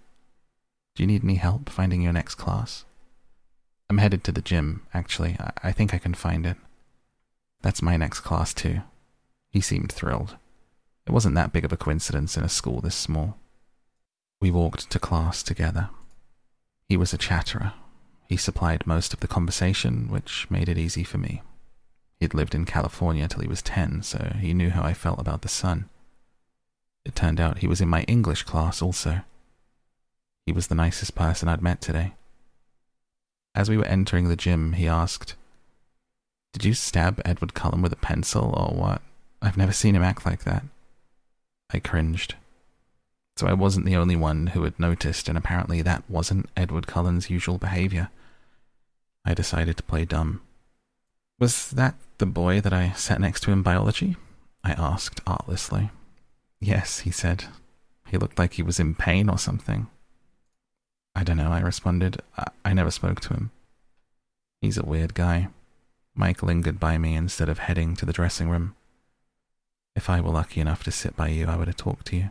Do 0.94 1.04
you 1.04 1.08
need 1.08 1.24
any 1.24 1.36
help 1.36 1.70
finding 1.70 2.02
your 2.02 2.12
next 2.12 2.36
class? 2.36 2.84
I'm 3.90 4.00
headed 4.00 4.26
to 4.26 4.34
the 4.34 4.42
gym, 4.42 4.86
actually. 4.94 5.38
I, 5.40 5.70
I 5.70 5.72
think 5.72 5.94
I 5.94 5.98
can 5.98 6.14
find 6.14 6.46
it. 6.46 6.58
That's 7.62 7.82
my 7.82 7.96
next 7.96 8.20
class, 8.20 8.54
too. 8.54 8.82
He 9.50 9.62
seemed 9.62 9.94
thrilled. 9.94 10.36
It 11.08 11.14
wasn't 11.14 11.36
that 11.36 11.54
big 11.54 11.64
of 11.64 11.72
a 11.72 11.78
coincidence 11.78 12.36
in 12.36 12.44
a 12.44 12.50
school 12.50 12.82
this 12.82 12.96
small. 12.96 13.38
We 14.42 14.52
walked 14.52 14.90
to 14.90 15.00
class 15.00 15.42
together. 15.42 15.90
He 16.90 16.98
was 16.98 17.14
a 17.14 17.18
chatterer. 17.18 17.74
He 18.28 18.36
supplied 18.36 18.86
most 18.86 19.14
of 19.14 19.22
the 19.22 19.28
conversation, 19.28 20.10
which 20.10 20.52
made 20.52 20.68
it 20.68 20.78
easy 20.78 21.06
for 21.06 21.18
me. 21.18 21.44
He'd 22.20 22.34
lived 22.34 22.54
in 22.54 22.66
California 22.66 23.26
till 23.30 23.40
he 23.40 23.48
was 23.48 23.62
ten, 23.62 24.04
so 24.04 24.34
he 24.38 24.54
knew 24.54 24.70
how 24.70 24.84
I 24.84 24.94
felt 24.94 25.20
about 25.20 25.44
the 25.44 25.48
sun. 25.48 25.88
It 27.06 27.16
turned 27.16 27.40
out 27.40 27.60
he 27.60 27.68
was 27.68 27.80
in 27.80 27.88
my 27.88 28.04
English 28.04 28.44
class 28.44 28.82
also. 28.82 29.22
He 30.46 30.52
was 30.52 30.68
the 30.68 30.76
nicest 30.76 31.16
person 31.16 31.48
I'd 31.48 31.62
met 31.62 31.80
today. 31.80 32.16
As 33.56 33.70
we 33.70 33.78
were 33.78 33.86
entering 33.86 34.28
the 34.28 34.36
gym, 34.36 34.74
he 34.74 34.90
asked, 34.90 35.36
Did 36.52 36.66
you 36.66 36.74
stab 36.74 37.22
Edward 37.24 37.54
Cullen 37.54 37.82
with 37.82 37.94
a 37.94 37.98
pencil 37.98 38.54
or 38.58 38.78
what? 38.78 39.02
I've 39.42 39.58
never 39.58 39.72
seen 39.72 39.96
him 39.96 40.04
act 40.04 40.26
like 40.26 40.44
that. 40.44 40.64
I 41.72 41.80
cringed. 41.80 42.36
So 43.36 43.48
I 43.48 43.54
wasn't 43.54 43.86
the 43.86 43.96
only 43.96 44.16
one 44.16 44.48
who 44.48 44.64
had 44.64 44.80
noticed, 44.80 45.30
and 45.30 45.38
apparently 45.38 45.82
that 45.82 46.10
wasn't 46.10 46.50
Edward 46.56 46.88
Cullen's 46.88 47.30
usual 47.30 47.58
behavior. 47.58 48.10
I 49.24 49.34
decided 49.34 49.78
to 49.78 49.84
play 49.84 50.06
dumb. 50.06 50.42
Was 51.40 51.70
that 51.72 51.96
the 52.18 52.26
boy 52.26 52.62
that 52.62 52.74
I 52.74 52.94
sat 52.94 53.22
next 53.22 53.42
to 53.42 53.52
in 53.52 53.62
biology? 53.62 54.16
I 54.64 54.72
asked 54.72 55.22
artlessly. 55.28 55.92
Yes, 56.60 57.00
he 57.02 57.12
said. 57.12 57.46
He 58.08 58.18
looked 58.18 58.40
like 58.40 58.54
he 58.54 58.64
was 58.64 58.80
in 58.80 58.96
pain 58.96 59.30
or 59.30 59.38
something. 59.38 59.88
I 61.14 61.24
don't 61.24 61.38
know, 61.38 61.52
I 61.52 61.60
responded. 61.60 62.22
I, 62.38 62.46
I 62.66 62.74
never 62.74 62.90
spoke 62.90 63.20
to 63.22 63.34
him. 63.34 63.52
He's 64.62 64.78
a 64.78 64.86
weird 64.86 65.14
guy. 65.14 65.50
Mike 66.16 66.42
lingered 66.42 66.80
by 66.80 66.98
me 66.98 67.16
instead 67.16 67.50
of 67.50 67.60
heading 67.60 67.96
to 67.98 68.06
the 68.06 68.14
dressing 68.14 68.50
room. 68.50 68.76
If 69.98 70.12
I 70.12 70.22
were 70.22 70.30
lucky 70.30 70.62
enough 70.62 70.84
to 70.84 70.92
sit 70.92 71.16
by 71.16 71.30
you, 71.30 71.48
I 71.48 71.56
would 71.56 71.66
have 71.66 71.76
talked 71.76 72.06
to 72.08 72.16
you. 72.16 72.30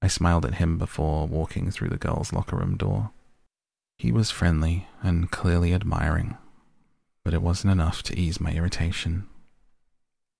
I 0.00 0.08
smiled 0.08 0.46
at 0.46 0.54
him 0.54 0.78
before 0.78 1.26
walking 1.26 1.70
through 1.70 1.90
the 1.90 1.98
girls' 1.98 2.32
locker 2.32 2.56
room 2.56 2.78
door. 2.78 3.10
He 3.98 4.10
was 4.10 4.30
friendly 4.30 4.88
and 5.02 5.30
clearly 5.30 5.74
admiring, 5.74 6.38
but 7.22 7.34
it 7.34 7.42
wasn't 7.42 7.72
enough 7.72 8.02
to 8.04 8.18
ease 8.18 8.40
my 8.40 8.52
irritation. 8.52 9.26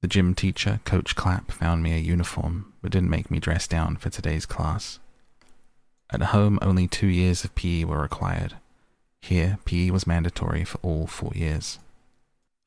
The 0.00 0.08
gym 0.08 0.34
teacher, 0.34 0.80
Coach 0.86 1.14
Clapp, 1.14 1.52
found 1.52 1.82
me 1.82 1.92
a 1.92 1.98
uniform, 1.98 2.72
but 2.80 2.92
didn't 2.92 3.10
make 3.10 3.30
me 3.30 3.38
dress 3.38 3.68
down 3.68 3.96
for 3.96 4.08
today's 4.08 4.46
class. 4.46 5.00
At 6.08 6.22
home, 6.22 6.58
only 6.62 6.88
two 6.88 7.08
years 7.08 7.44
of 7.44 7.54
PE 7.54 7.84
were 7.84 8.00
required. 8.00 8.54
Here, 9.20 9.58
PE 9.66 9.90
was 9.90 10.06
mandatory 10.06 10.64
for 10.64 10.78
all 10.78 11.06
four 11.06 11.32
years. 11.34 11.78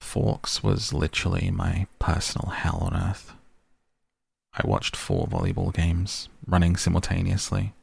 Forks 0.03 0.61
was 0.61 0.93
literally 0.93 1.49
my 1.49 1.87
personal 1.97 2.51
hell 2.51 2.77
on 2.81 2.95
earth. 2.95 3.33
I 4.53 4.67
watched 4.67 4.95
four 4.95 5.25
volleyball 5.25 5.73
games, 5.73 6.29
running 6.45 6.75
simultaneously, 6.75 7.73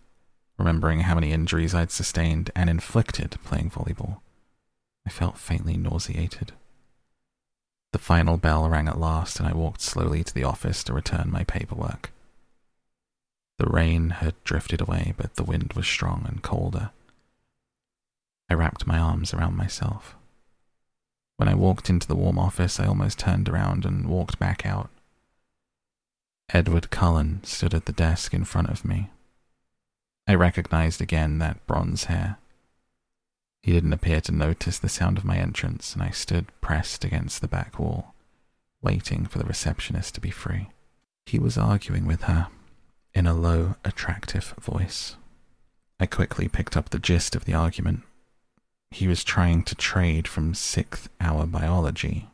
remembering 0.56 1.00
how 1.00 1.16
many 1.16 1.32
injuries 1.32 1.74
I'd 1.74 1.90
sustained 1.90 2.52
and 2.54 2.70
inflicted 2.70 3.36
playing 3.42 3.70
volleyball. 3.70 4.18
I 5.04 5.10
felt 5.10 5.38
faintly 5.38 5.76
nauseated. 5.76 6.52
The 7.92 7.98
final 7.98 8.36
bell 8.36 8.68
rang 8.68 8.86
at 8.86 9.00
last, 9.00 9.40
and 9.40 9.48
I 9.48 9.52
walked 9.52 9.80
slowly 9.80 10.22
to 10.22 10.32
the 10.32 10.44
office 10.44 10.84
to 10.84 10.92
return 10.92 11.32
my 11.32 11.42
paperwork. 11.42 12.12
The 13.58 13.66
rain 13.66 14.10
had 14.10 14.34
drifted 14.44 14.80
away, 14.80 15.14
but 15.16 15.34
the 15.34 15.42
wind 15.42 15.72
was 15.72 15.88
strong 15.88 16.26
and 16.28 16.42
colder. 16.42 16.90
I 18.48 18.54
wrapped 18.54 18.86
my 18.86 18.98
arms 18.98 19.34
around 19.34 19.56
myself. 19.56 20.14
When 21.40 21.48
I 21.48 21.54
walked 21.54 21.88
into 21.88 22.06
the 22.06 22.16
warm 22.16 22.38
office, 22.38 22.78
I 22.78 22.84
almost 22.84 23.18
turned 23.18 23.48
around 23.48 23.86
and 23.86 24.04
walked 24.04 24.38
back 24.38 24.66
out. 24.66 24.90
Edward 26.52 26.90
Cullen 26.90 27.42
stood 27.44 27.72
at 27.72 27.86
the 27.86 27.92
desk 27.92 28.34
in 28.34 28.44
front 28.44 28.68
of 28.68 28.84
me. 28.84 29.08
I 30.28 30.34
recognized 30.34 31.00
again 31.00 31.38
that 31.38 31.66
bronze 31.66 32.04
hair. 32.04 32.36
He 33.62 33.72
didn't 33.72 33.94
appear 33.94 34.20
to 34.20 34.32
notice 34.32 34.78
the 34.78 34.90
sound 34.90 35.16
of 35.16 35.24
my 35.24 35.38
entrance, 35.38 35.94
and 35.94 36.02
I 36.02 36.10
stood 36.10 36.48
pressed 36.60 37.06
against 37.06 37.40
the 37.40 37.48
back 37.48 37.78
wall, 37.78 38.12
waiting 38.82 39.24
for 39.24 39.38
the 39.38 39.46
receptionist 39.46 40.14
to 40.16 40.20
be 40.20 40.30
free. 40.30 40.68
He 41.24 41.38
was 41.38 41.56
arguing 41.56 42.04
with 42.04 42.24
her 42.24 42.48
in 43.14 43.26
a 43.26 43.32
low, 43.32 43.76
attractive 43.82 44.52
voice. 44.60 45.16
I 45.98 46.04
quickly 46.04 46.48
picked 46.48 46.76
up 46.76 46.90
the 46.90 46.98
gist 46.98 47.34
of 47.34 47.46
the 47.46 47.54
argument. 47.54 48.02
He 48.90 49.06
was 49.06 49.24
trying 49.24 49.62
to 49.64 49.74
trade 49.74 50.26
from 50.26 50.54
sixth 50.54 51.08
hour 51.20 51.46
biology 51.46 52.28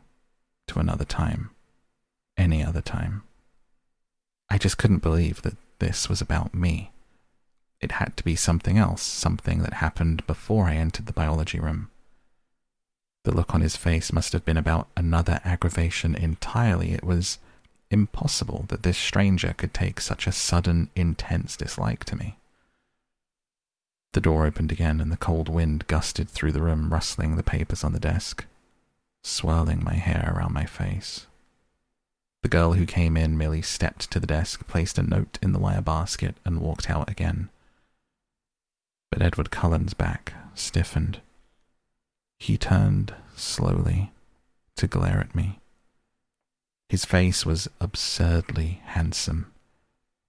to 0.68 0.78
another 0.78 1.04
time, 1.04 1.50
any 2.36 2.64
other 2.64 2.80
time. 2.80 3.22
I 4.48 4.58
just 4.58 4.78
couldn't 4.78 5.02
believe 5.02 5.42
that 5.42 5.56
this 5.78 6.08
was 6.08 6.20
about 6.20 6.54
me. 6.54 6.92
It 7.80 7.92
had 7.92 8.16
to 8.16 8.24
be 8.24 8.36
something 8.36 8.78
else, 8.78 9.02
something 9.02 9.62
that 9.62 9.74
happened 9.74 10.26
before 10.26 10.66
I 10.66 10.76
entered 10.76 11.06
the 11.06 11.12
biology 11.12 11.60
room. 11.60 11.90
The 13.24 13.34
look 13.34 13.54
on 13.54 13.60
his 13.60 13.76
face 13.76 14.12
must 14.12 14.32
have 14.32 14.44
been 14.44 14.56
about 14.56 14.88
another 14.96 15.40
aggravation 15.44 16.14
entirely. 16.14 16.92
It 16.92 17.04
was 17.04 17.38
impossible 17.90 18.64
that 18.68 18.82
this 18.82 18.96
stranger 18.96 19.52
could 19.52 19.74
take 19.74 20.00
such 20.00 20.26
a 20.26 20.32
sudden, 20.32 20.90
intense 20.96 21.56
dislike 21.56 22.04
to 22.04 22.16
me. 22.16 22.38
The 24.16 24.22
door 24.22 24.46
opened 24.46 24.72
again, 24.72 25.02
and 25.02 25.12
the 25.12 25.18
cold 25.18 25.50
wind 25.50 25.86
gusted 25.88 26.30
through 26.30 26.52
the 26.52 26.62
room, 26.62 26.90
rustling 26.90 27.36
the 27.36 27.42
papers 27.42 27.84
on 27.84 27.92
the 27.92 28.00
desk, 28.00 28.46
swirling 29.22 29.84
my 29.84 29.92
hair 29.92 30.32
around 30.34 30.54
my 30.54 30.64
face. 30.64 31.26
The 32.42 32.48
girl 32.48 32.72
who 32.72 32.86
came 32.86 33.18
in 33.18 33.36
merely 33.36 33.60
stepped 33.60 34.10
to 34.10 34.18
the 34.18 34.26
desk, 34.26 34.66
placed 34.66 34.96
a 34.96 35.02
note 35.02 35.38
in 35.42 35.52
the 35.52 35.58
wire 35.58 35.82
basket, 35.82 36.34
and 36.46 36.62
walked 36.62 36.88
out 36.88 37.10
again. 37.10 37.50
But 39.10 39.20
Edward 39.20 39.50
Cullen's 39.50 39.92
back 39.92 40.32
stiffened. 40.54 41.20
He 42.38 42.56
turned 42.56 43.14
slowly 43.36 44.12
to 44.76 44.86
glare 44.86 45.20
at 45.20 45.34
me. 45.34 45.58
His 46.88 47.04
face 47.04 47.44
was 47.44 47.68
absurdly 47.82 48.80
handsome, 48.86 49.52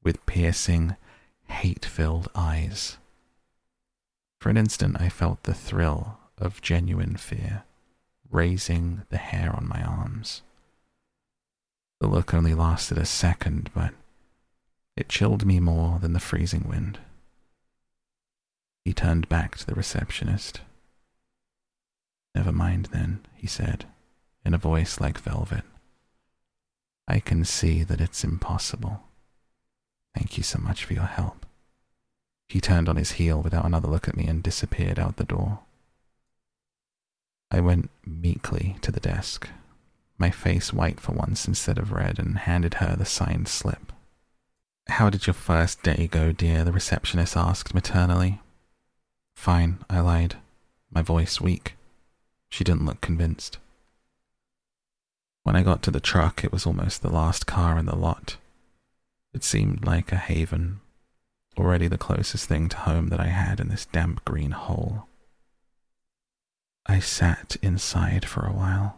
with 0.04 0.26
piercing, 0.26 0.98
hate 1.46 1.86
filled 1.86 2.30
eyes. 2.36 2.98
For 4.48 4.52
an 4.52 4.56
instant, 4.56 4.96
I 5.02 5.10
felt 5.10 5.44
the 5.44 5.54
thrill 5.54 6.20
of 6.38 6.62
genuine 6.62 7.18
fear, 7.18 7.64
raising 8.32 9.02
the 9.10 9.18
hair 9.18 9.54
on 9.54 9.68
my 9.68 9.84
arms. 9.84 10.42
The 12.00 12.08
look 12.08 12.34
only 12.34 12.54
lasted 12.54 12.98
a 12.98 13.06
second, 13.06 13.70
but 13.74 13.94
it 14.96 15.10
chilled 15.10 15.46
me 15.46 15.60
more 15.60 16.00
than 16.00 16.14
the 16.14 16.22
freezing 16.22 16.66
wind. 16.66 16.98
He 18.86 18.94
turned 18.94 19.28
back 19.28 19.58
to 19.58 19.66
the 19.66 19.76
receptionist. 19.76 20.62
Never 22.34 22.54
mind 22.54 22.86
then, 22.94 23.26
he 23.36 23.48
said, 23.48 23.84
in 24.46 24.54
a 24.54 24.58
voice 24.58 25.02
like 25.02 25.20
velvet. 25.20 25.66
I 27.06 27.20
can 27.20 27.44
see 27.44 27.84
that 27.84 28.00
it's 28.00 28.24
impossible. 28.24 29.04
Thank 30.16 30.38
you 30.38 30.44
so 30.44 30.58
much 30.58 30.86
for 30.86 30.94
your 30.94 31.04
help. 31.04 31.47
He 32.48 32.62
turned 32.62 32.88
on 32.88 32.96
his 32.96 33.14
heel 33.14 33.42
without 33.42 33.66
another 33.66 33.88
look 33.88 34.08
at 34.08 34.16
me 34.16 34.26
and 34.26 34.42
disappeared 34.42 35.00
out 35.00 35.18
the 35.18 35.24
door. 35.24 35.60
I 37.52 37.60
went 37.60 37.90
meekly 38.06 38.78
to 38.82 38.92
the 38.92 39.00
desk, 39.00 39.50
my 40.18 40.30
face 40.30 40.74
white 40.74 41.00
for 41.00 41.14
once 41.14 41.48
instead 41.48 41.78
of 41.78 41.92
red, 41.92 42.20
and 42.20 42.40
handed 42.40 42.76
her 42.76 42.96
the 42.96 43.06
signed 43.06 43.48
slip. 43.48 43.92
How 44.88 45.10
did 45.10 45.28
your 45.28 45.34
first 45.34 45.84
day 45.84 46.08
go, 46.10 46.32
dear? 46.32 46.64
the 46.64 46.72
receptionist 46.72 47.36
asked 47.36 47.74
maternally. 47.74 48.40
Fine, 49.36 49.80
I 49.90 50.00
lied, 50.00 50.38
my 50.90 51.02
voice 51.02 51.42
weak. 51.42 51.76
She 52.50 52.64
didn't 52.64 52.86
look 52.86 53.02
convinced. 53.02 53.58
When 55.44 55.56
I 55.56 55.64
got 55.64 55.82
to 55.84 55.92
the 55.92 56.00
truck, 56.00 56.44
it 56.44 56.52
was 56.52 56.66
almost 56.66 57.02
the 57.02 57.10
last 57.10 57.46
car 57.46 57.78
in 57.78 57.86
the 57.86 57.96
lot. 57.96 58.38
It 59.34 59.44
seemed 59.44 59.86
like 59.86 60.12
a 60.12 60.18
haven, 60.18 60.80
already 61.58 61.88
the 61.88 61.98
closest 61.98 62.48
thing 62.48 62.70
to 62.70 62.78
home 62.78 63.08
that 63.08 63.20
I 63.20 63.28
had 63.28 63.60
in 63.60 63.70
this 63.70 63.86
damp 63.86 64.24
green 64.26 64.52
hole. 64.52 65.08
I 66.86 67.00
sat 67.00 67.58
inside 67.62 68.26
for 68.26 68.46
a 68.46 68.54
while, 68.54 68.98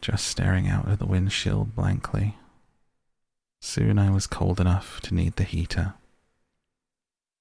just 0.00 0.26
staring 0.26 0.68
out 0.68 0.88
at 0.88 0.98
the 0.98 1.06
windshield 1.06 1.74
blankly. 1.74 2.36
Soon 3.62 3.98
I 3.98 4.10
was 4.10 4.26
cold 4.26 4.60
enough 4.60 5.00
to 5.02 5.14
need 5.14 5.36
the 5.36 5.44
heater. 5.44 5.94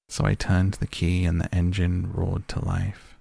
So 0.08 0.26
I 0.26 0.34
turned 0.34 0.76
the 0.76 0.88
key 0.88 1.26
and 1.26 1.40
the 1.40 1.54
engine 1.54 2.12
roared 2.14 2.48
to 2.50 2.64
life. 2.66 3.18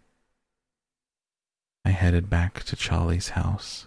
I 1.84 1.90
headed 1.90 2.28
back 2.28 2.64
to 2.64 2.76
Charlie's 2.76 3.30
house, 3.30 3.86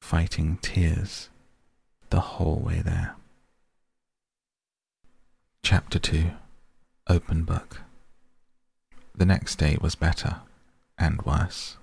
fighting 0.00 0.58
tears 0.60 1.30
the 2.10 2.20
whole 2.20 2.60
way 2.60 2.80
there. 2.80 3.16
Chapter 5.64 5.98
2 5.98 6.30
Open 7.08 7.44
Book 7.44 7.80
The 9.14 9.24
next 9.24 9.56
day 9.56 9.78
was 9.80 9.94
better 9.94 10.42
and 10.98 11.22
worse. 11.22 11.78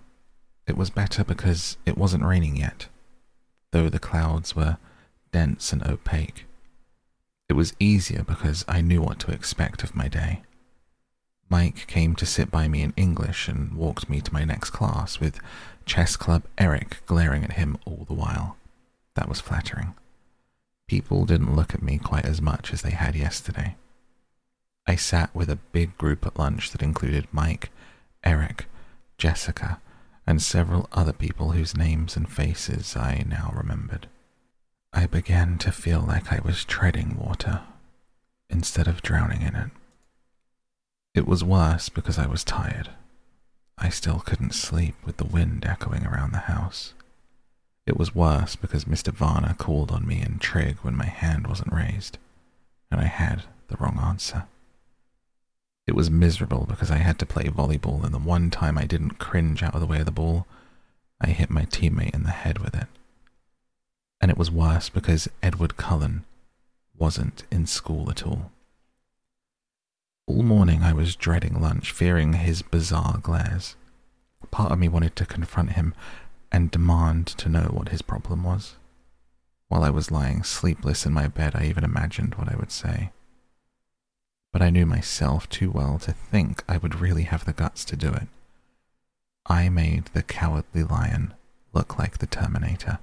It 0.68 0.78
was 0.78 0.92
better 0.92 1.24
because 1.24 1.78
it 1.84 1.98
wasn't 1.98 2.24
raining 2.24 2.56
yet, 2.56 2.90
though 3.72 3.90
the 3.90 3.98
clouds 3.98 4.56
were 4.56 4.78
dense 5.32 5.74
and 5.74 5.84
opaque. 5.84 6.46
It 7.50 7.54
was 7.54 7.74
easier 7.80 8.22
because 8.22 8.64
I 8.68 8.82
knew 8.82 9.02
what 9.02 9.18
to 9.22 9.32
expect 9.32 9.82
of 9.84 9.96
my 9.96 10.08
day. 10.08 10.44
Mike 11.50 11.88
came 11.88 12.16
to 12.18 12.26
sit 12.28 12.52
by 12.52 12.68
me 12.68 12.84
in 12.84 12.94
English 12.96 13.48
and 13.48 13.74
walked 13.74 14.08
me 14.08 14.22
to 14.22 14.32
my 14.32 14.46
next 14.46 14.70
class, 14.70 15.20
with 15.20 15.40
chess 15.88 16.16
club 16.16 16.44
Eric 16.56 17.02
glaring 17.08 17.44
at 17.44 17.54
him 17.54 17.80
all 17.86 18.06
the 18.08 18.14
while. 18.14 18.58
That 19.16 19.28
was 19.28 19.42
flattering. 19.42 19.96
People 20.92 21.24
didn't 21.24 21.56
look 21.56 21.74
at 21.74 21.82
me 21.82 21.98
quite 21.98 22.26
as 22.26 22.42
much 22.42 22.74
as 22.74 22.82
they 22.82 22.92
had 22.92 23.16
yesterday. 23.16 23.78
I 24.86 24.98
sat 24.98 25.34
with 25.34 25.50
a 25.50 25.56
big 25.72 25.98
group 25.98 26.26
at 26.26 26.38
lunch 26.38 26.72
that 26.72 26.82
included 26.82 27.30
Mike, 27.32 27.70
Eric, 28.26 28.66
Jessica, 29.18 29.80
and 30.28 30.42
several 30.42 30.90
other 30.92 31.14
people 31.14 31.54
whose 31.54 31.78
names 31.78 32.18
and 32.18 32.30
faces 32.30 32.98
I 32.98 33.24
now 33.26 33.54
remembered. 33.56 34.08
I 34.92 35.08
began 35.08 35.58
to 35.60 35.72
feel 35.72 36.02
like 36.02 36.34
I 36.34 36.42
was 36.44 36.66
treading 36.66 37.18
water 37.18 37.62
instead 38.50 38.90
of 38.90 39.02
drowning 39.02 39.44
in 39.44 39.56
it. 39.56 39.72
It 41.16 41.26
was 41.26 41.42
worse 41.42 41.88
because 41.88 42.20
I 42.20 42.26
was 42.26 42.44
tired. 42.44 42.90
I 43.78 43.88
still 43.88 44.20
couldn't 44.20 44.54
sleep 44.54 44.96
with 45.06 45.16
the 45.16 45.24
wind 45.24 45.66
echoing 45.66 46.06
around 46.06 46.34
the 46.34 46.52
house. 46.52 46.94
It 47.86 47.98
was 47.98 48.14
worse 48.14 48.56
because 48.56 48.86
Mr. 48.86 49.12
Varner 49.12 49.56
called 49.58 49.92
on 49.92 50.08
me 50.08 50.22
in 50.22 50.38
trig 50.40 50.78
when 50.78 50.96
my 50.96 51.06
hand 51.06 51.48
wasn't 51.48 51.74
raised, 51.74 52.18
and 52.92 53.02
I 53.02 53.06
had 53.06 53.44
the 53.68 53.78
wrong 53.78 54.00
answer. 54.00 54.46
It 55.88 55.96
was 55.96 56.12
miserable 56.12 56.66
because 56.70 56.92
I 56.92 56.98
had 56.98 57.18
to 57.20 57.26
play 57.26 57.46
volleyball, 57.46 58.04
and 58.04 58.14
the 58.14 58.20
one 58.20 58.52
time 58.52 58.78
I 58.78 58.86
didn't 58.86 59.20
cringe 59.20 59.64
out 59.64 59.74
of 59.74 59.82
the 59.82 59.88
way 59.88 60.00
of 60.00 60.06
the 60.06 60.12
ball, 60.12 60.46
I 61.20 61.28
hit 61.28 61.50
my 61.50 61.66
teammate 61.66 62.14
in 62.14 62.24
the 62.24 62.30
head 62.30 62.60
with 62.60 62.76
it. 62.76 62.88
And 64.22 64.30
it 64.30 64.38
was 64.38 64.52
worse 64.52 64.90
because 64.90 65.28
Edward 65.42 65.78
Cullen 65.78 66.24
wasn't 66.98 67.44
in 67.52 67.66
school 67.66 68.12
at 68.12 68.26
all. 68.26 68.52
All 70.28 70.44
morning 70.44 70.84
I 70.84 70.94
was 70.94 71.16
dreading 71.16 71.60
lunch, 71.60 71.92
fearing 71.92 72.34
his 72.34 72.62
bizarre 72.62 73.18
glares. 73.22 73.76
Part 74.52 74.72
of 74.72 74.80
me 74.80 74.88
wanted 74.88 75.16
to 75.16 75.26
confront 75.26 75.72
him 75.72 75.96
and 76.52 76.72
demand 76.72 77.28
to 77.28 77.50
know 77.50 77.70
what 77.72 77.90
his 77.90 78.02
problem 78.02 78.44
was. 78.44 78.76
While 79.70 79.84
I 79.84 79.90
was 79.90 80.12
lying 80.12 80.44
sleepless 80.44 81.06
in 81.06 81.14
my 81.14 81.28
bed, 81.28 81.56
I 81.56 81.66
even 81.66 81.84
imagined 81.84 82.36
what 82.36 82.52
I 82.52 82.58
would 82.58 82.72
say. 82.72 83.12
But 84.52 84.62
I 84.62 84.70
knew 84.70 84.86
myself 84.86 85.48
too 85.48 85.72
well 85.72 85.98
to 86.00 86.12
think 86.12 86.64
I 86.68 86.78
would 86.78 87.00
really 87.00 87.24
have 87.24 87.46
the 87.46 87.54
guts 87.54 87.86
to 87.86 87.96
do 87.96 88.12
it. 88.12 88.28
I 89.46 89.70
made 89.70 90.06
the 90.08 90.24
cowardly 90.24 90.84
lion 90.84 91.34
look 91.74 91.98
like 91.98 92.18
the 92.18 92.28
Terminator. 92.28 93.00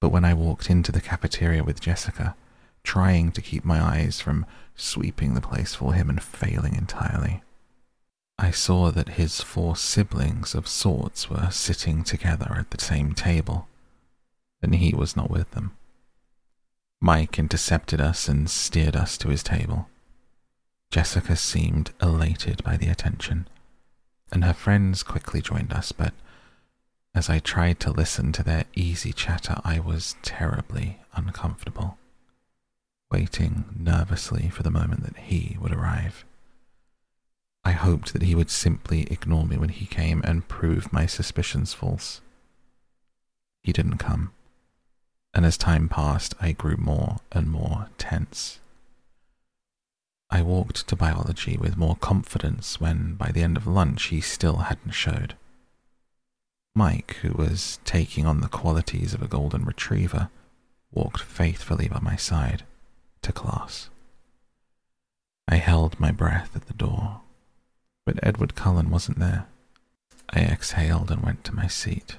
But 0.00 0.10
when 0.10 0.24
I 0.24 0.34
walked 0.34 0.70
into 0.70 0.92
the 0.92 1.00
cafeteria 1.00 1.64
with 1.64 1.80
Jessica, 1.80 2.36
trying 2.84 3.32
to 3.32 3.42
keep 3.42 3.64
my 3.64 3.82
eyes 3.82 4.20
from 4.20 4.46
sweeping 4.76 5.34
the 5.34 5.40
place 5.40 5.74
for 5.74 5.94
him 5.94 6.08
and 6.08 6.22
failing 6.22 6.74
entirely, 6.74 7.42
I 8.38 8.52
saw 8.52 8.92
that 8.92 9.10
his 9.10 9.40
four 9.40 9.74
siblings 9.74 10.54
of 10.54 10.68
sorts 10.68 11.28
were 11.28 11.50
sitting 11.50 12.04
together 12.04 12.54
at 12.56 12.70
the 12.70 12.82
same 12.82 13.12
table, 13.12 13.68
and 14.62 14.76
he 14.76 14.94
was 14.94 15.16
not 15.16 15.30
with 15.30 15.50
them. 15.50 15.76
Mike 17.00 17.38
intercepted 17.38 18.00
us 18.00 18.28
and 18.28 18.48
steered 18.48 18.94
us 18.94 19.18
to 19.18 19.28
his 19.28 19.42
table. 19.42 19.88
Jessica 20.90 21.34
seemed 21.34 21.90
elated 22.00 22.62
by 22.62 22.76
the 22.76 22.88
attention, 22.88 23.48
and 24.30 24.44
her 24.44 24.54
friends 24.54 25.02
quickly 25.02 25.42
joined 25.42 25.72
us, 25.72 25.90
but 25.90 26.14
as 27.14 27.28
I 27.28 27.40
tried 27.40 27.80
to 27.80 27.90
listen 27.90 28.30
to 28.32 28.44
their 28.44 28.64
easy 28.74 29.12
chatter, 29.12 29.60
I 29.64 29.80
was 29.80 30.14
terribly 30.22 31.00
uncomfortable, 31.14 31.98
waiting 33.10 33.64
nervously 33.76 34.48
for 34.48 34.62
the 34.62 34.70
moment 34.70 35.02
that 35.02 35.16
he 35.24 35.56
would 35.60 35.72
arrive. 35.72 36.24
I 37.68 37.72
hoped 37.72 38.14
that 38.14 38.22
he 38.22 38.34
would 38.34 38.48
simply 38.48 39.02
ignore 39.10 39.44
me 39.44 39.58
when 39.58 39.68
he 39.68 39.84
came 39.84 40.22
and 40.24 40.48
prove 40.48 40.90
my 40.90 41.04
suspicions 41.04 41.74
false. 41.74 42.22
He 43.62 43.74
didn't 43.74 43.98
come, 43.98 44.32
and 45.34 45.44
as 45.44 45.58
time 45.58 45.86
passed, 45.86 46.34
I 46.40 46.52
grew 46.52 46.78
more 46.78 47.18
and 47.30 47.50
more 47.50 47.90
tense. 47.98 48.60
I 50.30 50.40
walked 50.40 50.88
to 50.88 50.96
biology 50.96 51.58
with 51.58 51.76
more 51.76 51.96
confidence 51.96 52.80
when, 52.80 53.16
by 53.16 53.32
the 53.32 53.42
end 53.42 53.58
of 53.58 53.66
lunch, 53.66 54.04
he 54.04 54.22
still 54.22 54.60
hadn't 54.70 54.92
showed. 54.92 55.34
Mike, 56.74 57.16
who 57.20 57.34
was 57.34 57.80
taking 57.84 58.24
on 58.24 58.40
the 58.40 58.48
qualities 58.48 59.12
of 59.12 59.20
a 59.20 59.28
golden 59.28 59.66
retriever, 59.66 60.30
walked 60.90 61.20
faithfully 61.20 61.86
by 61.86 62.00
my 62.00 62.16
side 62.16 62.62
to 63.20 63.30
class. 63.30 63.90
I 65.46 65.56
held 65.56 66.00
my 66.00 66.10
breath 66.10 66.56
at 66.56 66.64
the 66.64 66.72
door, 66.72 67.20
but 68.08 68.18
Edward 68.22 68.54
Cullen 68.54 68.88
wasn't 68.88 69.18
there. 69.18 69.44
I 70.30 70.40
exhaled 70.40 71.10
and 71.10 71.22
went 71.22 71.44
to 71.44 71.54
my 71.54 71.66
seat. 71.66 72.16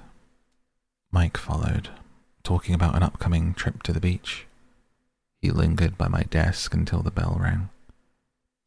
Mike 1.12 1.36
followed, 1.36 1.90
talking 2.44 2.76
about 2.76 2.96
an 2.96 3.02
upcoming 3.02 3.56
trip 3.56 3.82
to 3.82 3.92
the 3.92 4.00
beach. 4.00 4.46
He 5.42 5.50
lingered 5.50 5.98
by 5.98 6.08
my 6.08 6.22
desk 6.30 6.76
until 6.76 7.02
the 7.02 7.10
bell 7.10 7.40
rang. 7.42 7.70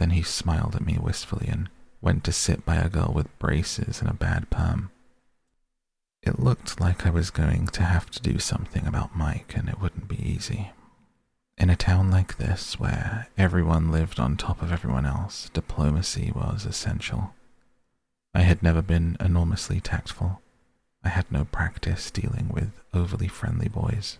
Then 0.00 0.10
he 0.10 0.24
smiled 0.24 0.74
at 0.74 0.84
me 0.84 0.98
wistfully 1.00 1.46
and 1.46 1.68
went 2.00 2.24
to 2.24 2.32
sit 2.32 2.66
by 2.66 2.74
a 2.74 2.88
girl 2.88 3.12
with 3.14 3.38
braces 3.38 4.00
and 4.00 4.10
a 4.10 4.14
bad 4.14 4.50
perm. 4.50 4.90
It 6.24 6.40
looked 6.40 6.80
like 6.80 7.06
I 7.06 7.10
was 7.10 7.30
going 7.30 7.68
to 7.68 7.84
have 7.84 8.10
to 8.10 8.20
do 8.20 8.40
something 8.40 8.84
about 8.84 9.14
Mike, 9.14 9.54
and 9.56 9.68
it 9.68 9.80
wouldn't 9.80 10.08
be 10.08 10.20
easy. 10.20 10.72
In 11.62 11.70
a 11.70 11.76
town 11.76 12.10
like 12.10 12.38
this, 12.38 12.80
where 12.80 13.28
everyone 13.38 13.92
lived 13.92 14.18
on 14.18 14.36
top 14.36 14.62
of 14.62 14.72
everyone 14.72 15.06
else, 15.06 15.48
diplomacy 15.54 16.32
was 16.34 16.66
essential. 16.66 17.34
I 18.34 18.40
had 18.40 18.64
never 18.64 18.82
been 18.82 19.16
enormously 19.20 19.80
tactful. 19.80 20.42
I 21.04 21.10
had 21.10 21.30
no 21.30 21.44
practice 21.44 22.10
dealing 22.10 22.48
with 22.48 22.72
overly 22.92 23.28
friendly 23.28 23.68
boys. 23.68 24.18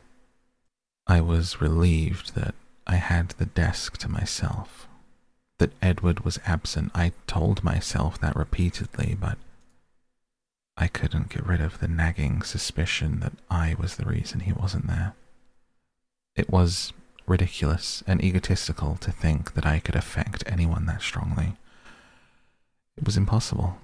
I 1.09 1.21
was 1.21 1.61
relieved 1.61 2.37
that 2.37 2.55
I 2.87 2.95
had 2.95 3.31
the 3.31 3.47
desk 3.47 3.99
to 3.99 4.09
myself, 4.09 4.87
that 5.59 5.73
Edward 5.83 6.21
was 6.21 6.39
absent. 6.47 6.93
I 6.95 7.11
told 7.27 7.65
myself 7.65 8.21
that 8.21 8.37
repeatedly, 8.37 9.17
but 9.21 9.37
I 10.77 10.87
couldn't 10.87 11.31
get 11.31 11.45
rid 11.45 11.61
of 11.61 11.81
the 11.81 11.89
nagging 11.89 12.43
suspicion 12.43 13.19
that 13.19 13.33
I 13.51 13.75
was 13.77 13.97
the 13.97 14.07
reason 14.07 14.39
he 14.39 14.53
wasn't 14.53 14.87
there. 14.87 15.15
It 16.37 16.49
was 16.49 16.93
ridiculous 17.27 18.03
and 18.07 18.23
egotistical 18.23 18.97
to 18.97 19.13
think 19.13 19.55
that 19.55 19.67
I 19.67 19.79
could 19.79 19.97
affect 19.97 20.45
anyone 20.47 20.87
that 20.87 21.03
strongly. 21.03 21.57
It 22.97 23.05
was 23.05 23.17
impossible. 23.17 23.79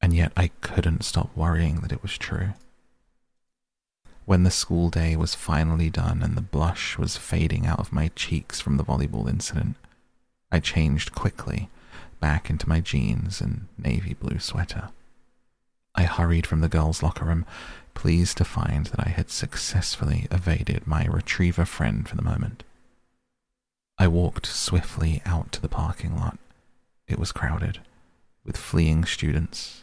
And 0.00 0.12
yet 0.14 0.32
I 0.36 0.48
couldn't 0.60 1.04
stop 1.04 1.30
worrying 1.36 1.80
that 1.80 1.92
it 1.92 2.02
was 2.02 2.18
true. 2.18 2.54
When 4.24 4.44
the 4.44 4.50
school 4.50 4.88
day 4.90 5.16
was 5.16 5.34
finally 5.34 5.90
done 5.90 6.22
and 6.22 6.36
the 6.36 6.42
blush 6.42 6.96
was 6.98 7.16
fading 7.16 7.66
out 7.66 7.80
of 7.80 7.92
my 7.92 8.08
cheeks 8.14 8.60
from 8.60 8.76
the 8.76 8.84
volleyball 8.84 9.28
incident, 9.28 9.76
I 10.50 10.60
changed 10.60 11.14
quickly 11.14 11.70
back 12.20 12.48
into 12.48 12.68
my 12.68 12.80
jeans 12.80 13.40
and 13.40 13.66
navy 13.76 14.14
blue 14.14 14.38
sweater. 14.38 14.90
I 15.94 16.04
hurried 16.04 16.46
from 16.46 16.60
the 16.60 16.68
girls' 16.68 17.02
locker 17.02 17.24
room, 17.24 17.44
pleased 17.94 18.36
to 18.38 18.44
find 18.44 18.86
that 18.86 19.06
I 19.06 19.10
had 19.10 19.30
successfully 19.30 20.26
evaded 20.30 20.86
my 20.86 21.04
retriever 21.04 21.64
friend 21.64 22.08
for 22.08 22.16
the 22.16 22.22
moment. 22.22 22.64
I 23.98 24.08
walked 24.08 24.46
swiftly 24.46 25.22
out 25.24 25.52
to 25.52 25.60
the 25.62 25.68
parking 25.68 26.16
lot. 26.16 26.38
It 27.06 27.18
was 27.18 27.32
crowded, 27.32 27.80
with 28.44 28.56
fleeing 28.56 29.04
students. 29.04 29.82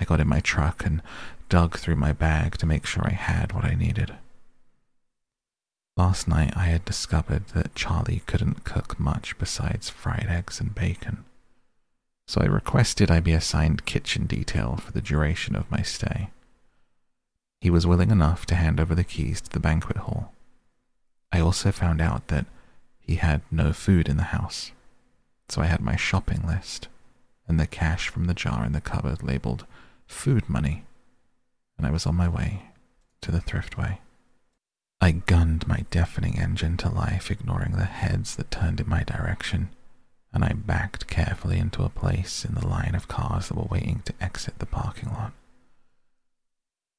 I 0.00 0.04
got 0.04 0.20
in 0.20 0.28
my 0.28 0.40
truck 0.40 0.84
and 0.84 1.02
dug 1.48 1.78
through 1.78 1.96
my 1.96 2.12
bag 2.12 2.56
to 2.58 2.66
make 2.66 2.86
sure 2.86 3.06
I 3.06 3.12
had 3.12 3.52
what 3.52 3.64
I 3.64 3.74
needed. 3.74 4.14
Last 5.96 6.26
night 6.26 6.56
I 6.56 6.66
had 6.66 6.84
discovered 6.84 7.48
that 7.48 7.74
Charlie 7.74 8.22
couldn't 8.26 8.64
cook 8.64 8.98
much 8.98 9.36
besides 9.38 9.90
fried 9.90 10.26
eggs 10.28 10.60
and 10.60 10.74
bacon, 10.74 11.24
so 12.26 12.40
I 12.40 12.46
requested 12.46 13.10
I 13.10 13.20
be 13.20 13.32
assigned 13.32 13.84
kitchen 13.84 14.26
detail 14.26 14.76
for 14.76 14.92
the 14.92 15.02
duration 15.02 15.56
of 15.56 15.70
my 15.70 15.82
stay. 15.82 16.30
He 17.60 17.70
was 17.70 17.86
willing 17.86 18.10
enough 18.10 18.46
to 18.46 18.54
hand 18.54 18.80
over 18.80 18.94
the 18.94 19.04
keys 19.04 19.40
to 19.42 19.50
the 19.50 19.60
banquet 19.60 19.98
hall. 19.98 20.32
I 21.30 21.40
also 21.40 21.70
found 21.70 22.00
out 22.00 22.28
that 22.28 22.46
he 22.98 23.16
had 23.16 23.42
no 23.50 23.72
food 23.72 24.08
in 24.08 24.16
the 24.16 24.24
house, 24.24 24.72
so 25.48 25.60
I 25.60 25.66
had 25.66 25.80
my 25.80 25.96
shopping 25.96 26.46
list 26.46 26.88
and 27.50 27.58
the 27.58 27.66
cash 27.66 28.08
from 28.08 28.26
the 28.26 28.34
jar 28.34 28.64
in 28.64 28.72
the 28.72 28.80
cupboard 28.80 29.24
labeled 29.24 29.66
food 30.06 30.48
money, 30.48 30.84
and 31.76 31.86
I 31.86 31.90
was 31.90 32.06
on 32.06 32.14
my 32.14 32.28
way 32.28 32.70
to 33.22 33.32
the 33.32 33.40
thriftway. 33.40 33.98
I 35.00 35.10
gunned 35.10 35.66
my 35.66 35.84
deafening 35.90 36.38
engine 36.38 36.76
to 36.78 36.88
life, 36.88 37.30
ignoring 37.30 37.72
the 37.72 37.86
heads 37.86 38.36
that 38.36 38.50
turned 38.50 38.80
in 38.80 38.88
my 38.88 39.02
direction, 39.02 39.70
and 40.32 40.44
I 40.44 40.52
backed 40.52 41.08
carefully 41.08 41.58
into 41.58 41.82
a 41.82 41.88
place 41.88 42.44
in 42.44 42.54
the 42.54 42.66
line 42.66 42.94
of 42.94 43.08
cars 43.08 43.48
that 43.48 43.56
were 43.56 43.64
waiting 43.64 44.02
to 44.04 44.14
exit 44.20 44.58
the 44.60 44.66
parking 44.66 45.08
lot. 45.08 45.32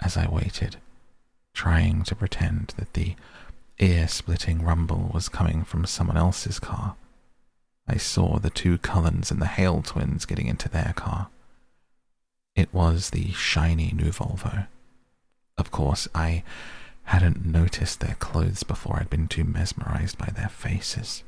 As 0.01 0.17
I 0.17 0.27
waited, 0.27 0.77
trying 1.53 2.03
to 2.03 2.15
pretend 2.15 2.73
that 2.77 2.93
the 2.93 3.15
ear 3.79 4.07
splitting 4.07 4.63
rumble 4.63 5.11
was 5.13 5.29
coming 5.29 5.63
from 5.63 5.85
someone 5.85 6.17
else's 6.17 6.59
car, 6.59 6.95
I 7.87 7.97
saw 7.97 8.39
the 8.39 8.49
two 8.49 8.77
Cullens 8.77 9.31
and 9.31 9.41
the 9.41 9.47
Hale 9.47 9.81
twins 9.81 10.25
getting 10.25 10.47
into 10.47 10.69
their 10.69 10.93
car. 10.95 11.29
It 12.55 12.73
was 12.73 13.09
the 13.09 13.31
shiny 13.31 13.91
new 13.91 14.11
Volvo. 14.11 14.67
Of 15.57 15.71
course, 15.71 16.07
I 16.15 16.43
hadn't 17.03 17.45
noticed 17.45 17.99
their 17.99 18.15
clothes 18.15 18.63
before 18.63 18.97
I'd 18.99 19.09
been 19.09 19.27
too 19.27 19.43
mesmerized 19.43 20.17
by 20.17 20.27
their 20.27 20.49
faces. 20.49 21.23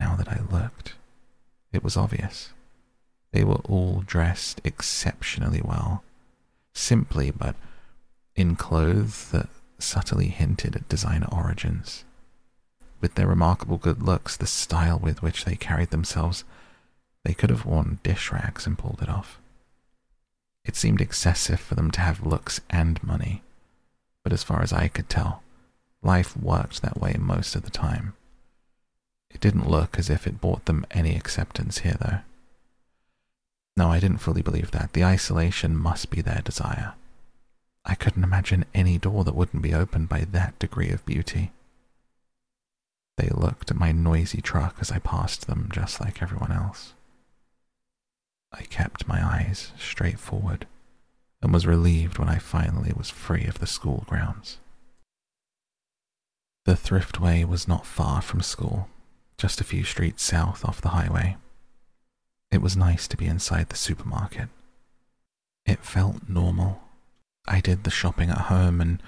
Now 0.00 0.16
that 0.16 0.28
I 0.28 0.40
looked, 0.50 0.94
it 1.72 1.82
was 1.82 1.96
obvious. 1.96 2.50
They 3.32 3.44
were 3.44 3.60
all 3.64 4.02
dressed 4.06 4.60
exceptionally 4.64 5.60
well, 5.62 6.04
simply 6.74 7.30
but 7.30 7.56
in 8.36 8.56
clothes 8.56 9.30
that 9.30 9.48
subtly 9.78 10.28
hinted 10.28 10.76
at 10.76 10.88
designer 10.88 11.28
origins. 11.30 12.04
With 13.00 13.14
their 13.14 13.26
remarkable 13.26 13.76
good 13.76 14.02
looks, 14.02 14.36
the 14.36 14.46
style 14.46 14.98
with 14.98 15.22
which 15.22 15.44
they 15.44 15.56
carried 15.56 15.90
themselves, 15.90 16.44
they 17.24 17.34
could 17.34 17.50
have 17.50 17.66
worn 17.66 17.98
dish 18.02 18.32
rags 18.32 18.66
and 18.66 18.78
pulled 18.78 19.00
it 19.02 19.08
off. 19.08 19.38
It 20.64 20.76
seemed 20.76 21.00
excessive 21.00 21.60
for 21.60 21.74
them 21.74 21.90
to 21.92 22.00
have 22.00 22.26
looks 22.26 22.60
and 22.70 23.02
money, 23.02 23.42
but 24.22 24.32
as 24.32 24.42
far 24.42 24.62
as 24.62 24.72
I 24.72 24.88
could 24.88 25.08
tell, 25.08 25.42
life 26.02 26.36
worked 26.36 26.80
that 26.82 27.00
way 27.00 27.16
most 27.18 27.54
of 27.54 27.62
the 27.62 27.70
time. 27.70 28.14
It 29.30 29.40
didn't 29.40 29.68
look 29.68 29.98
as 29.98 30.08
if 30.08 30.26
it 30.26 30.40
brought 30.40 30.64
them 30.64 30.86
any 30.90 31.16
acceptance 31.16 31.78
here, 31.78 31.96
though. 32.00 32.18
No, 33.76 33.90
I 33.90 33.98
didn't 33.98 34.18
fully 34.18 34.42
believe 34.42 34.70
that. 34.70 34.92
The 34.92 35.04
isolation 35.04 35.76
must 35.76 36.10
be 36.10 36.20
their 36.20 36.42
desire. 36.44 36.94
I 37.84 37.94
couldn't 37.94 38.24
imagine 38.24 38.64
any 38.74 38.98
door 38.98 39.24
that 39.24 39.34
wouldn't 39.34 39.62
be 39.62 39.74
opened 39.74 40.08
by 40.08 40.20
that 40.20 40.58
degree 40.58 40.90
of 40.90 41.04
beauty. 41.04 41.52
They 43.16 43.28
looked 43.28 43.70
at 43.70 43.76
my 43.76 43.92
noisy 43.92 44.40
truck 44.40 44.76
as 44.80 44.90
I 44.90 44.98
passed 44.98 45.46
them, 45.46 45.68
just 45.72 46.00
like 46.00 46.22
everyone 46.22 46.52
else. 46.52 46.94
I 48.52 48.62
kept 48.62 49.08
my 49.08 49.24
eyes 49.24 49.72
straight 49.78 50.18
forward 50.18 50.66
and 51.42 51.52
was 51.52 51.66
relieved 51.66 52.18
when 52.18 52.28
I 52.28 52.38
finally 52.38 52.92
was 52.96 53.10
free 53.10 53.44
of 53.44 53.58
the 53.58 53.66
school 53.66 54.04
grounds. 54.06 54.58
The 56.64 56.72
thriftway 56.72 57.44
was 57.44 57.68
not 57.68 57.84
far 57.84 58.22
from 58.22 58.40
school, 58.40 58.88
just 59.36 59.60
a 59.60 59.64
few 59.64 59.84
streets 59.84 60.22
south 60.22 60.64
off 60.64 60.80
the 60.80 60.90
highway. 60.90 61.36
It 62.54 62.62
was 62.62 62.76
nice 62.76 63.08
to 63.08 63.16
be 63.16 63.26
inside 63.26 63.68
the 63.68 63.76
supermarket. 63.76 64.48
It 65.66 65.84
felt 65.84 66.28
normal. 66.28 66.82
I 67.48 67.60
did 67.60 67.82
the 67.82 67.90
shopping 67.90 68.30
at 68.30 68.42
home 68.42 68.80
and 68.80 69.02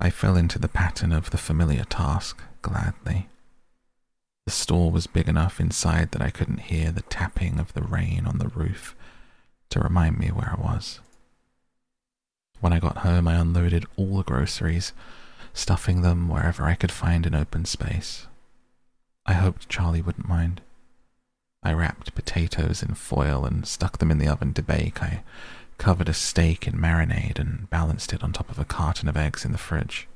I 0.00 0.10
fell 0.10 0.36
into 0.36 0.58
the 0.58 0.66
pattern 0.66 1.12
of 1.12 1.30
the 1.30 1.38
familiar 1.38 1.84
task 1.84 2.42
gladly. 2.60 3.28
The 4.46 4.50
store 4.50 4.90
was 4.90 5.06
big 5.06 5.28
enough 5.28 5.60
inside 5.60 6.10
that 6.10 6.20
I 6.20 6.30
couldn't 6.30 6.72
hear 6.72 6.90
the 6.90 7.02
tapping 7.02 7.60
of 7.60 7.72
the 7.72 7.82
rain 7.82 8.26
on 8.26 8.38
the 8.38 8.48
roof 8.48 8.96
to 9.70 9.78
remind 9.78 10.18
me 10.18 10.32
where 10.32 10.56
I 10.58 10.60
was. 10.60 10.98
When 12.58 12.72
I 12.72 12.80
got 12.80 12.98
home, 12.98 13.28
I 13.28 13.36
unloaded 13.36 13.86
all 13.96 14.16
the 14.16 14.24
groceries, 14.24 14.92
stuffing 15.52 16.02
them 16.02 16.28
wherever 16.28 16.64
I 16.64 16.74
could 16.74 16.90
find 16.90 17.26
an 17.26 17.36
open 17.36 17.64
space. 17.64 18.26
I 19.24 19.34
hoped 19.34 19.68
Charlie 19.68 20.02
wouldn't 20.02 20.28
mind. 20.28 20.62
I 21.62 21.72
wrapped 21.72 22.14
potatoes 22.14 22.82
in 22.82 22.94
foil 22.94 23.44
and 23.44 23.66
stuck 23.66 23.98
them 23.98 24.10
in 24.10 24.18
the 24.18 24.28
oven 24.28 24.54
to 24.54 24.62
bake. 24.62 25.02
I 25.02 25.22
covered 25.76 26.08
a 26.08 26.14
steak 26.14 26.66
in 26.66 26.74
marinade 26.74 27.38
and 27.38 27.68
balanced 27.70 28.12
it 28.12 28.22
on 28.22 28.32
top 28.32 28.50
of 28.50 28.58
a 28.58 28.64
carton 28.64 29.08
of 29.08 29.16
eggs 29.16 29.44
in 29.44 29.52
the 29.52 29.58
fridge. 29.58 30.08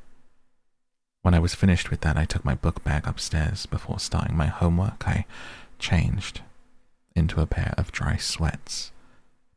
When 1.22 1.34
I 1.34 1.38
was 1.38 1.54
finished 1.54 1.90
with 1.90 2.00
that, 2.00 2.16
I 2.16 2.24
took 2.24 2.44
my 2.44 2.54
book 2.54 2.82
bag 2.82 3.06
upstairs 3.06 3.66
before 3.66 4.00
starting 4.00 4.36
my 4.36 4.46
homework. 4.46 5.06
I 5.06 5.24
changed 5.78 6.40
into 7.14 7.40
a 7.40 7.46
pair 7.46 7.74
of 7.78 7.92
dry 7.92 8.16
sweats, 8.16 8.90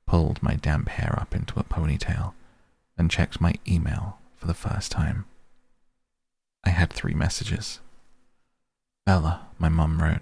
pulled 0.06 0.44
my 0.44 0.56
damp 0.56 0.90
hair 0.90 1.18
up 1.20 1.34
into 1.34 1.60
a 1.60 1.64
ponytail, 1.64 2.34
and 2.98 3.10
checked 3.10 3.42
my 3.42 3.56
email 3.68 4.20
for 4.36 4.46
the 4.46 4.54
first 4.54 4.92
time. 4.92 5.26
I 6.64 6.70
had 6.70 6.92
three 6.92 7.14
messages. 7.14 7.80
Bella, 9.06 9.48
my 9.58 9.70
mum 9.70 10.02
wrote, 10.02 10.22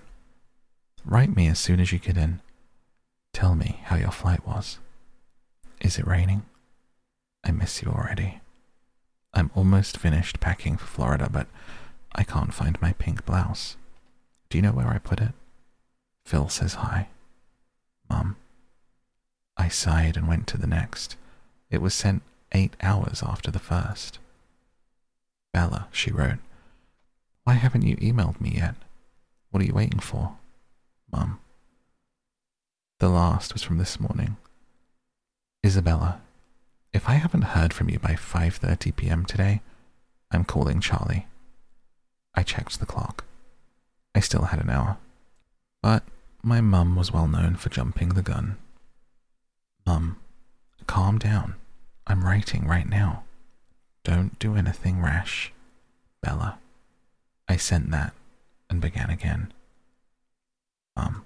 Write 1.06 1.36
me 1.36 1.48
as 1.48 1.60
soon 1.60 1.80
as 1.80 1.92
you 1.92 2.00
get 2.00 2.18
in. 2.18 2.40
Tell 3.34 3.56
me 3.56 3.82
how 3.86 3.96
your 3.96 4.12
flight 4.12 4.48
was. 4.48 4.80
Is 5.82 5.98
it 5.98 6.08
raining? 6.08 6.44
I 7.44 7.52
miss 7.52 7.82
you 7.82 7.90
already. 7.90 8.40
I'm 9.34 9.52
almost 9.56 9.98
finished 9.98 10.40
packing 10.40 10.78
for 10.78 10.86
Florida, 10.86 11.30
but 11.32 11.48
I 12.14 12.24
can't 12.24 12.54
find 12.54 12.82
my 12.82 12.94
pink 12.94 13.26
blouse. 13.26 13.76
Do 14.50 14.58
you 14.58 14.62
know 14.62 14.72
where 14.72 14.88
I 14.88 14.98
put 15.00 15.20
it? 15.20 15.34
Phil 16.26 16.48
says 16.48 16.76
hi. 16.76 17.10
Mum. 18.10 18.38
I 19.58 19.68
sighed 19.68 20.16
and 20.16 20.28
went 20.28 20.48
to 20.48 20.58
the 20.58 20.68
next. 20.68 21.18
It 21.70 21.82
was 21.82 21.94
sent 21.94 22.22
eight 22.52 22.76
hours 22.82 23.22
after 23.24 23.52
the 23.52 23.60
first. 23.60 24.20
Bella, 25.52 25.88
she 25.92 26.12
wrote, 26.12 26.40
why 27.44 27.56
haven't 27.56 27.82
you 27.82 27.98
emailed 27.98 28.40
me 28.40 28.54
yet? 28.56 28.76
What 29.52 29.62
are 29.62 29.66
you 29.66 29.74
waiting 29.74 30.00
for? 30.00 30.38
Mum. 31.14 31.40
The 33.00 33.08
last 33.08 33.54
was 33.54 33.62
from 33.62 33.78
this 33.78 34.00
morning. 34.00 34.38
Isabella, 35.64 36.22
if 36.92 37.08
I 37.08 37.14
haven't 37.14 37.54
heard 37.54 37.72
from 37.72 37.90
you 37.90 38.00
by 38.00 38.14
5:30 38.14 38.96
p.m. 38.96 39.26
today, 39.26 39.62
I'm 40.32 40.44
calling 40.44 40.80
Charlie. 40.80 41.28
I 42.34 42.42
checked 42.42 42.80
the 42.80 42.88
clock. 42.88 43.26
I 44.16 44.22
still 44.22 44.46
had 44.46 44.60
an 44.60 44.72
hour. 44.72 44.98
But 45.84 46.04
my 46.42 46.62
mum 46.62 46.96
was 46.96 47.14
well 47.14 47.28
known 47.28 47.56
for 47.56 47.70
jumping 47.70 48.10
the 48.10 48.24
gun. 48.24 48.58
Mum, 49.86 50.18
calm 50.88 51.20
down. 51.20 51.56
I'm 52.08 52.26
writing 52.26 52.68
right 52.68 52.90
now. 52.90 53.24
Don't 54.04 54.40
do 54.40 54.56
anything 54.56 55.02
rash. 55.02 55.54
Bella. 56.24 56.58
I 57.48 57.58
sent 57.58 57.92
that 57.92 58.14
and 58.70 58.82
began 58.82 59.10
again. 59.10 59.54
Mum, 60.96 61.26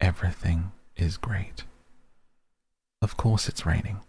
everything 0.00 0.72
is 0.96 1.16
great. 1.16 1.64
Of 3.00 3.16
course 3.16 3.48
it's 3.48 3.66
raining. 3.66 4.00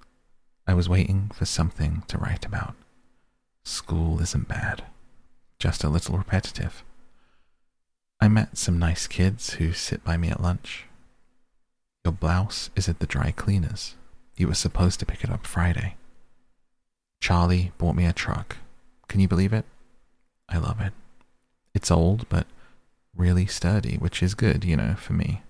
I 0.67 0.73
was 0.73 0.89
waiting 0.89 1.31
for 1.33 1.45
something 1.45 2.03
to 2.07 2.17
write 2.17 2.45
about. 2.45 2.75
School 3.63 4.21
isn't 4.21 4.47
bad, 4.47 4.83
just 5.59 5.83
a 5.83 5.89
little 5.89 6.17
repetitive. 6.17 6.83
I 8.19 8.27
met 8.27 8.57
some 8.57 8.79
nice 8.79 9.07
kids 9.07 9.53
who 9.53 9.71
sit 9.73 10.03
by 10.03 10.17
me 10.17 10.29
at 10.29 10.41
lunch. 10.41 10.85
Your 12.03 12.11
blouse 12.11 12.69
is 12.75 12.89
at 12.89 12.99
the 12.99 13.07
dry 13.07 13.31
cleaners. 13.31 13.95
You 14.35 14.47
were 14.47 14.55
supposed 14.55 14.99
to 14.99 15.05
pick 15.05 15.23
it 15.23 15.29
up 15.29 15.45
Friday. 15.45 15.95
Charlie 17.21 17.71
bought 17.77 17.95
me 17.95 18.05
a 18.05 18.13
truck. 18.13 18.57
Can 19.07 19.19
you 19.19 19.27
believe 19.27 19.53
it? 19.53 19.65
I 20.47 20.57
love 20.57 20.79
it. 20.79 20.93
It's 21.73 21.91
old, 21.91 22.27
but 22.29 22.47
really 23.19 23.45
sturdy, 23.45 23.97
which 23.97 24.23
is 24.23 24.33
good, 24.33 24.63
you 24.63 24.77
know, 24.77 24.95
for 24.95 25.13
me. 25.13 25.43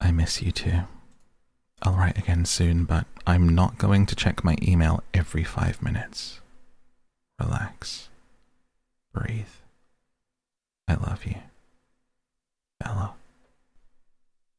I 0.00 0.10
miss 0.10 0.40
you 0.40 0.50
too. 0.50 0.80
I'll 1.82 1.94
write 1.94 2.18
again 2.18 2.46
soon, 2.46 2.84
but 2.84 3.06
I'm 3.26 3.48
not 3.48 3.78
going 3.78 4.06
to 4.06 4.16
check 4.16 4.42
my 4.42 4.56
email 4.62 5.02
every 5.12 5.44
five 5.44 5.82
minutes. 5.82 6.40
Relax. 7.38 8.08
Breathe. 9.12 9.44
I 10.88 10.94
love 10.94 11.24
you. 11.26 11.36
Bella. 12.80 13.14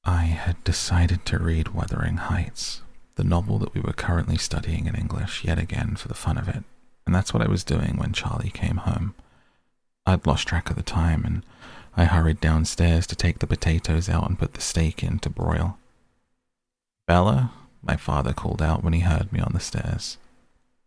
I 0.03 0.23
had 0.23 0.63
decided 0.63 1.25
to 1.25 1.39
read 1.39 1.69
Wuthering 1.69 2.17
Heights, 2.17 2.81
the 3.15 3.23
novel 3.23 3.57
that 3.59 3.73
we 3.73 3.81
were 3.81 3.93
currently 3.93 4.37
studying 4.37 4.85
in 4.85 4.95
English 4.95 5.43
yet 5.43 5.59
again 5.59 5.95
for 5.95 6.07
the 6.07 6.13
fun 6.13 6.37
of 6.37 6.47
it, 6.47 6.63
and 7.05 7.13
that's 7.13 7.33
what 7.33 7.43
I 7.43 7.49
was 7.49 7.63
doing 7.63 7.97
when 7.97 8.13
Charlie 8.13 8.49
came 8.51 8.77
home. 8.77 9.15
I'd 10.05 10.25
lost 10.25 10.47
track 10.47 10.69
of 10.69 10.75
the 10.75 10.83
time, 10.83 11.23
and 11.25 11.43
I 11.95 12.05
hurried 12.05 12.39
downstairs 12.39 13.05
to 13.07 13.15
take 13.15 13.39
the 13.39 13.47
potatoes 13.47 14.07
out 14.07 14.27
and 14.27 14.39
put 14.39 14.53
the 14.53 14.61
steak 14.61 15.03
in 15.03 15.19
to 15.19 15.29
broil. 15.29 15.77
Bella, 17.05 17.51
my 17.81 17.97
father 17.97 18.31
called 18.31 18.61
out 18.61 18.83
when 18.83 18.93
he 18.93 19.01
heard 19.01 19.33
me 19.33 19.39
on 19.39 19.51
the 19.53 19.59
stairs. 19.59 20.17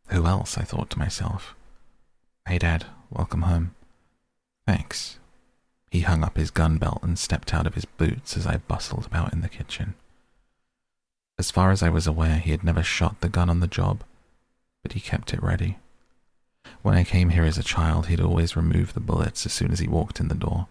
Who 0.09 0.27
else? 0.27 0.57
I 0.57 0.63
thought 0.63 0.91
to 0.91 0.99
myself. 0.99 1.55
Hey, 2.47 2.59
Dad, 2.59 2.87
welcome 3.11 3.43
home. 3.43 3.75
Thanks. 4.67 5.19
He 5.91 6.01
hung 6.01 6.25
up 6.25 6.37
his 6.37 6.51
gun 6.51 6.79
belt 6.79 7.01
and 7.03 7.19
stepped 7.19 7.53
out 7.53 7.67
of 7.67 7.75
his 7.75 7.85
boots 7.85 8.37
as 8.37 8.47
I 8.47 8.57
bustled 8.57 9.07
about 9.07 9.33
in 9.33 9.43
the 9.43 9.49
kitchen. 9.49 9.95
As 11.39 11.51
far 11.51 11.71
as 11.71 11.83
I 11.83 11.89
was 11.89 12.07
aware, 12.07 12.39
he 12.39 12.51
had 12.51 12.65
never 12.65 12.83
shot 12.83 13.21
the 13.21 13.29
gun 13.29 13.51
on 13.51 13.61
the 13.61 13.67
job, 13.67 14.03
but 14.83 14.93
he 14.93 15.01
kept 15.01 15.35
it 15.35 15.43
ready. 15.43 15.79
When 16.83 16.95
I 16.95 17.05
came 17.05 17.31
here 17.31 17.45
as 17.45 17.59
a 17.59 17.63
child, 17.63 18.07
he'd 18.07 18.21
always 18.21 18.57
remove 18.57 18.95
the 18.95 19.01
bullets 19.01 19.45
as 19.45 19.53
soon 19.53 19.73
as 19.73 19.81
he 19.81 19.89
walked 19.89 20.21
in 20.21 20.29
the 20.29 20.35
door. 20.35 20.69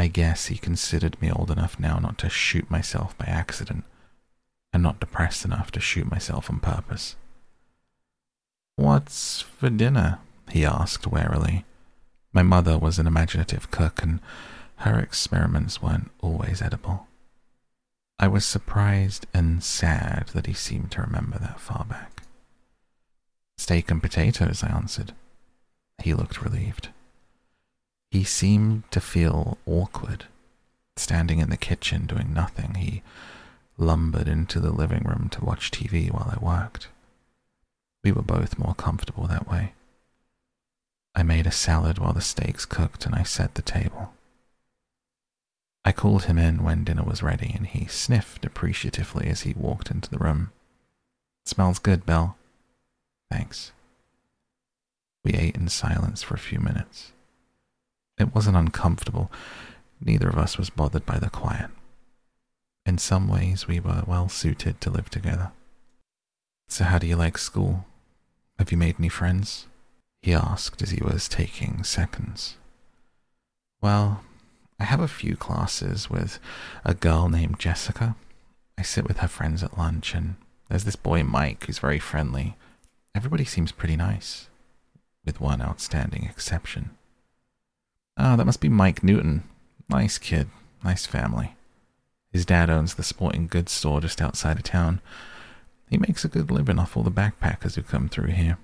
I 0.00 0.06
guess 0.06 0.46
he 0.46 0.56
considered 0.56 1.20
me 1.20 1.30
old 1.30 1.50
enough 1.50 1.78
now 1.78 1.98
not 1.98 2.16
to 2.20 2.30
shoot 2.30 2.70
myself 2.70 3.18
by 3.18 3.26
accident 3.26 3.84
and 4.72 4.82
not 4.82 4.98
depressed 4.98 5.44
enough 5.44 5.70
to 5.72 5.80
shoot 5.80 6.10
myself 6.10 6.48
on 6.48 6.58
purpose. 6.58 7.16
What's 8.76 9.42
for 9.42 9.68
dinner? 9.68 10.20
he 10.50 10.64
asked 10.64 11.06
warily. 11.06 11.66
My 12.32 12.42
mother 12.42 12.78
was 12.78 12.98
an 12.98 13.06
imaginative 13.06 13.70
cook, 13.70 14.02
and 14.02 14.20
her 14.76 14.98
experiments 14.98 15.82
weren't 15.82 16.10
always 16.22 16.62
edible. 16.62 17.06
I 18.18 18.26
was 18.26 18.46
surprised 18.46 19.26
and 19.34 19.62
sad 19.62 20.28
that 20.28 20.46
he 20.46 20.54
seemed 20.54 20.92
to 20.92 21.02
remember 21.02 21.38
that 21.40 21.60
far 21.60 21.84
back. 21.84 22.22
Steak 23.58 23.90
and 23.90 24.02
potatoes, 24.02 24.64
I 24.64 24.68
answered. 24.68 25.12
He 26.02 26.14
looked 26.14 26.40
relieved. 26.40 26.88
He 28.10 28.24
seemed 28.24 28.90
to 28.90 29.00
feel 29.00 29.58
awkward, 29.66 30.26
standing 30.96 31.38
in 31.38 31.50
the 31.50 31.56
kitchen 31.56 32.06
doing 32.06 32.34
nothing. 32.34 32.74
He 32.74 33.02
lumbered 33.78 34.26
into 34.26 34.58
the 34.58 34.72
living 34.72 35.04
room 35.04 35.28
to 35.32 35.44
watch 35.44 35.70
TV 35.70 36.10
while 36.10 36.34
I 36.34 36.44
worked. 36.44 36.88
We 38.02 38.12
were 38.12 38.22
both 38.22 38.58
more 38.58 38.74
comfortable 38.74 39.26
that 39.28 39.48
way. 39.48 39.74
I 41.14 41.22
made 41.22 41.46
a 41.46 41.52
salad 41.52 41.98
while 41.98 42.12
the 42.12 42.20
steaks 42.20 42.64
cooked 42.64 43.06
and 43.06 43.14
I 43.14 43.22
set 43.22 43.54
the 43.54 43.62
table. 43.62 44.12
I 45.84 45.92
called 45.92 46.24
him 46.24 46.38
in 46.38 46.62
when 46.62 46.84
dinner 46.84 47.04
was 47.04 47.22
ready 47.22 47.52
and 47.56 47.66
he 47.66 47.86
sniffed 47.86 48.44
appreciatively 48.44 49.28
as 49.28 49.42
he 49.42 49.54
walked 49.54 49.90
into 49.90 50.10
the 50.10 50.18
room. 50.18 50.52
Smells 51.44 51.78
good, 51.78 52.04
Belle. 52.04 52.36
Thanks. 53.30 53.72
We 55.24 55.32
ate 55.32 55.56
in 55.56 55.68
silence 55.68 56.22
for 56.22 56.34
a 56.34 56.38
few 56.38 56.58
minutes. 56.58 57.12
It 58.20 58.34
wasn't 58.34 58.56
uncomfortable. 58.56 59.32
Neither 60.00 60.28
of 60.28 60.36
us 60.36 60.58
was 60.58 60.68
bothered 60.68 61.06
by 61.06 61.18
the 61.18 61.30
quiet. 61.30 61.70
In 62.84 62.98
some 62.98 63.28
ways, 63.28 63.66
we 63.66 63.80
were 63.80 64.04
well 64.06 64.28
suited 64.28 64.80
to 64.80 64.90
live 64.90 65.08
together. 65.08 65.52
So, 66.68 66.84
how 66.84 66.98
do 66.98 67.06
you 67.06 67.16
like 67.16 67.38
school? 67.38 67.86
Have 68.58 68.70
you 68.70 68.78
made 68.78 68.96
any 68.98 69.08
friends? 69.08 69.66
He 70.20 70.34
asked 70.34 70.82
as 70.82 70.90
he 70.90 71.02
was 71.02 71.28
taking 71.28 71.82
seconds. 71.82 72.56
Well, 73.80 74.22
I 74.78 74.84
have 74.84 75.00
a 75.00 75.08
few 75.08 75.34
classes 75.36 76.10
with 76.10 76.38
a 76.84 76.92
girl 76.94 77.30
named 77.30 77.58
Jessica. 77.58 78.16
I 78.76 78.82
sit 78.82 79.08
with 79.08 79.18
her 79.18 79.28
friends 79.28 79.62
at 79.62 79.78
lunch, 79.78 80.14
and 80.14 80.36
there's 80.68 80.84
this 80.84 80.96
boy 80.96 81.22
Mike 81.22 81.64
who's 81.64 81.78
very 81.78 81.98
friendly. 81.98 82.56
Everybody 83.14 83.44
seems 83.44 83.72
pretty 83.72 83.96
nice, 83.96 84.48
with 85.24 85.40
one 85.40 85.62
outstanding 85.62 86.24
exception. 86.24 86.90
Ah, 88.16 88.34
oh, 88.34 88.36
that 88.36 88.46
must 88.46 88.60
be 88.60 88.68
Mike 88.68 89.02
Newton. 89.02 89.44
Nice 89.88 90.18
kid, 90.18 90.48
nice 90.84 91.06
family. 91.06 91.56
His 92.32 92.46
dad 92.46 92.70
owns 92.70 92.94
the 92.94 93.02
sporting 93.02 93.46
goods 93.46 93.72
store 93.72 94.00
just 94.00 94.22
outside 94.22 94.56
of 94.58 94.62
town. 94.62 95.00
He 95.88 95.98
makes 95.98 96.24
a 96.24 96.28
good 96.28 96.50
living 96.50 96.78
off 96.78 96.96
all 96.96 97.02
the 97.02 97.10
backpackers 97.10 97.74
who 97.74 97.82
come 97.82 98.08
through 98.08 98.32
here. 98.32 98.58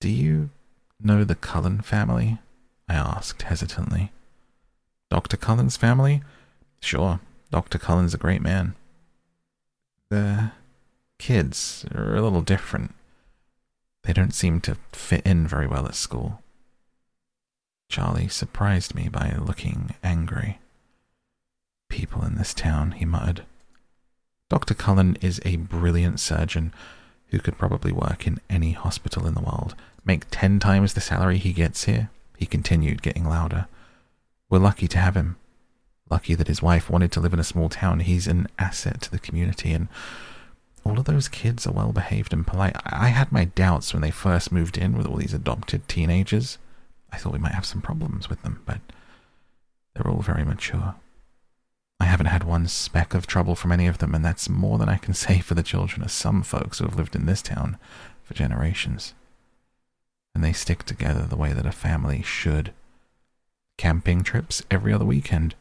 Do 0.00 0.08
you 0.08 0.50
know 1.00 1.24
the 1.24 1.34
Cullen 1.34 1.80
family? 1.80 2.38
I 2.88 2.94
asked 2.94 3.42
hesitantly. 3.42 4.12
Dr. 5.10 5.36
Cullen's 5.36 5.76
family? 5.76 6.22
Sure, 6.80 7.20
Dr. 7.50 7.78
Cullen's 7.78 8.14
a 8.14 8.18
great 8.18 8.42
man. 8.42 8.74
The 10.08 10.52
kids 11.18 11.84
are 11.94 12.14
a 12.14 12.22
little 12.22 12.42
different. 12.42 12.94
They 14.04 14.12
don't 14.12 14.34
seem 14.34 14.60
to 14.62 14.76
fit 14.92 15.26
in 15.26 15.48
very 15.48 15.66
well 15.66 15.86
at 15.86 15.96
school. 15.96 16.42
Charlie 17.88 18.28
surprised 18.28 18.94
me 18.94 19.08
by 19.08 19.34
looking 19.38 19.94
angry. 20.02 20.58
People 21.88 22.24
in 22.24 22.36
this 22.36 22.52
town, 22.52 22.92
he 22.92 23.04
muttered. 23.04 23.44
Dr. 24.48 24.74
Cullen 24.74 25.16
is 25.20 25.40
a 25.44 25.56
brilliant 25.56 26.20
surgeon 26.20 26.72
who 27.28 27.38
could 27.38 27.58
probably 27.58 27.92
work 27.92 28.26
in 28.26 28.40
any 28.48 28.72
hospital 28.72 29.26
in 29.26 29.34
the 29.34 29.40
world, 29.40 29.74
make 30.04 30.30
ten 30.30 30.58
times 30.58 30.94
the 30.94 31.00
salary 31.00 31.38
he 31.38 31.52
gets 31.52 31.84
here. 31.84 32.10
He 32.36 32.46
continued, 32.46 33.02
getting 33.02 33.24
louder. 33.24 33.66
We're 34.48 34.58
lucky 34.58 34.86
to 34.88 34.98
have 34.98 35.16
him. 35.16 35.36
Lucky 36.08 36.34
that 36.34 36.46
his 36.46 36.62
wife 36.62 36.88
wanted 36.88 37.10
to 37.12 37.20
live 37.20 37.32
in 37.32 37.40
a 37.40 37.44
small 37.44 37.68
town. 37.68 38.00
He's 38.00 38.28
an 38.28 38.46
asset 38.58 39.00
to 39.02 39.10
the 39.10 39.18
community, 39.18 39.72
and 39.72 39.88
all 40.84 40.98
of 40.98 41.06
those 41.06 41.28
kids 41.28 41.66
are 41.66 41.72
well 41.72 41.92
behaved 41.92 42.32
and 42.32 42.46
polite. 42.46 42.76
I 42.84 43.08
had 43.08 43.32
my 43.32 43.46
doubts 43.46 43.92
when 43.92 44.02
they 44.02 44.12
first 44.12 44.52
moved 44.52 44.78
in 44.78 44.96
with 44.96 45.06
all 45.06 45.16
these 45.16 45.34
adopted 45.34 45.88
teenagers. 45.88 46.58
I 47.12 47.18
thought 47.18 47.32
we 47.32 47.38
might 47.38 47.54
have 47.54 47.66
some 47.66 47.80
problems 47.80 48.28
with 48.28 48.42
them, 48.42 48.62
but 48.66 48.80
they're 49.94 50.10
all 50.10 50.22
very 50.22 50.44
mature. 50.44 50.96
I 51.98 52.04
haven't 52.04 52.26
had 52.26 52.44
one 52.44 52.68
speck 52.68 53.14
of 53.14 53.26
trouble 53.26 53.54
from 53.54 53.72
any 53.72 53.86
of 53.86 53.98
them, 53.98 54.14
and 54.14 54.24
that's 54.24 54.48
more 54.48 54.78
than 54.78 54.88
I 54.88 54.96
can 54.96 55.14
say 55.24 55.40
for 55.40 55.54
the 55.54 55.62
children 55.62 56.02
of 56.02 56.10
some 56.10 56.42
folks 56.42 56.78
who 56.78 56.84
have 56.84 56.96
lived 56.96 57.16
in 57.16 57.26
this 57.26 57.42
town 57.42 57.78
for 58.22 58.34
generations. 58.34 59.14
And 60.34 60.44
they 60.44 60.52
stick 60.52 60.82
together 60.82 61.22
the 61.22 61.36
way 61.36 61.52
that 61.52 61.64
a 61.64 61.72
family 61.72 62.22
should. 62.22 62.72
Camping 63.78 64.22
trips 64.22 64.62
every 64.70 64.92
other 64.92 65.04
weekend. 65.04 65.54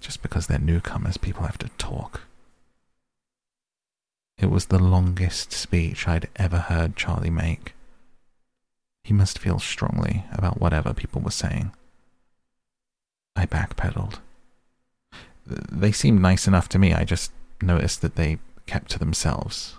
Just 0.00 0.22
because 0.22 0.46
they're 0.46 0.58
newcomers, 0.58 1.16
people 1.16 1.44
have 1.44 1.58
to 1.58 1.68
talk. 1.78 2.22
It 4.38 4.50
was 4.50 4.66
the 4.66 4.78
longest 4.78 5.52
speech 5.52 6.08
I'd 6.08 6.28
ever 6.36 6.58
heard 6.58 6.96
Charlie 6.96 7.30
make. 7.30 7.74
He 9.10 9.14
must 9.14 9.40
feel 9.40 9.58
strongly 9.58 10.24
about 10.30 10.60
whatever 10.60 10.94
people 10.94 11.20
were 11.20 11.32
saying. 11.32 11.72
I 13.34 13.44
backpedaled 13.44 14.20
they 15.50 15.92
seemed 15.92 16.20
nice 16.20 16.46
enough 16.46 16.68
to 16.70 16.78
me. 16.78 16.94
I 16.94 17.04
just 17.04 17.32
noticed 17.60 18.02
that 18.02 18.16
they 18.16 18.38
kept 18.66 18.90
to 18.92 18.98
themselves. 18.98 19.76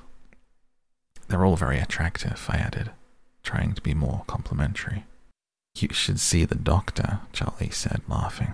They're 1.27 1.45
all 1.45 1.55
very 1.55 1.79
attractive, 1.79 2.45
I 2.49 2.57
added, 2.57 2.91
trying 3.43 3.73
to 3.73 3.81
be 3.81 3.93
more 3.93 4.23
complimentary. 4.27 5.05
You 5.75 5.89
should 5.93 6.19
see 6.19 6.43
the 6.43 6.55
doctor, 6.55 7.19
Charlie 7.31 7.69
said, 7.69 8.01
laughing. 8.07 8.53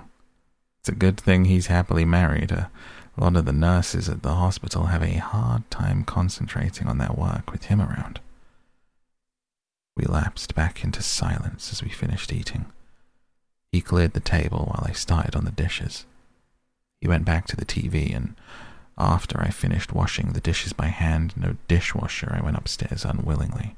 It's 0.80 0.89
a 0.89 0.95
good 0.95 1.19
thing 1.19 1.45
he's 1.45 1.67
happily 1.67 2.05
married. 2.05 2.51
A 2.51 2.69
lot 3.17 3.36
of 3.36 3.45
the 3.45 3.53
nurses 3.53 4.07
at 4.07 4.21
the 4.21 4.36
hospital 4.36 4.86
have 4.86 5.01
a 5.01 5.17
hard 5.17 5.69
time 5.71 6.03
concentrating 6.03 6.88
on 6.88 6.99
their 6.99 7.11
work 7.11 7.51
with 7.51 7.65
him 7.65 7.82
around. 7.82 8.19
We 9.98 10.06
lapsed 10.06 10.54
back 10.54 10.84
into 10.84 11.02
silence 11.02 11.72
as 11.74 11.82
we 11.82 11.89
finished 11.89 12.32
eating. 12.32 12.68
He 13.72 13.82
cleared 13.82 14.14
the 14.14 14.20
table 14.20 14.66
while 14.72 14.86
I 14.88 14.91
started 14.91 15.36
on 15.36 15.43
the 15.43 15.52
dishes. 15.52 16.06
He 17.02 17.08
went 17.08 17.26
back 17.26 17.48
to 17.48 17.56
the 17.56 17.66
TV, 17.66 18.16
and 18.16 18.36
after 18.95 19.41
I 19.41 19.50
finished 19.50 19.93
washing 19.93 20.34
the 20.34 20.39
dishes 20.39 20.72
by 20.72 20.88
hand, 20.88 21.34
no 21.36 21.58
dishwasher, 21.68 22.32
I 22.32 22.45
went 22.45 22.58
upstairs 22.58 23.06
unwillingly 23.06 23.76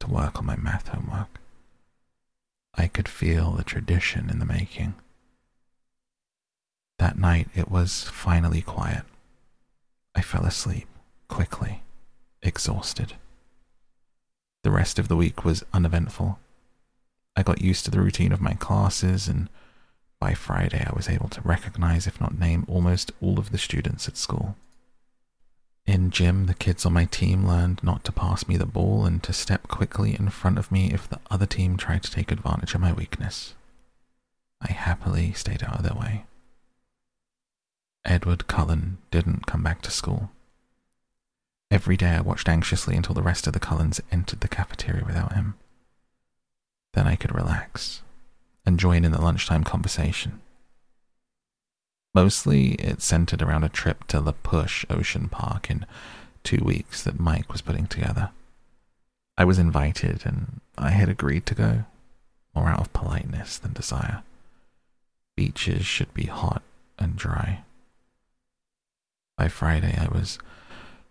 to 0.00 0.10
work 0.10 0.38
on 0.38 0.44
my 0.44 0.56
math 0.56 0.88
homework. 0.88 1.40
I 2.74 2.86
could 2.86 3.08
feel 3.08 3.52
the 3.52 3.64
tradition 3.64 4.28
in 4.28 4.38
the 4.38 4.44
making. 4.44 4.94
That 6.98 7.18
night 7.18 7.48
it 7.54 7.70
was 7.70 8.04
finally 8.04 8.60
quiet. 8.60 9.04
I 10.14 10.20
fell 10.20 10.44
asleep 10.44 10.86
quickly, 11.28 11.82
exhausted. 12.42 13.14
The 14.66 14.72
rest 14.72 14.98
of 14.98 15.06
the 15.06 15.14
week 15.14 15.44
was 15.44 15.62
uneventful. 15.72 16.40
I 17.36 17.44
got 17.44 17.62
used 17.62 17.84
to 17.84 17.92
the 17.92 18.00
routine 18.00 18.32
of 18.32 18.40
my 18.40 18.54
classes 18.54 19.28
and 19.28 19.48
by 20.18 20.34
Friday, 20.34 20.84
I 20.84 20.92
was 20.92 21.08
able 21.08 21.28
to 21.28 21.40
recognize, 21.42 22.08
if 22.08 22.20
not 22.20 22.36
name, 22.36 22.64
almost 22.66 23.12
all 23.20 23.38
of 23.38 23.52
the 23.52 23.58
students 23.58 24.08
at 24.08 24.16
school. 24.16 24.56
In 25.86 26.10
gym, 26.10 26.46
the 26.46 26.54
kids 26.54 26.84
on 26.84 26.94
my 26.94 27.04
team 27.04 27.46
learned 27.46 27.80
not 27.84 28.02
to 28.06 28.10
pass 28.10 28.48
me 28.48 28.56
the 28.56 28.66
ball 28.66 29.06
and 29.06 29.22
to 29.22 29.32
step 29.32 29.68
quickly 29.68 30.16
in 30.18 30.30
front 30.30 30.58
of 30.58 30.72
me 30.72 30.92
if 30.92 31.08
the 31.08 31.20
other 31.30 31.46
team 31.46 31.76
tried 31.76 32.02
to 32.02 32.10
take 32.10 32.32
advantage 32.32 32.74
of 32.74 32.80
my 32.80 32.92
weakness. 32.92 33.54
I 34.60 34.72
happily 34.72 35.32
stayed 35.32 35.62
out 35.62 35.76
of 35.76 35.84
their 35.84 35.94
way. 35.94 36.24
Edward 38.04 38.48
Cullen 38.48 38.98
didn't 39.12 39.46
come 39.46 39.62
back 39.62 39.80
to 39.82 39.92
school. 39.92 40.32
Every 41.70 41.96
day 41.96 42.10
I 42.10 42.20
watched 42.20 42.48
anxiously 42.48 42.96
until 42.96 43.14
the 43.14 43.22
rest 43.22 43.46
of 43.46 43.52
the 43.52 43.60
Cullens 43.60 44.00
entered 44.12 44.40
the 44.40 44.48
cafeteria 44.48 45.04
without 45.04 45.32
him. 45.32 45.54
Then 46.94 47.06
I 47.06 47.16
could 47.16 47.34
relax 47.34 48.02
and 48.64 48.78
join 48.78 49.04
in 49.04 49.12
the 49.12 49.20
lunchtime 49.20 49.64
conversation. 49.64 50.40
Mostly, 52.14 52.72
it 52.74 53.02
centered 53.02 53.42
around 53.42 53.64
a 53.64 53.68
trip 53.68 54.06
to 54.08 54.20
La 54.20 54.32
Push 54.32 54.86
Ocean 54.88 55.28
Park 55.28 55.70
in 55.70 55.84
two 56.44 56.64
weeks 56.64 57.02
that 57.02 57.20
Mike 57.20 57.52
was 57.52 57.60
putting 57.60 57.86
together. 57.86 58.30
I 59.36 59.44
was 59.44 59.58
invited 59.58 60.24
and 60.24 60.60
I 60.78 60.90
had 60.90 61.08
agreed 61.08 61.44
to 61.46 61.54
go, 61.54 61.84
more 62.54 62.68
out 62.68 62.80
of 62.80 62.92
politeness 62.92 63.58
than 63.58 63.74
desire. 63.74 64.22
Beaches 65.36 65.84
should 65.84 66.14
be 66.14 66.24
hot 66.24 66.62
and 66.98 67.16
dry. 67.16 67.64
By 69.36 69.48
Friday, 69.48 69.98
I 69.98 70.08
was 70.08 70.38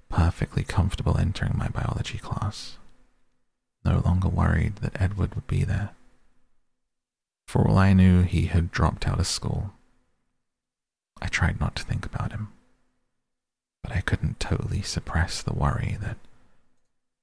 perfectly 0.09 0.63
comfortable 0.63 1.17
entering 1.17 1.57
my 1.57 1.67
biology 1.67 2.17
class, 2.17 2.77
no 3.83 4.01
longer 4.05 4.27
worried 4.27 4.77
that 4.77 4.99
Edward 4.99 5.35
would 5.35 5.47
be 5.47 5.63
there. 5.63 5.91
For 7.47 7.67
all 7.67 7.77
I 7.77 7.93
knew, 7.93 8.23
he 8.23 8.47
had 8.47 8.71
dropped 8.71 9.07
out 9.07 9.19
of 9.19 9.27
school. 9.27 9.73
I 11.21 11.27
tried 11.27 11.59
not 11.59 11.75
to 11.75 11.83
think 11.83 12.05
about 12.05 12.31
him, 12.31 12.49
but 13.83 13.91
I 13.91 14.01
couldn't 14.01 14.39
totally 14.39 14.81
suppress 14.81 15.41
the 15.41 15.53
worry 15.53 15.97
that 16.01 16.17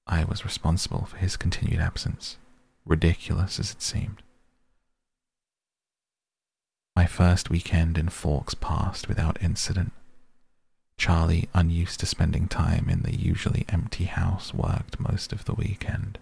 I 0.07 0.25
was 0.25 0.45
responsible 0.45 1.05
for 1.05 1.17
his 1.17 1.37
continued 1.37 1.81
absence, 1.81 2.37
ridiculous 2.85 3.59
as 3.59 3.73
it 3.73 3.83
seemed. 3.83 4.23
My 6.95 7.07
first 7.07 7.51
weekend 7.51 7.97
in 7.97 8.09
Forks 8.11 8.55
passed 8.55 9.09
without 9.09 9.43
incident. 9.43 9.93
Charlie, 11.03 11.49
unused 11.53 11.99
to 11.99 12.07
spending 12.07 12.47
time 12.47 12.89
in 12.89 13.03
the 13.03 13.13
usually 13.13 13.65
empty 13.69 14.05
house, 14.05 14.55
worked 14.55 15.01
most 15.01 15.33
of 15.33 15.47
the 15.47 15.53
weekend. 15.53 16.17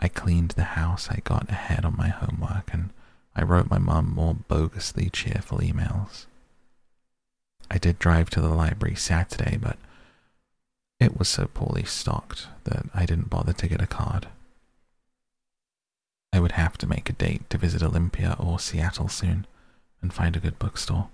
I 0.00 0.08
cleaned 0.08 0.52
the 0.52 0.72
house, 0.72 1.10
I 1.10 1.20
got 1.22 1.50
ahead 1.50 1.84
on 1.84 1.98
my 1.98 2.08
homework, 2.08 2.72
and 2.72 2.88
I 3.36 3.42
wrote 3.42 3.68
my 3.68 3.76
mum 3.76 4.14
more 4.14 4.34
bogusly 4.48 5.12
cheerful 5.12 5.58
emails. 5.58 6.24
I 7.70 7.76
did 7.76 7.98
drive 7.98 8.30
to 8.30 8.40
the 8.40 8.48
library 8.48 8.96
Saturday, 8.96 9.58
but 9.60 9.76
it 10.98 11.18
was 11.18 11.28
so 11.28 11.46
poorly 11.52 11.84
stocked 11.84 12.46
that 12.64 12.86
I 12.94 13.04
didn't 13.04 13.28
bother 13.28 13.52
to 13.52 13.68
get 13.68 13.82
a 13.82 13.86
card. 13.86 14.28
I 16.32 16.40
would 16.40 16.52
have 16.52 16.78
to 16.78 16.86
make 16.86 17.10
a 17.10 17.12
date 17.12 17.50
to 17.50 17.58
visit 17.58 17.82
Olympia 17.82 18.34
or 18.38 18.58
Seattle 18.58 19.08
soon 19.08 19.46
and 20.00 20.10
find 20.10 20.36
a 20.36 20.40
good 20.40 20.58
bookstore. 20.58 21.10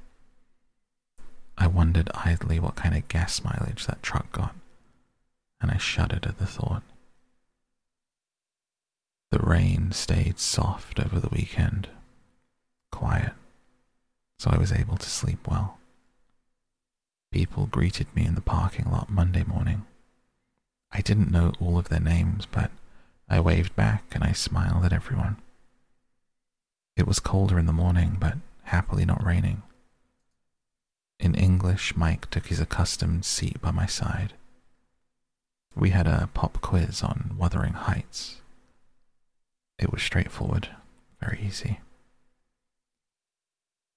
I 1.58 1.66
wondered 1.66 2.10
idly 2.14 2.60
what 2.60 2.76
kind 2.76 2.94
of 2.94 3.08
gas 3.08 3.42
mileage 3.42 3.86
that 3.86 4.02
truck 4.02 4.30
got, 4.32 4.54
and 5.60 5.70
I 5.70 5.78
shuddered 5.78 6.26
at 6.26 6.38
the 6.38 6.46
thought. 6.46 6.82
The 9.30 9.38
rain 9.38 9.92
stayed 9.92 10.38
soft 10.38 11.00
over 11.00 11.18
the 11.18 11.28
weekend, 11.30 11.88
quiet, 12.92 13.32
so 14.38 14.50
I 14.50 14.58
was 14.58 14.72
able 14.72 14.96
to 14.96 15.08
sleep 15.08 15.48
well. 15.48 15.78
People 17.32 17.66
greeted 17.66 18.06
me 18.14 18.24
in 18.24 18.34
the 18.34 18.40
parking 18.40 18.90
lot 18.90 19.10
Monday 19.10 19.42
morning. 19.44 19.84
I 20.92 21.00
didn't 21.00 21.30
know 21.30 21.52
all 21.60 21.78
of 21.78 21.88
their 21.88 22.00
names, 22.00 22.46
but 22.46 22.70
I 23.28 23.40
waved 23.40 23.74
back 23.74 24.04
and 24.12 24.22
I 24.22 24.32
smiled 24.32 24.84
at 24.84 24.92
everyone. 24.92 25.36
It 26.96 27.06
was 27.06 27.18
colder 27.18 27.58
in 27.58 27.66
the 27.66 27.72
morning, 27.72 28.16
but 28.18 28.38
happily 28.64 29.04
not 29.04 29.24
raining. 29.24 29.62
In 31.18 31.34
English, 31.34 31.96
Mike 31.96 32.28
took 32.30 32.46
his 32.46 32.60
accustomed 32.60 33.24
seat 33.24 33.60
by 33.60 33.70
my 33.70 33.86
side. 33.86 34.34
We 35.74 35.90
had 35.90 36.06
a 36.06 36.28
pop 36.32 36.60
quiz 36.60 37.02
on 37.02 37.36
Wuthering 37.38 37.74
Heights. 37.74 38.40
It 39.78 39.92
was 39.92 40.02
straightforward, 40.02 40.68
very 41.20 41.40
easy. 41.42 41.80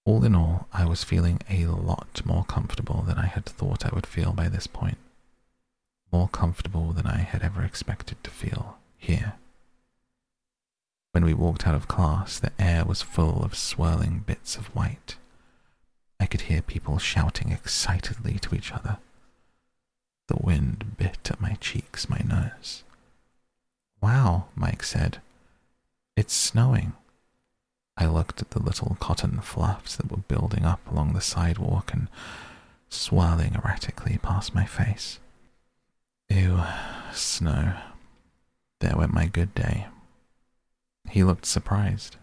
All 0.06 0.24
in 0.26 0.36
all, 0.36 0.68
I 0.74 0.86
was 0.86 1.04
feeling 1.04 1.40
a 1.50 1.68
lot 1.68 2.22
more 2.26 2.44
comfortable 2.46 3.04
than 3.04 3.18
I 3.18 3.28
had 3.28 3.46
thought 3.46 3.86
I 3.86 3.94
would 3.94 4.08
feel 4.08 4.34
by 4.34 4.50
this 4.50 4.68
point. 4.68 4.98
More 6.12 6.28
comfortable 6.28 6.92
than 6.94 7.06
I 7.06 7.20
had 7.20 7.44
ever 7.44 7.64
expected 7.64 8.24
to 8.24 8.32
feel 8.32 8.78
here. 8.98 9.34
When 11.12 11.26
we 11.26 11.34
walked 11.34 11.68
out 11.68 11.76
of 11.76 11.88
class, 11.88 12.40
the 12.40 12.52
air 12.60 12.86
was 12.86 13.02
full 13.02 13.44
of 13.44 13.56
swirling 13.56 14.24
bits 14.26 14.56
of 14.56 14.68
white. 14.76 15.18
I 16.20 16.26
could 16.26 16.42
hear 16.42 16.62
people 16.62 16.98
shouting 16.98 17.52
excitedly 17.52 18.40
to 18.40 18.56
each 18.56 18.72
other. 18.72 18.98
The 20.28 20.38
wind 20.42 20.98
bit 20.98 21.30
at 21.32 21.42
my 21.42 21.54
cheeks, 21.62 22.10
my 22.10 22.22
nose. 22.28 22.84
Wow, 24.02 24.46
Mike 24.56 24.84
said. 24.84 25.20
It's 26.16 26.34
snowing. 26.34 26.94
I 27.98 28.06
looked 28.06 28.42
at 28.42 28.52
the 28.52 28.62
little 28.62 28.96
cotton 29.00 29.42
fluffs 29.42 29.96
that 29.98 30.12
were 30.12 30.18
building 30.18 30.66
up 30.66 30.80
along 30.90 31.14
the 31.14 31.22
sidewalk 31.22 31.92
and 31.94 32.08
swirling 32.90 33.56
erratically 33.56 34.20
past 34.22 34.56
my 34.56 34.66
face. 34.66 35.20
Ew, 36.30 36.62
snow. 37.14 37.74
There 38.80 38.96
went 38.96 39.14
my 39.14 39.26
good 39.26 39.54
day. 39.54 39.88
He 41.10 41.24
looked 41.24 41.46
surprised. 41.46 42.18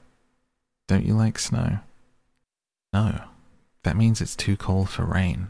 Don't 0.88 1.04
you 1.04 1.14
like 1.14 1.38
snow? 1.38 1.80
No. 2.92 3.20
That 3.86 3.96
means 3.96 4.20
it's 4.20 4.34
too 4.34 4.56
cold 4.56 4.90
for 4.90 5.04
rain, 5.04 5.46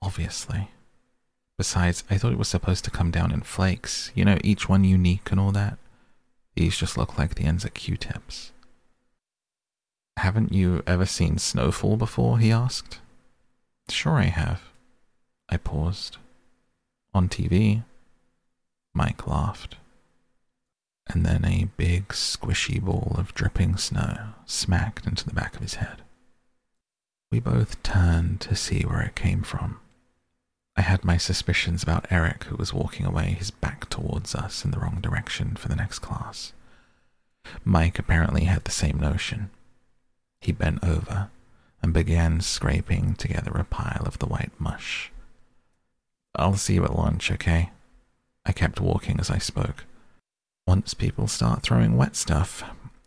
obviously. 0.00 0.70
Besides, 1.58 2.02
I 2.08 2.16
thought 2.16 2.32
it 2.32 2.38
was 2.38 2.48
supposed 2.48 2.82
to 2.86 2.90
come 2.90 3.10
down 3.10 3.30
in 3.30 3.42
flakes, 3.42 4.10
you 4.14 4.24
know, 4.24 4.38
each 4.42 4.70
one 4.70 4.84
unique 4.84 5.30
and 5.30 5.38
all 5.38 5.52
that. 5.52 5.76
These 6.56 6.78
just 6.78 6.96
look 6.96 7.18
like 7.18 7.34
the 7.34 7.44
ends 7.44 7.62
of 7.62 7.74
Q-tips. 7.74 8.52
Haven't 10.16 10.50
you 10.50 10.82
ever 10.86 11.04
seen 11.04 11.36
snowfall 11.36 11.98
before? 11.98 12.38
he 12.38 12.50
asked. 12.50 13.00
Sure 13.90 14.14
I 14.14 14.32
have. 14.32 14.62
I 15.50 15.58
paused. 15.58 16.16
On 17.12 17.28
TV? 17.28 17.84
Mike 18.94 19.26
laughed. 19.26 19.76
And 21.06 21.26
then 21.26 21.44
a 21.44 21.68
big, 21.76 22.08
squishy 22.08 22.80
ball 22.80 23.14
of 23.18 23.34
dripping 23.34 23.76
snow 23.76 24.28
smacked 24.46 25.06
into 25.06 25.26
the 25.26 25.34
back 25.34 25.54
of 25.56 25.60
his 25.60 25.74
head. 25.74 26.03
We 27.30 27.40
both 27.40 27.82
turned 27.82 28.40
to 28.42 28.54
see 28.54 28.82
where 28.82 29.02
it 29.02 29.16
came 29.16 29.42
from. 29.42 29.80
I 30.76 30.82
had 30.82 31.04
my 31.04 31.16
suspicions 31.16 31.82
about 31.82 32.06
Eric, 32.10 32.44
who 32.44 32.56
was 32.56 32.74
walking 32.74 33.06
away, 33.06 33.36
his 33.38 33.50
back 33.50 33.88
towards 33.88 34.34
us 34.34 34.64
in 34.64 34.70
the 34.70 34.78
wrong 34.78 35.00
direction 35.00 35.56
for 35.56 35.68
the 35.68 35.76
next 35.76 36.00
class. 36.00 36.52
Mike 37.64 37.98
apparently 37.98 38.44
had 38.44 38.64
the 38.64 38.70
same 38.70 38.98
notion. 38.98 39.50
He 40.40 40.52
bent 40.52 40.82
over 40.84 41.30
and 41.82 41.92
began 41.92 42.40
scraping 42.40 43.14
together 43.14 43.52
a 43.52 43.64
pile 43.64 44.04
of 44.06 44.18
the 44.18 44.26
white 44.26 44.52
mush. 44.58 45.12
I'll 46.34 46.56
see 46.56 46.74
you 46.74 46.84
at 46.84 46.96
lunch, 46.96 47.30
okay? 47.30 47.70
I 48.44 48.52
kept 48.52 48.80
walking 48.80 49.20
as 49.20 49.30
I 49.30 49.38
spoke. 49.38 49.84
Once 50.66 50.94
people 50.94 51.28
start 51.28 51.62
throwing 51.62 51.96
wet 51.96 52.16
stuff, 52.16 52.64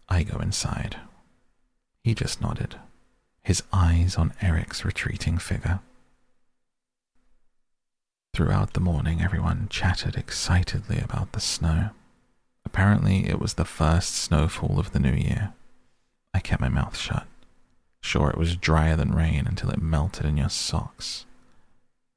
I 0.07 0.23
go 0.23 0.39
inside. 0.39 0.97
He 2.03 2.13
just 2.13 2.39
nodded, 2.39 2.75
his 3.47 3.63
eyes 3.71 4.17
on 4.17 4.33
Eric's 4.41 4.83
retreating 4.83 5.37
figure. 5.37 5.79
Throughout 8.33 8.73
the 8.73 8.81
morning, 8.81 9.21
everyone 9.21 9.69
chattered 9.69 10.17
excitedly 10.17 10.99
about 10.99 11.31
the 11.31 11.39
snow. 11.39 11.91
Apparently, 12.65 13.29
it 13.29 13.39
was 13.39 13.53
the 13.53 13.63
first 13.63 14.15
snowfall 14.15 14.77
of 14.77 14.91
the 14.91 14.99
new 14.99 15.13
year. 15.13 15.53
I 16.33 16.41
kept 16.41 16.59
my 16.59 16.67
mouth 16.67 16.97
shut. 16.97 17.25
Sure, 18.01 18.29
it 18.29 18.37
was 18.37 18.57
drier 18.57 18.97
than 18.97 19.15
rain 19.15 19.47
until 19.47 19.69
it 19.69 19.81
melted 19.81 20.25
in 20.25 20.35
your 20.35 20.49
socks. 20.49 21.25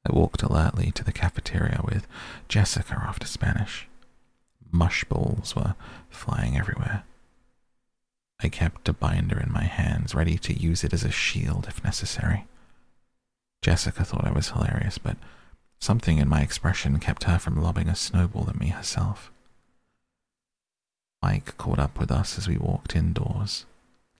I 0.05 0.13
walked 0.13 0.43
alertly 0.43 0.91
to 0.91 1.03
the 1.05 1.13
cafeteria 1.13 1.79
with 1.81 2.07
Jessica 2.49 3.01
after 3.07 3.25
Spanish. 3.25 3.87
Mush 4.69 5.05
balls 5.05 5.55
were 5.55 5.75
flying 6.09 6.57
everywhere. 6.57 7.05
I 8.43 8.49
kept 8.49 8.89
a 8.89 8.93
binder 8.93 9.39
in 9.39 9.51
my 9.51 9.63
hands, 9.63 10.15
ready 10.15 10.37
to 10.39 10.53
use 10.53 10.83
it 10.83 10.93
as 10.93 11.03
a 11.03 11.11
shield 11.11 11.67
if 11.67 11.83
necessary. 11.83 12.45
Jessica 13.61 14.03
thought 14.03 14.25
I 14.25 14.31
was 14.31 14.49
hilarious, 14.49 14.97
but 14.97 15.17
Something 15.81 16.19
in 16.19 16.29
my 16.29 16.41
expression 16.41 16.99
kept 16.99 17.23
her 17.23 17.39
from 17.39 17.61
lobbing 17.61 17.89
a 17.89 17.95
snowball 17.95 18.47
at 18.47 18.59
me 18.59 18.67
herself. 18.67 19.31
Mike 21.23 21.57
caught 21.57 21.79
up 21.79 21.99
with 21.99 22.11
us 22.11 22.37
as 22.37 22.47
we 22.47 22.57
walked 22.57 22.95
indoors, 22.95 23.65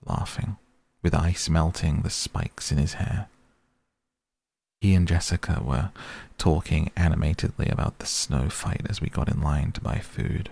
laughing, 0.04 0.56
with 1.02 1.14
ice 1.14 1.48
melting 1.48 2.00
the 2.02 2.10
spikes 2.10 2.72
in 2.72 2.78
his 2.78 2.94
hair. 2.94 3.28
He 4.80 4.94
and 4.94 5.06
Jessica 5.06 5.62
were 5.64 5.92
talking 6.36 6.90
animatedly 6.96 7.68
about 7.68 8.00
the 8.00 8.06
snow 8.06 8.48
fight 8.48 8.84
as 8.88 9.00
we 9.00 9.08
got 9.08 9.28
in 9.28 9.40
line 9.40 9.70
to 9.72 9.80
buy 9.80 9.98
food. 10.00 10.50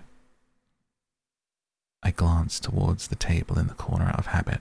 I 2.03 2.11
glanced 2.11 2.65
towards 2.65 3.09
the 3.09 3.17
table 3.17 3.59
in 3.59 3.67
the 3.67 3.75
corner 3.75 4.07
out 4.07 4.19
of 4.19 4.27
habit, 4.27 4.61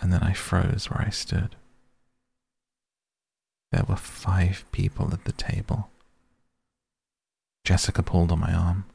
and 0.00 0.12
then 0.12 0.22
I 0.22 0.32
froze 0.32 0.90
where 0.90 1.04
I 1.06 1.10
stood. 1.10 1.56
There 3.70 3.84
were 3.88 3.96
five 3.96 4.64
people 4.72 5.12
at 5.12 5.24
the 5.24 5.32
table. 5.32 5.90
Jessica 7.64 8.02
pulled 8.02 8.32
on 8.32 8.40
my 8.40 8.52
arm. 8.52 8.86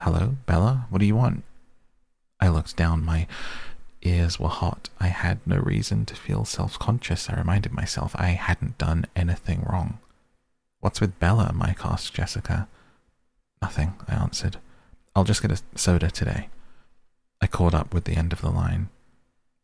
Hello, 0.00 0.36
Bella, 0.46 0.86
what 0.88 1.00
do 1.00 1.06
you 1.06 1.16
want? 1.16 1.44
I 2.40 2.48
looked 2.48 2.76
down. 2.76 3.04
My 3.04 3.26
ears 4.02 4.38
were 4.38 4.48
hot. 4.48 4.88
I 4.98 5.08
had 5.08 5.40
no 5.46 5.58
reason 5.58 6.04
to 6.06 6.14
feel 6.14 6.44
self 6.44 6.78
conscious. 6.78 7.28
I 7.28 7.36
reminded 7.36 7.72
myself 7.72 8.14
I 8.16 8.28
hadn't 8.28 8.78
done 8.78 9.06
anything 9.14 9.66
wrong. 9.68 9.98
What's 10.80 11.00
with 11.00 11.18
Bella? 11.18 11.52
Mike 11.54 11.84
asked 11.84 12.14
Jessica. 12.14 12.68
Nothing, 13.60 13.94
I 14.06 14.14
answered. 14.14 14.58
I'll 15.16 15.24
just 15.24 15.40
get 15.40 15.50
a 15.50 15.78
soda 15.78 16.10
today. 16.10 16.50
I 17.40 17.46
caught 17.46 17.72
up 17.72 17.94
with 17.94 18.04
the 18.04 18.16
end 18.16 18.34
of 18.34 18.42
the 18.42 18.50
line. 18.50 18.90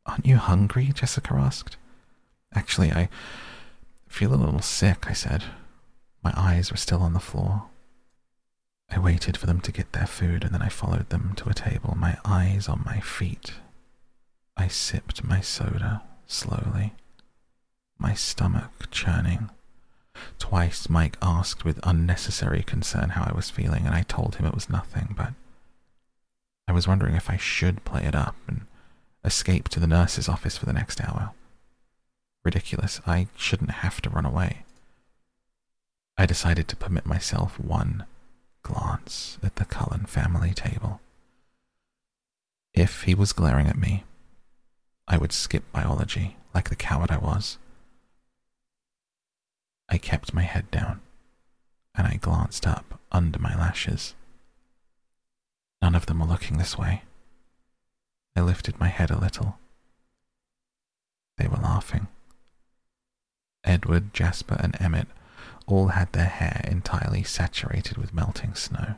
Aren't 0.07 0.25
you 0.25 0.39
hungry? 0.39 0.91
Jessica 0.95 1.35
asked. 1.35 1.77
Actually, 2.55 2.91
I 2.91 3.11
feel 4.09 4.33
a 4.33 4.37
little 4.37 4.63
sick, 4.63 5.05
I 5.11 5.13
said. 5.13 5.45
My 6.25 6.33
eyes 6.35 6.71
were 6.71 6.79
still 6.79 7.03
on 7.03 7.13
the 7.13 7.21
floor. 7.21 7.65
I 8.89 8.99
waited 8.99 9.37
for 9.37 9.45
them 9.45 9.61
to 9.61 9.73
get 9.73 9.93
their 9.93 10.07
food 10.07 10.43
and 10.43 10.55
then 10.55 10.63
I 10.63 10.71
followed 10.71 11.11
them 11.11 11.35
to 11.37 11.51
a 11.51 11.55
table, 11.55 11.99
my 11.99 12.17
eyes 12.25 12.67
on 12.67 12.83
my 12.87 13.01
feet. 13.01 13.53
I 14.57 14.69
sipped 14.69 15.23
my 15.23 15.43
soda 15.43 16.03
slowly, 16.27 16.95
my 17.99 18.15
stomach 18.15 18.91
churning. 18.91 19.51
Twice 20.39 20.89
Mike 20.89 21.19
asked 21.21 21.67
with 21.67 21.79
unnecessary 21.83 22.63
concern 22.63 23.11
how 23.11 23.25
I 23.25 23.37
was 23.37 23.51
feeling, 23.51 23.85
and 23.85 23.95
I 23.95 24.03
told 24.03 24.37
him 24.37 24.47
it 24.47 24.55
was 24.55 24.71
nothing, 24.71 25.15
but 25.17 25.33
I 26.69 26.73
was 26.73 26.89
wondering 26.89 27.15
if 27.15 27.29
I 27.29 27.37
should 27.37 27.85
play 27.85 28.05
it 28.05 28.15
up 28.15 28.37
and 28.47 28.63
escape 29.25 29.69
to 29.71 29.81
the 29.81 29.87
nurse's 29.87 30.29
office 30.29 30.57
for 30.57 30.67
the 30.67 30.73
next 30.73 31.01
hour 31.01 31.33
ridiculous. 32.45 33.01
I 33.07 33.29
shouldn't 33.37 33.71
have 33.71 34.01
to 34.03 34.11
run 34.11 34.25
away. 34.25 34.65
I 36.17 36.27
decided 36.27 36.69
to 36.69 36.77
permit 36.77 37.07
myself 37.07 37.59
one 37.59 38.05
glance 38.63 39.39
at 39.43 39.57
the 39.57 39.65
Cullen 39.65 40.07
family 40.07 40.53
table. 40.53 41.01
If 42.75 43.03
he 43.03 43.15
was 43.15 43.33
glaring 43.33 43.67
at 43.67 43.79
me, 43.79 44.05
I 45.09 45.19
would 45.19 45.33
skip 45.33 45.71
biology 45.73 46.37
like 46.55 46.69
the 46.69 46.77
coward 46.77 47.11
I 47.11 47.19
was. 47.19 47.59
I 49.89 49.99
kept 49.99 50.35
my 50.35 50.43
head 50.43 50.71
down 50.71 51.01
and 51.95 52.07
I 52.07 52.17
glanced 52.17 52.67
up 52.67 52.99
under 53.11 53.39
my 53.39 53.55
lashes. 53.57 54.15
None 55.83 55.97
of 55.97 56.07
them 56.07 56.21
were 56.21 56.27
looking 56.27 56.59
this 56.59 56.79
way. 56.79 57.03
I 58.37 58.41
lifted 58.41 58.79
my 58.79 58.89
head 58.89 59.11
a 59.11 59.19
little. 59.19 59.59
They 61.37 61.49
were 61.49 61.57
laughing. 61.57 62.07
Edward, 63.65 64.15
Jasper, 64.15 64.57
and 64.61 64.81
Emmett 64.81 65.09
all 65.67 65.89
had 65.89 66.13
their 66.13 66.27
hair 66.27 66.65
entirely 66.65 67.25
saturated 67.25 67.99
with 67.99 68.15
melting 68.15 68.55
snow. 68.55 68.95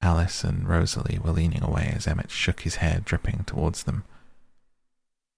Alice 0.00 0.42
and 0.42 0.66
Rosalie 0.66 1.20
were 1.22 1.30
leaning 1.30 1.62
away 1.62 1.92
as 1.94 2.06
Emmett 2.06 2.30
shook 2.30 2.62
his 2.62 2.76
hair 2.76 3.00
dripping 3.04 3.44
towards 3.44 3.82
them. 3.82 4.04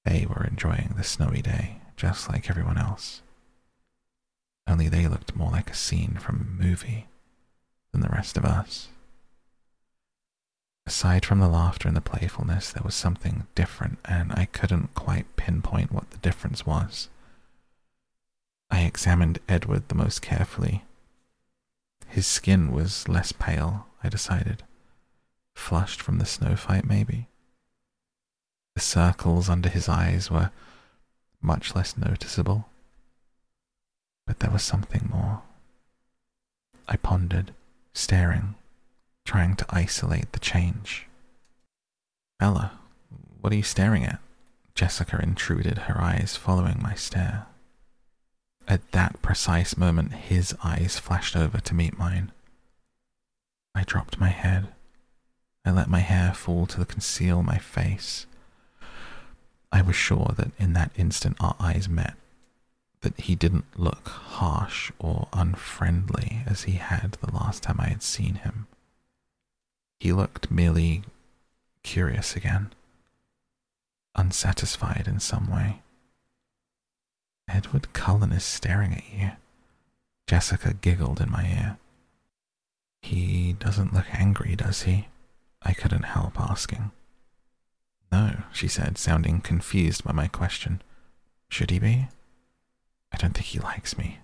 They 0.04 0.26
were 0.26 0.44
enjoying 0.44 0.94
the 0.96 1.04
snowy 1.04 1.42
day, 1.42 1.80
just 1.96 2.28
like 2.28 2.48
everyone 2.48 2.78
else. 2.78 3.20
only 4.66 4.88
they 4.88 5.06
looked 5.06 5.36
more 5.36 5.50
like 5.50 5.70
a 5.70 5.74
scene 5.74 6.14
from 6.14 6.40
a 6.40 6.62
movie 6.62 7.06
than 7.92 8.00
the 8.00 8.08
rest 8.08 8.36
of 8.36 8.44
us. 8.44 8.88
Aside 10.86 11.24
from 11.24 11.40
the 11.40 11.48
laughter 11.48 11.88
and 11.88 11.96
the 11.96 12.02
playfulness, 12.02 12.72
there 12.72 12.82
was 12.84 12.94
something 12.94 13.46
different, 13.54 13.98
and 14.04 14.32
I 14.32 14.46
couldn't 14.46 14.94
quite 14.94 15.36
pinpoint 15.36 15.90
what 15.90 16.10
the 16.10 16.18
difference 16.18 16.66
was. 16.66 17.08
I 18.70 18.80
examined 18.80 19.38
Edward 19.48 19.88
the 19.88 19.94
most 19.94 20.20
carefully. 20.20 20.84
His 22.06 22.26
skin 22.26 22.70
was 22.70 23.08
less 23.08 23.32
pale, 23.32 23.86
I 24.02 24.08
decided. 24.08 24.62
Flushed 25.54 26.02
from 26.02 26.18
the 26.18 26.26
snow 26.26 26.54
fight, 26.54 26.84
maybe. 26.84 27.28
The 28.74 28.80
circles 28.80 29.48
under 29.48 29.68
his 29.68 29.88
eyes 29.88 30.30
were 30.30 30.50
much 31.40 31.74
less 31.74 31.96
noticeable. 31.96 32.68
But 34.26 34.40
there 34.40 34.50
was 34.50 34.62
something 34.62 35.08
more. 35.10 35.42
I 36.88 36.96
pondered, 36.96 37.52
staring, 37.94 38.56
trying 39.24 39.56
to 39.56 39.66
isolate 39.70 40.32
the 40.32 40.38
change. 40.38 41.06
Bella, 42.38 42.72
what 43.40 43.52
are 43.52 43.56
you 43.56 43.62
staring 43.62 44.04
at? 44.04 44.20
Jessica 44.74 45.20
intruded, 45.22 45.78
her 45.78 46.00
eyes 46.00 46.36
following 46.36 46.80
my 46.82 46.94
stare. 46.94 47.46
At 48.66 48.90
that 48.92 49.20
precise 49.22 49.76
moment, 49.76 50.12
his 50.14 50.54
eyes 50.64 50.98
flashed 50.98 51.36
over 51.36 51.58
to 51.60 51.74
meet 51.74 51.98
mine. 51.98 52.32
I 53.74 53.84
dropped 53.84 54.18
my 54.18 54.28
head. 54.28 54.68
I 55.64 55.70
let 55.70 55.88
my 55.88 56.00
hair 56.00 56.32
fall 56.34 56.66
to 56.66 56.84
conceal 56.84 57.42
my 57.42 57.58
face. 57.58 58.26
I 59.72 59.82
was 59.82 59.96
sure 59.96 60.34
that 60.36 60.52
in 60.58 60.72
that 60.74 60.92
instant 60.96 61.36
our 61.40 61.56
eyes 61.58 61.88
met, 61.88 62.14
that 63.00 63.18
he 63.20 63.34
didn't 63.34 63.64
look 63.76 64.08
harsh 64.08 64.90
or 64.98 65.28
unfriendly 65.32 66.42
as 66.46 66.62
he 66.62 66.72
had 66.72 67.18
the 67.20 67.32
last 67.32 67.62
time 67.62 67.80
I 67.80 67.88
had 67.88 68.02
seen 68.02 68.36
him. 68.36 68.66
He 70.04 70.12
looked 70.12 70.50
merely 70.50 71.02
curious 71.82 72.36
again, 72.36 72.74
unsatisfied 74.14 75.08
in 75.08 75.18
some 75.18 75.50
way. 75.50 75.80
Edward 77.48 77.90
Cullen 77.94 78.30
is 78.30 78.44
staring 78.44 78.92
at 78.92 79.10
you. 79.10 79.30
Jessica 80.26 80.74
giggled 80.74 81.22
in 81.22 81.30
my 81.30 81.46
ear. 81.46 81.78
He 83.00 83.54
doesn't 83.54 83.94
look 83.94 84.04
angry, 84.12 84.54
does 84.54 84.82
he? 84.82 85.08
I 85.62 85.72
couldn't 85.72 86.02
help 86.02 86.38
asking. 86.38 86.90
No, 88.12 88.42
she 88.52 88.68
said, 88.68 88.98
sounding 88.98 89.40
confused 89.40 90.04
by 90.04 90.12
my 90.12 90.28
question. 90.28 90.82
Should 91.48 91.70
he 91.70 91.78
be? 91.78 92.08
I 93.10 93.16
don't 93.16 93.32
think 93.32 93.46
he 93.46 93.58
likes 93.58 93.96
me. 93.96 94.18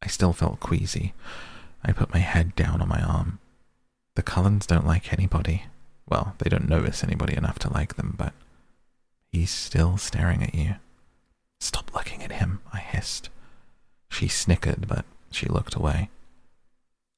I 0.00 0.06
still 0.06 0.32
felt 0.32 0.58
queasy. 0.58 1.12
I 1.84 1.92
put 1.92 2.14
my 2.14 2.20
head 2.20 2.56
down 2.56 2.80
on 2.80 2.88
my 2.88 3.02
arm. 3.02 3.40
The 4.16 4.22
Cullens 4.22 4.66
don't 4.66 4.86
like 4.86 5.12
anybody. 5.12 5.64
Well, 6.08 6.34
they 6.38 6.50
don't 6.50 6.68
notice 6.68 7.04
anybody 7.04 7.36
enough 7.36 7.58
to 7.60 7.72
like 7.72 7.96
them, 7.96 8.14
but 8.18 8.32
he's 9.32 9.50
still 9.50 9.96
staring 9.96 10.42
at 10.42 10.54
you. 10.54 10.76
Stop 11.60 11.94
looking 11.94 12.22
at 12.22 12.32
him, 12.32 12.60
I 12.72 12.78
hissed. 12.78 13.28
She 14.08 14.28
snickered, 14.28 14.88
but 14.88 15.04
she 15.30 15.46
looked 15.46 15.74
away. 15.74 16.10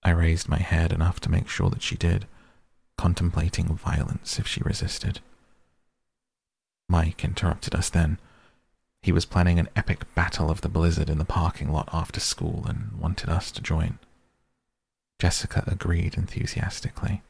I 0.02 0.10
raised 0.10 0.48
my 0.48 0.58
head 0.58 0.92
enough 0.92 1.20
to 1.20 1.30
make 1.30 1.48
sure 1.48 1.70
that 1.70 1.82
she 1.82 1.96
did, 1.96 2.26
contemplating 2.98 3.74
violence 3.74 4.38
if 4.38 4.46
she 4.46 4.62
resisted. 4.62 5.20
Mike 6.88 7.24
interrupted 7.24 7.74
us 7.74 7.88
then. 7.88 8.18
He 9.00 9.12
was 9.12 9.24
planning 9.24 9.58
an 9.58 9.68
epic 9.74 10.12
battle 10.14 10.50
of 10.50 10.60
the 10.60 10.68
blizzard 10.68 11.08
in 11.08 11.18
the 11.18 11.24
parking 11.24 11.72
lot 11.72 11.88
after 11.92 12.20
school 12.20 12.64
and 12.68 12.92
wanted 13.00 13.28
us 13.28 13.50
to 13.52 13.62
join. 13.62 13.98
Jessica 15.22 15.62
agreed 15.68 16.16
enthusiastically. 16.16 17.22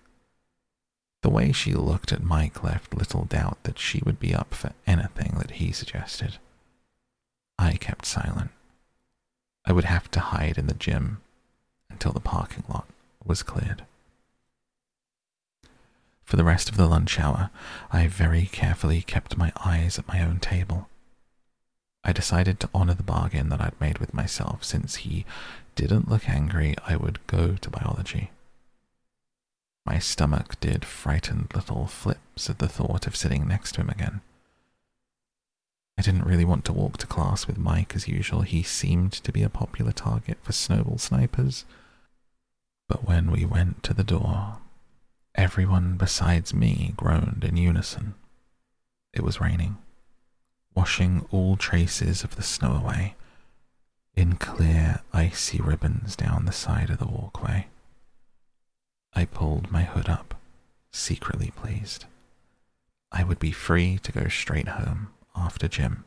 The 1.21 1.29
way 1.29 1.53
she 1.53 1.75
looked 1.75 2.11
at 2.11 2.23
Mike 2.23 2.65
left 2.65 2.95
little 2.95 3.27
doubt 3.27 3.63
that 3.65 3.79
she 3.79 4.01
would 4.07 4.19
be 4.19 4.35
up 4.35 4.55
for 4.55 4.73
anything 4.87 5.35
that 5.37 5.51
he 5.51 5.73
suggested. 5.73 6.39
I 7.59 7.75
kept 7.75 8.07
silent. 8.07 8.51
I 9.67 9.73
would 9.75 9.85
have 9.85 10.11
to 10.13 10.21
hide 10.21 10.57
in 10.57 10.69
the 10.69 10.73
gym 10.73 11.21
until 11.91 12.13
the 12.13 12.21
parking 12.21 12.65
lot 12.67 12.89
was 13.27 13.43
cleared. 13.43 13.85
For 16.25 16.37
the 16.37 16.45
rest 16.45 16.71
of 16.71 16.79
the 16.79 16.87
lunch 16.87 17.21
hour, 17.21 17.51
I 17.91 18.07
very 18.07 18.47
carefully 18.47 19.03
kept 19.03 19.37
my 19.37 19.53
eyes 19.63 19.99
at 19.99 20.09
my 20.09 20.23
own 20.23 20.41
table. 20.41 20.89
I 22.05 22.13
decided 22.13 22.59
to 22.61 22.71
honor 22.75 22.95
the 22.95 23.03
bargain 23.03 23.51
that 23.51 23.61
I'd 23.61 23.79
made 23.79 23.99
with 23.99 24.15
myself 24.15 24.65
since 24.65 24.95
he 25.05 25.27
didn't 25.75 26.09
look 26.09 26.29
angry, 26.29 26.75
I 26.87 26.97
would 26.97 27.27
go 27.27 27.55
to 27.55 27.71
biology. 27.71 28.31
My 29.85 29.99
stomach 29.99 30.61
did 30.61 30.85
frightened 30.85 31.53
little 31.55 31.87
flips 31.87 32.49
at 32.49 32.59
the 32.59 32.69
thought 32.69 33.07
of 33.07 33.17
sitting 33.17 33.49
next 33.49 33.73
to 33.73 33.81
him 33.81 33.89
again. 33.89 34.21
I 35.99 36.03
didn't 36.03 36.25
really 36.25 36.45
want 36.45 36.65
to 36.67 36.73
walk 36.73 36.99
to 36.99 37.07
class 37.07 37.47
with 37.47 37.59
Mike 37.59 37.95
as 37.95 38.09
usual. 38.09 38.43
He 38.43 38.63
seemed 38.63 39.13
to 39.13 39.33
be 39.33 39.43
a 39.43 39.49
popular 39.49 39.93
target 39.93 40.39
for 40.43 40.53
snowball 40.53 40.99
snipers. 40.99 41.65
But 42.89 43.07
when 43.07 43.31
we 43.31 43.45
went 43.45 43.83
to 43.85 43.95
the 43.95 44.05
door, 44.05 44.59
everyone 45.35 45.97
besides 45.97 46.55
me 46.55 46.95
groaned 46.97 47.45
in 47.45 47.57
unison. 47.57 48.15
It 49.13 49.23
was 49.23 49.41
raining, 49.41 49.79
washing 50.75 51.27
all 51.31 51.57
traces 51.57 52.25
of 52.25 52.37
the 52.37 52.43
snow 52.43 52.75
away 52.75 53.17
in 54.15 54.37
clear, 54.37 55.01
icy 55.13 55.59
ribbons 55.61 56.17
down 56.17 56.45
the 56.45 56.53
side 56.53 56.91
of 56.91 56.99
the 56.99 57.07
walkway. 57.07 57.67
I 59.15 59.25
pulled 59.25 59.71
my 59.71 59.83
hood 59.83 60.09
up, 60.09 60.35
secretly 60.91 61.53
pleased. 61.57 62.05
I 63.11 63.25
would 63.25 63.39
be 63.39 63.53
free 63.53 63.99
to 64.03 64.13
go 64.13 64.29
straight 64.29 64.69
home 64.69 65.09
after 65.37 65.69
gym. 65.69 66.05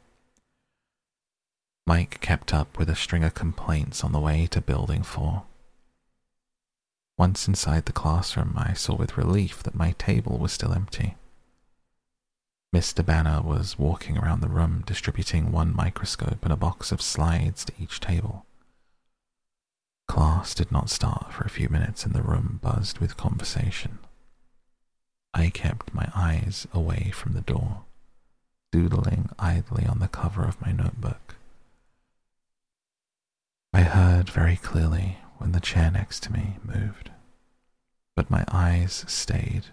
Mike 1.88 2.20
kept 2.20 2.54
up 2.54 2.78
with 2.78 2.90
a 2.90 2.96
string 2.96 3.24
of 3.24 3.36
complaints 3.36 4.04
on 4.04 4.12
the 4.12 4.20
way 4.20 4.48
to 4.48 4.62
Building 4.62 5.04
4. 5.04 5.44
Once 7.18 7.48
inside 7.48 7.86
the 7.86 7.94
classroom, 7.94 8.56
I 8.58 8.74
saw 8.74 8.96
with 8.96 9.18
relief 9.18 9.62
that 9.64 9.76
my 9.76 9.92
table 10.00 10.38
was 10.38 10.52
still 10.52 10.74
empty. 10.74 11.16
Mr. 12.76 13.06
Banner 13.06 13.42
was 13.42 13.80
walking 13.80 14.18
around 14.18 14.42
the 14.42 14.50
room 14.50 14.84
distributing 14.86 15.50
one 15.50 15.74
microscope 15.74 16.44
and 16.44 16.52
a 16.52 16.58
box 16.58 16.92
of 16.92 17.02
slides 17.02 17.64
to 17.64 17.72
each 17.80 18.02
table. 18.02 18.46
Class 20.10 20.54
did 20.54 20.74
not 20.74 20.90
start 20.90 21.32
for 21.32 21.46
a 21.46 21.50
few 21.50 21.70
minutes 21.70 22.04
and 22.04 22.14
the 22.14 22.22
room 22.22 22.60
buzzed 22.62 23.00
with 23.00 23.16
conversation. 23.16 24.00
I 25.34 25.52
kept 25.52 25.94
my 25.94 26.10
eyes 26.14 26.68
away 26.74 27.12
from 27.14 27.32
the 27.32 27.40
door, 27.40 27.84
doodling 28.74 29.30
idly 29.40 29.86
on 29.86 30.00
the 30.00 30.10
cover 30.10 30.44
of 30.44 30.60
my 30.60 30.74
notebook. 30.74 31.36
I 33.74 33.84
heard 33.84 34.30
very 34.30 34.58
clearly 34.58 35.20
when 35.38 35.54
the 35.54 35.62
chair 35.62 35.90
next 35.90 36.24
to 36.24 36.34
me 36.34 36.58
moved, 36.62 37.10
but 38.18 38.30
my 38.30 38.44
eyes 38.52 39.06
stayed 39.08 39.68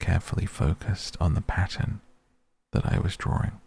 carefully 0.00 0.46
focused 0.46 1.18
on 1.20 1.34
the 1.34 1.42
pattern 1.42 2.00
that 2.72 2.86
I 2.86 2.98
was 2.98 3.16
drawing. 3.16 3.60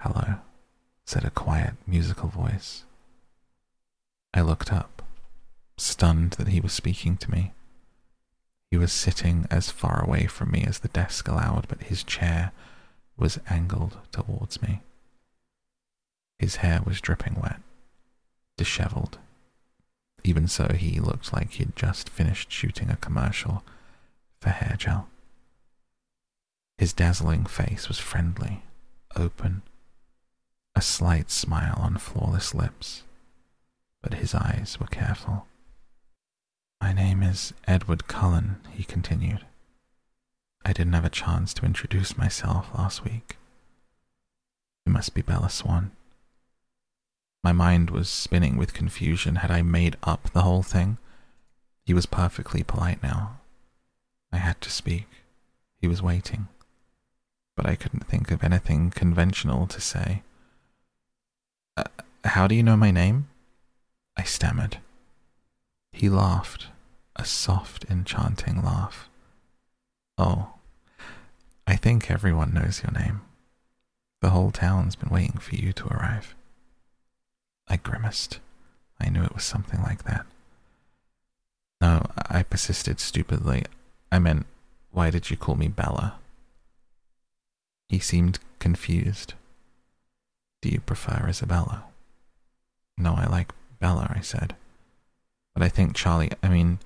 Hello, 0.00 0.36
said 1.06 1.24
a 1.24 1.30
quiet, 1.30 1.74
musical 1.86 2.28
voice. 2.28 2.84
I 4.34 4.40
looked 4.40 4.72
up, 4.72 5.02
stunned 5.76 6.32
that 6.32 6.48
he 6.48 6.60
was 6.60 6.72
speaking 6.72 7.16
to 7.18 7.30
me. 7.30 7.52
He 8.70 8.78
was 8.78 8.92
sitting 8.92 9.46
as 9.50 9.70
far 9.70 10.02
away 10.02 10.26
from 10.26 10.50
me 10.50 10.64
as 10.66 10.78
the 10.78 10.88
desk 10.88 11.28
allowed, 11.28 11.68
but 11.68 11.82
his 11.84 12.02
chair 12.02 12.52
was 13.16 13.38
angled 13.48 13.98
towards 14.10 14.62
me. 14.62 14.80
His 16.38 16.56
hair 16.56 16.80
was 16.84 17.00
dripping 17.00 17.34
wet, 17.40 17.60
disheveled. 18.56 19.18
Even 20.24 20.48
so, 20.48 20.72
he 20.76 20.98
looked 20.98 21.32
like 21.32 21.52
he'd 21.52 21.76
just 21.76 22.08
finished 22.08 22.50
shooting 22.50 22.90
a 22.90 22.96
commercial 22.96 23.62
for 24.40 24.50
hair 24.50 24.76
gel. 24.76 25.08
His 26.78 26.92
dazzling 26.92 27.44
face 27.46 27.88
was 27.88 27.98
friendly, 27.98 28.62
open, 29.14 29.62
a 30.74 30.80
slight 30.80 31.30
smile 31.30 31.76
on 31.78 31.98
flawless 31.98 32.54
lips, 32.54 33.04
but 34.02 34.14
his 34.14 34.34
eyes 34.34 34.78
were 34.80 34.86
careful. 34.86 35.46
My 36.80 36.92
name 36.92 37.22
is 37.22 37.52
Edward 37.68 38.08
Cullen, 38.08 38.56
he 38.70 38.84
continued. 38.84 39.46
I 40.64 40.72
didn't 40.72 40.94
have 40.94 41.04
a 41.04 41.10
chance 41.10 41.54
to 41.54 41.66
introduce 41.66 42.16
myself 42.16 42.70
last 42.76 43.04
week. 43.04 43.36
You 44.86 44.92
must 44.92 45.14
be 45.14 45.22
Bella 45.22 45.50
Swan. 45.50 45.92
My 47.44 47.52
mind 47.52 47.90
was 47.90 48.08
spinning 48.08 48.56
with 48.56 48.74
confusion. 48.74 49.36
Had 49.36 49.50
I 49.50 49.62
made 49.62 49.96
up 50.04 50.30
the 50.32 50.42
whole 50.42 50.62
thing? 50.62 50.98
He 51.84 51.94
was 51.94 52.06
perfectly 52.06 52.62
polite 52.62 53.02
now. 53.02 53.40
I 54.32 54.38
had 54.38 54.60
to 54.62 54.70
speak. 54.70 55.06
He 55.80 55.88
was 55.88 56.02
waiting 56.02 56.48
but 57.56 57.66
I 57.66 57.76
couldn't 57.76 58.06
think 58.06 58.30
of 58.30 58.42
anything 58.42 58.90
conventional 58.90 59.66
to 59.66 59.80
say. 59.80 60.22
Uh, 61.76 61.84
how 62.24 62.46
do 62.46 62.54
you 62.54 62.62
know 62.62 62.76
my 62.76 62.90
name? 62.90 63.28
I 64.16 64.24
stammered. 64.24 64.78
He 65.92 66.08
laughed, 66.08 66.68
a 67.16 67.24
soft, 67.24 67.84
enchanting 67.90 68.62
laugh. 68.62 69.08
Oh, 70.18 70.54
I 71.66 71.76
think 71.76 72.10
everyone 72.10 72.54
knows 72.54 72.82
your 72.82 72.92
name. 72.92 73.22
The 74.20 74.30
whole 74.30 74.50
town's 74.50 74.96
been 74.96 75.10
waiting 75.10 75.38
for 75.38 75.56
you 75.56 75.72
to 75.72 75.88
arrive. 75.88 76.34
I 77.68 77.76
grimaced. 77.76 78.38
I 79.00 79.08
knew 79.08 79.22
it 79.22 79.34
was 79.34 79.44
something 79.44 79.82
like 79.82 80.04
that. 80.04 80.26
No, 81.80 82.06
I 82.28 82.44
persisted 82.44 83.00
stupidly. 83.00 83.64
I 84.12 84.18
meant, 84.18 84.46
why 84.92 85.10
did 85.10 85.30
you 85.30 85.36
call 85.36 85.56
me 85.56 85.68
Bella? 85.68 86.18
He 87.92 87.98
seemed 87.98 88.38
confused. 88.58 89.34
Do 90.62 90.70
you 90.70 90.80
prefer 90.80 91.26
Isabella? 91.28 91.84
No, 92.96 93.12
I 93.12 93.26
like 93.26 93.52
Bella, 93.80 94.10
I 94.16 94.22
said. 94.22 94.56
But 95.52 95.62
I 95.62 95.68
think 95.68 95.94
Charlie, 95.94 96.30
I 96.42 96.48
mean, 96.48 96.78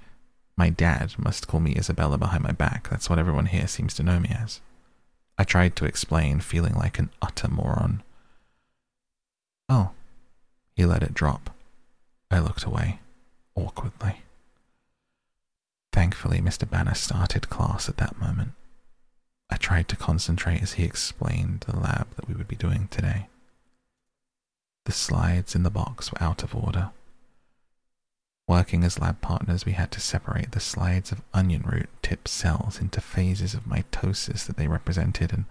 my 0.57 0.69
dad 0.69 1.15
must 1.16 1.47
call 1.47 1.61
me 1.61 1.77
Isabella 1.77 2.19
behind 2.19 2.43
my 2.43 2.51
back. 2.51 2.91
That's 2.91 3.09
what 3.09 3.20
everyone 3.20 3.47
here 3.47 3.69
seems 3.69 3.95
to 3.95 4.03
know 4.03 4.19
me 4.19 4.31
as. 4.37 4.61
I 5.39 5.45
tried 5.45 5.77
to 5.77 5.85
explain, 5.85 6.41
feeling 6.41 6.74
like 6.74 6.99
an 6.99 7.11
utter 7.23 7.47
moron. 7.47 8.03
Oh, 9.69 9.91
he 10.74 10.85
let 10.85 11.05
it 11.05 11.15
drop. 11.15 11.51
I 12.33 12.41
looked 12.41 12.65
away, 12.65 12.99
awkwardly. 13.55 14.23
Thankfully, 15.93 16.41
Mr. 16.41 16.69
Banner 16.69 16.95
started 16.95 17.49
class 17.49 17.89
at 17.89 17.99
that 17.99 18.19
moment. 18.19 18.55
I 19.48 19.56
tried 19.56 19.89
to 19.89 19.97
concentrate 19.97 20.62
as 20.62 20.73
he 20.73 20.85
explained 20.85 21.60
the 21.60 21.78
lab 21.78 22.14
that 22.16 22.28
we 22.28 22.35
would 22.35 22.48
be 22.48 22.56
doing 22.56 22.89
today. 22.89 23.28
The 24.85 24.93
slides 24.93 25.55
in 25.55 25.62
the 25.62 25.70
box 25.70 26.12
were 26.12 26.23
out 26.23 26.43
of 26.43 26.55
order. 26.55 26.90
Working 28.48 28.85
as 28.85 29.01
lab 29.01 29.20
partners, 29.20 29.66
we 29.66 29.73
had 29.73 29.90
to 29.93 30.01
separate 30.01 30.52
the 30.52 30.60
slides 30.60 31.10
of 31.10 31.23
onion 31.35 31.62
root 31.62 31.89
tip 32.02 32.28
cells 32.28 32.81
into 32.81 33.01
phases 33.01 33.55
of 33.55 33.64
mitosis 33.64 34.47
that 34.47 34.56
they 34.56 34.68
represented 34.68 35.32
and 35.32 35.47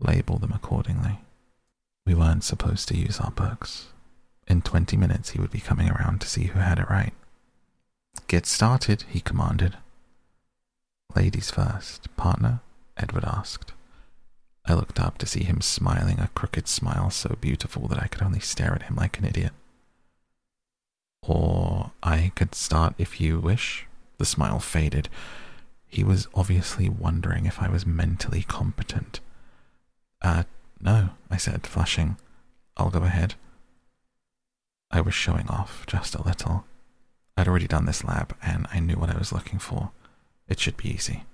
label 0.00 0.38
them 0.38 0.52
accordingly. 0.52 1.18
We 2.06 2.14
weren't 2.14 2.44
supposed 2.44 2.88
to 2.88 2.96
use 2.96 3.20
our 3.20 3.30
books. 3.30 3.88
In 4.46 4.62
20 4.62 4.96
minutes, 4.96 5.30
he 5.30 5.40
would 5.40 5.50
be 5.50 5.60
coming 5.60 5.90
around 5.90 6.22
to 6.22 6.28
see 6.28 6.44
who 6.44 6.58
had 6.58 6.78
it 6.78 6.88
right. 6.88 7.12
Get 8.26 8.46
started, 8.46 9.04
he 9.08 9.20
commanded. 9.20 9.76
Ladies 11.14 11.50
first, 11.50 12.14
partner, 12.16 12.60
Edward 12.98 13.24
asked. 13.24 13.72
I 14.66 14.74
looked 14.74 15.00
up 15.00 15.16
to 15.18 15.26
see 15.26 15.44
him 15.44 15.60
smiling 15.60 16.18
a 16.18 16.28
crooked 16.34 16.68
smile 16.68 17.10
so 17.10 17.36
beautiful 17.40 17.88
that 17.88 18.02
I 18.02 18.06
could 18.06 18.22
only 18.22 18.40
stare 18.40 18.74
at 18.74 18.82
him 18.82 18.96
like 18.96 19.18
an 19.18 19.24
idiot. 19.24 19.52
Or 21.22 21.92
I 22.02 22.32
could 22.34 22.54
start 22.54 22.94
if 22.98 23.20
you 23.20 23.38
wish. 23.38 23.86
The 24.18 24.24
smile 24.24 24.58
faded. 24.58 25.08
He 25.86 26.04
was 26.04 26.28
obviously 26.34 26.88
wondering 26.88 27.46
if 27.46 27.62
I 27.62 27.68
was 27.68 27.86
mentally 27.86 28.42
competent. 28.42 29.20
Uh, 30.20 30.42
no, 30.80 31.10
I 31.30 31.36
said, 31.36 31.66
flushing. 31.66 32.16
I'll 32.76 32.90
go 32.90 33.04
ahead. 33.04 33.34
I 34.90 35.00
was 35.00 35.14
showing 35.14 35.48
off 35.48 35.86
just 35.86 36.14
a 36.14 36.22
little. 36.22 36.64
I'd 37.36 37.48
already 37.48 37.68
done 37.68 37.86
this 37.86 38.04
lab, 38.04 38.36
and 38.42 38.66
I 38.72 38.80
knew 38.80 38.96
what 38.96 39.10
I 39.10 39.18
was 39.18 39.32
looking 39.32 39.58
for. 39.58 39.92
It 40.48 40.58
should 40.58 40.76
be 40.76 40.90
easy. 40.90 41.24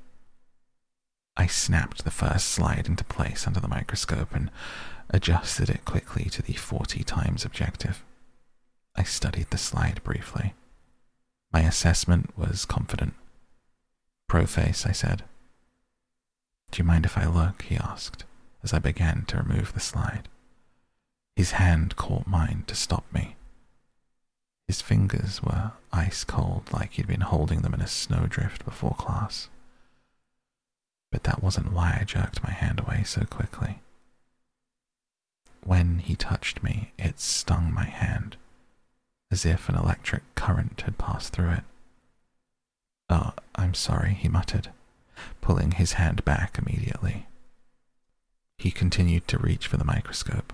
I 1.36 1.46
snapped 1.46 2.04
the 2.04 2.10
first 2.10 2.48
slide 2.48 2.86
into 2.86 3.04
place 3.04 3.46
under 3.46 3.60
the 3.60 3.68
microscope 3.68 4.34
and 4.34 4.50
adjusted 5.10 5.68
it 5.68 5.84
quickly 5.84 6.24
to 6.30 6.42
the 6.42 6.52
40 6.52 7.02
times 7.04 7.44
objective. 7.44 8.04
I 8.96 9.02
studied 9.02 9.50
the 9.50 9.58
slide 9.58 10.02
briefly. 10.04 10.54
My 11.52 11.60
assessment 11.60 12.36
was 12.38 12.64
confident. 12.64 13.14
Prophase, 14.30 14.86
I 14.88 14.92
said. 14.92 15.24
Do 16.70 16.78
you 16.78 16.84
mind 16.84 17.04
if 17.04 17.18
I 17.18 17.26
look? 17.26 17.62
he 17.62 17.76
asked 17.76 18.24
as 18.62 18.72
I 18.72 18.78
began 18.78 19.24
to 19.26 19.36
remove 19.36 19.72
the 19.72 19.80
slide. 19.80 20.28
His 21.36 21.52
hand 21.52 21.96
caught 21.96 22.26
mine 22.26 22.64
to 22.68 22.74
stop 22.74 23.04
me. 23.12 23.36
His 24.66 24.80
fingers 24.80 25.42
were 25.42 25.72
ice 25.92 26.24
cold, 26.24 26.72
like 26.72 26.92
he'd 26.92 27.06
been 27.06 27.20
holding 27.20 27.60
them 27.60 27.74
in 27.74 27.80
a 27.80 27.86
snowdrift 27.86 28.64
before 28.64 28.94
class. 28.94 29.48
But 31.14 31.22
that 31.22 31.44
wasn't 31.44 31.72
why 31.72 31.96
I 32.00 32.02
jerked 32.02 32.42
my 32.42 32.50
hand 32.50 32.80
away 32.80 33.04
so 33.04 33.24
quickly. 33.24 33.78
When 35.62 36.00
he 36.00 36.16
touched 36.16 36.64
me, 36.64 36.90
it 36.98 37.20
stung 37.20 37.72
my 37.72 37.84
hand 37.84 38.36
as 39.30 39.46
if 39.46 39.68
an 39.68 39.76
electric 39.76 40.24
current 40.34 40.80
had 40.80 40.98
passed 40.98 41.32
through 41.32 41.50
it. 41.50 41.62
Oh, 43.08 43.32
I'm 43.54 43.74
sorry, 43.74 44.14
he 44.14 44.28
muttered, 44.28 44.72
pulling 45.40 45.70
his 45.70 45.92
hand 45.92 46.24
back 46.24 46.58
immediately. 46.58 47.28
He 48.58 48.72
continued 48.72 49.28
to 49.28 49.38
reach 49.38 49.68
for 49.68 49.76
the 49.76 49.84
microscope. 49.84 50.52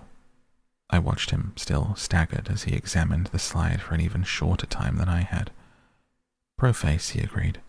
I 0.91 0.99
watched 0.99 1.31
him, 1.31 1.53
still 1.55 1.95
staggered, 1.95 2.49
as 2.49 2.65
he 2.65 2.75
examined 2.75 3.27
the 3.27 3.39
slide 3.39 3.81
for 3.81 3.95
an 3.95 4.01
even 4.01 4.23
shorter 4.23 4.67
time 4.67 4.97
than 4.97 5.09
I 5.09 5.21
had. 5.21 5.49
Prophase, 6.59 7.13
he 7.13 7.21
agreed, 7.21 7.61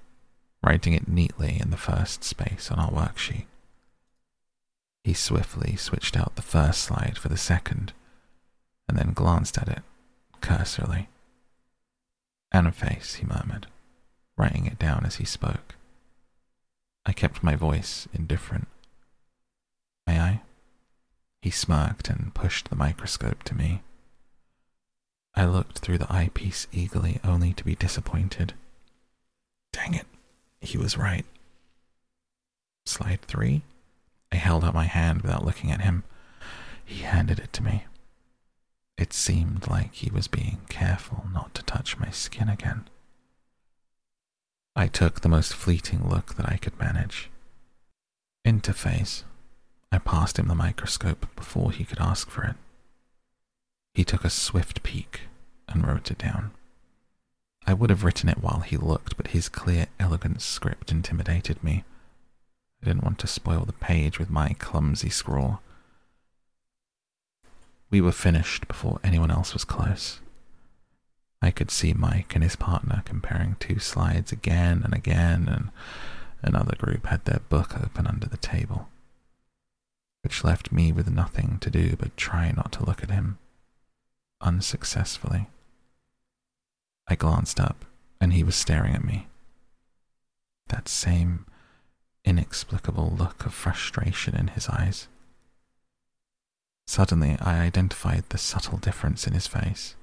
writing 0.62 0.93
it 0.93 1.09
neatly 1.09 1.59
in 1.60 1.70
the 1.70 1.76
first 1.76 2.22
space 2.22 2.70
on 2.70 2.78
our 2.78 2.90
worksheet. 2.90 3.47
He 5.05 5.14
swiftly 5.14 5.76
switched 5.76 6.16
out 6.16 6.36
the 6.36 6.43
first 6.43 6.82
slide 6.82 7.18
for 7.18 7.28
the 7.28 7.36
second, 7.36 7.93
and 8.89 8.97
then 8.97 9.12
glanced 9.12 9.59
at 9.59 9.68
it 9.68 9.82
cursorily. 10.40 11.09
Anaphase, 12.55 13.16
he 13.16 13.26
murmured, 13.26 13.66
writing 14.36 14.66
it 14.66 14.78
down 14.78 15.05
as 15.05 15.16
he 15.16 15.24
spoke. 15.24 15.74
I 17.05 17.12
kept 17.12 17.43
my 17.43 17.56
voice 17.56 18.06
indifferent. 18.12 18.68
May 20.06 20.20
I? 20.20 20.43
He 21.40 21.51
smirked 21.51 22.09
and 22.09 22.34
pushed 22.34 22.70
the 22.70 22.76
microscope 22.76 23.43
to 23.44 23.55
me. 23.56 23.82
I 25.34 25.47
looked 25.47 25.78
through 25.78 25.98
the 25.98 26.12
eyepiece 26.12 26.68
eagerly, 26.70 27.18
only 27.24 27.52
to 27.55 27.64
be 27.64 27.74
disappointed. 27.74 28.52
Dang 29.72 29.94
it, 29.94 30.06
he 30.62 30.78
was 30.78 30.97
right. 30.97 31.26
Slide 32.86 33.20
three? 33.22 33.62
I 34.30 34.36
held 34.36 34.64
out 34.64 34.74
my 34.74 34.84
hand 34.84 35.22
without 35.22 35.44
looking 35.44 35.70
at 35.70 35.82
him. 35.82 36.05
He 36.84 37.02
handed 37.02 37.39
it 37.39 37.52
to 37.55 37.62
me. 37.62 37.84
It 38.97 39.12
seemed 39.12 39.68
like 39.68 39.94
he 39.94 40.10
was 40.10 40.28
being 40.28 40.60
careful 40.68 41.26
not 41.32 41.55
to 41.55 41.62
touch 41.62 41.98
my 41.98 42.10
skin 42.10 42.48
again. 42.48 42.89
I 44.74 44.86
took 44.86 45.20
the 45.20 45.28
most 45.28 45.52
fleeting 45.55 46.09
look 46.09 46.34
that 46.36 46.48
I 46.48 46.56
could 46.56 46.78
manage. 46.78 47.30
Interphase. 48.47 49.24
I 49.90 49.98
passed 49.98 50.39
him 50.39 50.48
the 50.48 50.55
microscope 50.55 51.26
before 51.36 51.72
he 51.72 51.84
could 51.84 52.01
ask 52.01 52.30
for 52.30 52.44
it. 52.44 52.56
He 53.94 54.05
took 54.05 54.24
a 54.24 54.30
swift 54.30 54.82
peek 54.82 55.22
and 55.68 55.86
wrote 55.86 56.10
it 56.10 56.18
down. 56.18 56.52
I 57.66 57.74
would 57.74 57.90
have 57.90 58.05
written 58.05 58.28
it 58.28 58.43
while 58.43 58.60
he 58.60 58.76
looked, 58.76 59.16
but 59.16 59.28
his 59.28 59.48
clear, 59.48 59.86
elegant 60.01 60.43
script 60.43 60.90
intimidated 60.90 61.62
me. 61.62 61.84
I 62.82 62.86
didn't 62.86 63.05
want 63.05 63.18
to 63.20 63.26
spoil 63.28 63.64
the 63.64 63.72
page 63.72 64.18
with 64.18 64.30
my 64.30 64.55
clumsy 64.59 65.10
scrawl. 65.10 65.62
We 67.90 68.01
were 68.01 68.12
finished 68.12 68.66
before 68.66 68.98
anyone 69.05 69.30
else 69.30 69.52
was 69.52 69.64
close. 69.64 70.18
I 71.40 71.51
could 71.51 71.70
see 71.70 71.93
Mike 71.93 72.34
and 72.34 72.43
his 72.43 72.56
partner 72.56 73.02
comparing 73.05 73.56
two 73.60 73.78
slides 73.78 74.32
again 74.32 74.82
and 74.84 74.94
again, 74.94 75.48
and 75.48 75.70
another 76.43 76.74
group 76.76 77.06
had 77.06 77.24
their 77.24 77.40
book 77.48 77.76
open 77.80 78.06
under 78.06 78.26
the 78.26 78.36
table, 78.36 78.89
which 80.22 80.44
left 80.44 80.72
me 80.72 80.90
with 80.90 81.10
nothing 81.10 81.59
to 81.60 81.70
do 81.70 81.97
but 81.97 82.16
try 82.16 82.52
not 82.52 82.72
to 82.72 82.84
look 82.84 83.02
at 83.02 83.10
him, 83.10 83.39
unsuccessfully. 84.40 85.48
I 87.12 87.14
glanced 87.14 87.60
up, 87.60 87.84
and 88.22 88.32
he 88.32 88.43
was 88.43 88.56
staring 88.56 88.94
at 88.94 89.05
me. 89.05 89.26
That 90.68 90.89
same 90.89 91.44
inexplicable 92.24 93.10
look 93.10 93.44
of 93.44 93.52
frustration 93.52 94.34
in 94.34 94.47
his 94.48 94.66
eyes. 94.70 95.09
Suddenly, 96.86 97.36
I 97.39 97.60
identified 97.60 98.24
the 98.30 98.39
subtle 98.39 98.78
difference 98.78 99.26
in 99.26 99.34
his 99.34 99.47
face. 99.47 99.94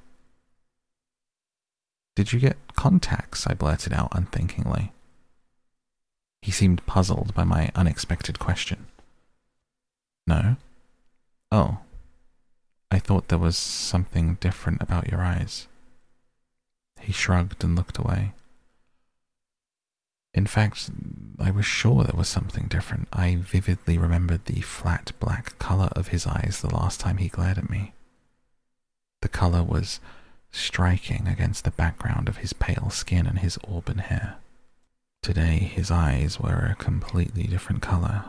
Did 2.16 2.32
you 2.32 2.40
get 2.40 2.76
contacts? 2.76 3.48
I 3.48 3.56
blurted 3.56 3.92
out 3.92 4.10
unthinkingly. 4.12 4.92
He 6.44 6.52
seemed 6.52 6.86
puzzled 6.86 7.34
by 7.34 7.44
my 7.44 7.72
unexpected 7.74 8.38
question. 8.38 8.86
No? 10.28 10.58
Oh. 11.52 11.80
I 12.92 13.00
thought 13.00 13.30
there 13.30 13.40
was 13.40 13.58
something 13.58 14.36
different 14.36 14.84
about 14.84 15.10
your 15.10 15.22
eyes. 15.22 15.69
He 17.02 17.12
shrugged 17.12 17.64
and 17.64 17.76
looked 17.76 17.98
away. 17.98 18.34
In 20.34 20.46
fact, 20.46 20.92
I 21.40 21.52
was 21.52 21.66
sure 21.66 22.04
there 22.04 22.16
was 22.16 22.28
something 22.28 22.68
different. 22.68 23.08
I 23.12 23.36
vividly 23.36 23.98
remembered 23.98 24.46
the 24.46 24.62
flat 24.62 25.12
black 25.20 25.58
color 25.58 25.90
of 25.94 26.10
his 26.10 26.28
eyes 26.28 26.60
the 26.62 26.74
last 26.74 27.00
time 27.00 27.18
he 27.18 27.30
glared 27.30 27.58
at 27.58 27.70
me. 27.70 27.94
The 29.22 29.28
colour 29.28 29.64
was 29.64 30.00
striking 30.52 31.28
against 31.28 31.64
the 31.64 31.72
background 31.72 32.30
of 32.30 32.38
his 32.38 32.54
pale 32.54 32.90
skin 32.90 33.26
and 33.26 33.40
his 33.40 33.58
auburn 33.68 33.98
hair. 33.98 34.38
Today 35.22 35.58
his 35.60 35.92
eyes 35.92 36.40
were 36.40 36.70
a 36.72 36.82
completely 36.82 37.44
different 37.44 37.82
colour, 37.82 38.26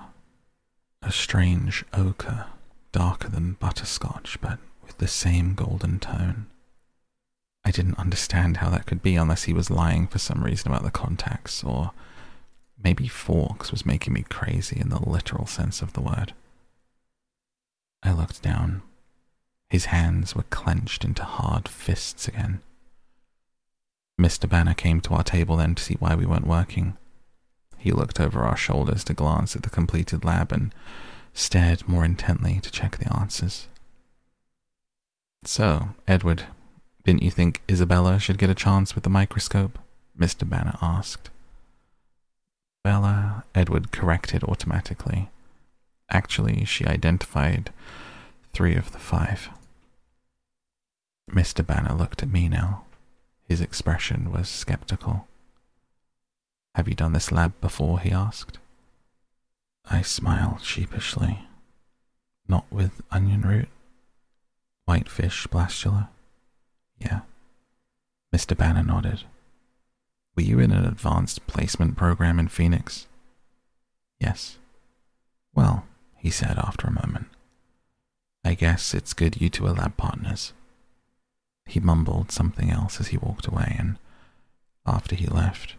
a 1.03 1.13
strange 1.13 1.85
ochre, 1.93 2.47
darker 2.93 3.29
than 3.29 3.55
butterscotch, 3.55 4.39
but 4.41 4.59
with 4.83 4.99
the 4.99 5.07
same 5.07 5.55
golden 5.55 6.01
tone. 6.01 6.47
I 7.65 7.71
didn't 7.71 7.99
understand 7.99 8.59
how 8.59 8.71
that 8.71 8.87
could 8.87 9.03
be 9.03 9.17
unless 9.17 9.45
he 9.45 9.53
was 9.53 9.71
lying 9.71 10.07
for 10.07 10.19
some 10.19 10.43
reason 10.43 10.71
about 10.71 10.83
the 10.83 10.91
contacts, 10.91 11.63
or 11.63 11.93
maybe 12.83 13.07
Forks 13.07 13.71
was 13.71 13.87
making 13.87 14.15
me 14.15 14.25
crazy 14.29 14.81
in 14.81 14.89
the 14.89 15.09
literal 15.09 15.47
sense 15.47 15.83
of 15.83 15.93
the 15.93 16.01
word. 16.01 16.33
I 18.03 18.13
looked 18.13 18.43
down. 18.43 18.83
His 19.69 19.87
hands 19.87 20.35
were 20.35 20.45
clenched 20.45 21.05
into 21.05 21.23
hard 21.23 21.69
fists 21.69 22.27
again. 22.27 22.61
Mr. 24.21 24.49
Banner 24.49 24.75
came 24.75 25.01
to 25.03 25.15
our 25.15 25.23
table 25.23 25.57
then 25.57 25.75
to 25.75 25.83
see 25.83 25.97
why 25.99 26.15
we 26.15 26.27
weren't 26.27 26.47
working. 26.47 26.97
He 27.79 27.93
looked 27.93 28.21
over 28.21 28.43
our 28.43 28.57
shoulders 28.57 29.05
to 29.05 29.15
glance 29.15 29.57
at 29.57 29.63
the 29.63 29.71
completed 29.71 30.25
lab 30.25 30.53
and 30.53 30.75
stared 31.33 31.89
more 31.89 32.05
intently 32.05 32.61
to 32.61 32.71
check 32.71 32.99
the 32.99 33.15
answers. 33.15 33.69
So, 35.45 35.91
Edward, 36.07 36.45
didn't 37.11 37.25
you 37.25 37.31
think 37.33 37.61
Isabella 37.69 38.21
should 38.21 38.39
get 38.39 38.51
a 38.51 38.55
chance 38.55 38.95
with 38.95 39.03
the 39.03 39.11
microscope? 39.11 39.81
Mr. 40.17 40.49
Banner 40.49 40.79
asked. 40.81 41.29
Bella, 42.85 43.43
Edward 43.53 43.91
corrected 43.91 44.45
automatically. 44.45 45.29
Actually, 46.09 46.65
she 46.65 46.87
identified 46.87 47.73
three 48.53 48.77
of 48.77 48.93
the 48.93 49.01
five. 49.01 49.49
Mr. 51.29 51.67
Banner 51.67 51.97
looked 51.97 52.23
at 52.23 52.31
me 52.31 52.49
now. 52.49 52.85
His 53.49 53.61
expression 53.61 54.31
was 54.31 54.49
skeptical. 54.49 55.27
Have 56.77 56.87
you 56.87 56.95
done 56.95 57.13
this 57.13 57.33
lab 57.33 57.61
before? 57.61 57.99
he 57.99 58.13
asked. 58.13 58.59
I 59.85 60.03
smiled 60.03 60.63
sheepishly. 60.63 61.41
Not 62.47 62.67
with 62.71 63.03
onion 63.11 63.43
root? 63.43 63.69
Whitefish 64.85 65.49
blastula? 65.49 66.07
Yeah. 67.01 67.21
Mr. 68.35 68.57
Banner 68.57 68.83
nodded. 68.83 69.25
Were 70.37 70.43
you 70.43 70.61
in 70.61 70.71
an 70.71 70.85
advanced 70.85 71.47
placement 71.47 71.97
program 71.97 72.39
in 72.39 72.49
Phoenix? 72.49 73.07
Yes. 74.19 74.59
Well, 75.55 75.85
he 76.17 76.31
said 76.31 76.59
after 76.59 76.87
a 76.87 76.93
moment, 76.93 77.27
I 78.45 78.55
guess 78.55 78.95
it's 78.95 79.13
good 79.15 79.41
you 79.41 79.51
two 79.51 79.67
are 79.67 79.73
lab 79.73 79.97
partners. 79.97 80.53
He 81.67 81.81
mumbled 81.81 82.33
something 82.33 82.71
else 82.71 83.01
as 83.01 83.09
he 83.09 83.17
walked 83.19 83.47
away, 83.47 83.77
and 83.79 83.99
after 84.87 85.15
he 85.15 85.27
left, 85.27 85.75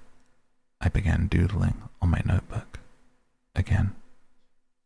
I 0.80 0.90
began 0.90 1.28
doodling 1.28 1.82
on 2.02 2.10
my 2.10 2.22
notebook 2.26 2.80
again. 3.56 3.96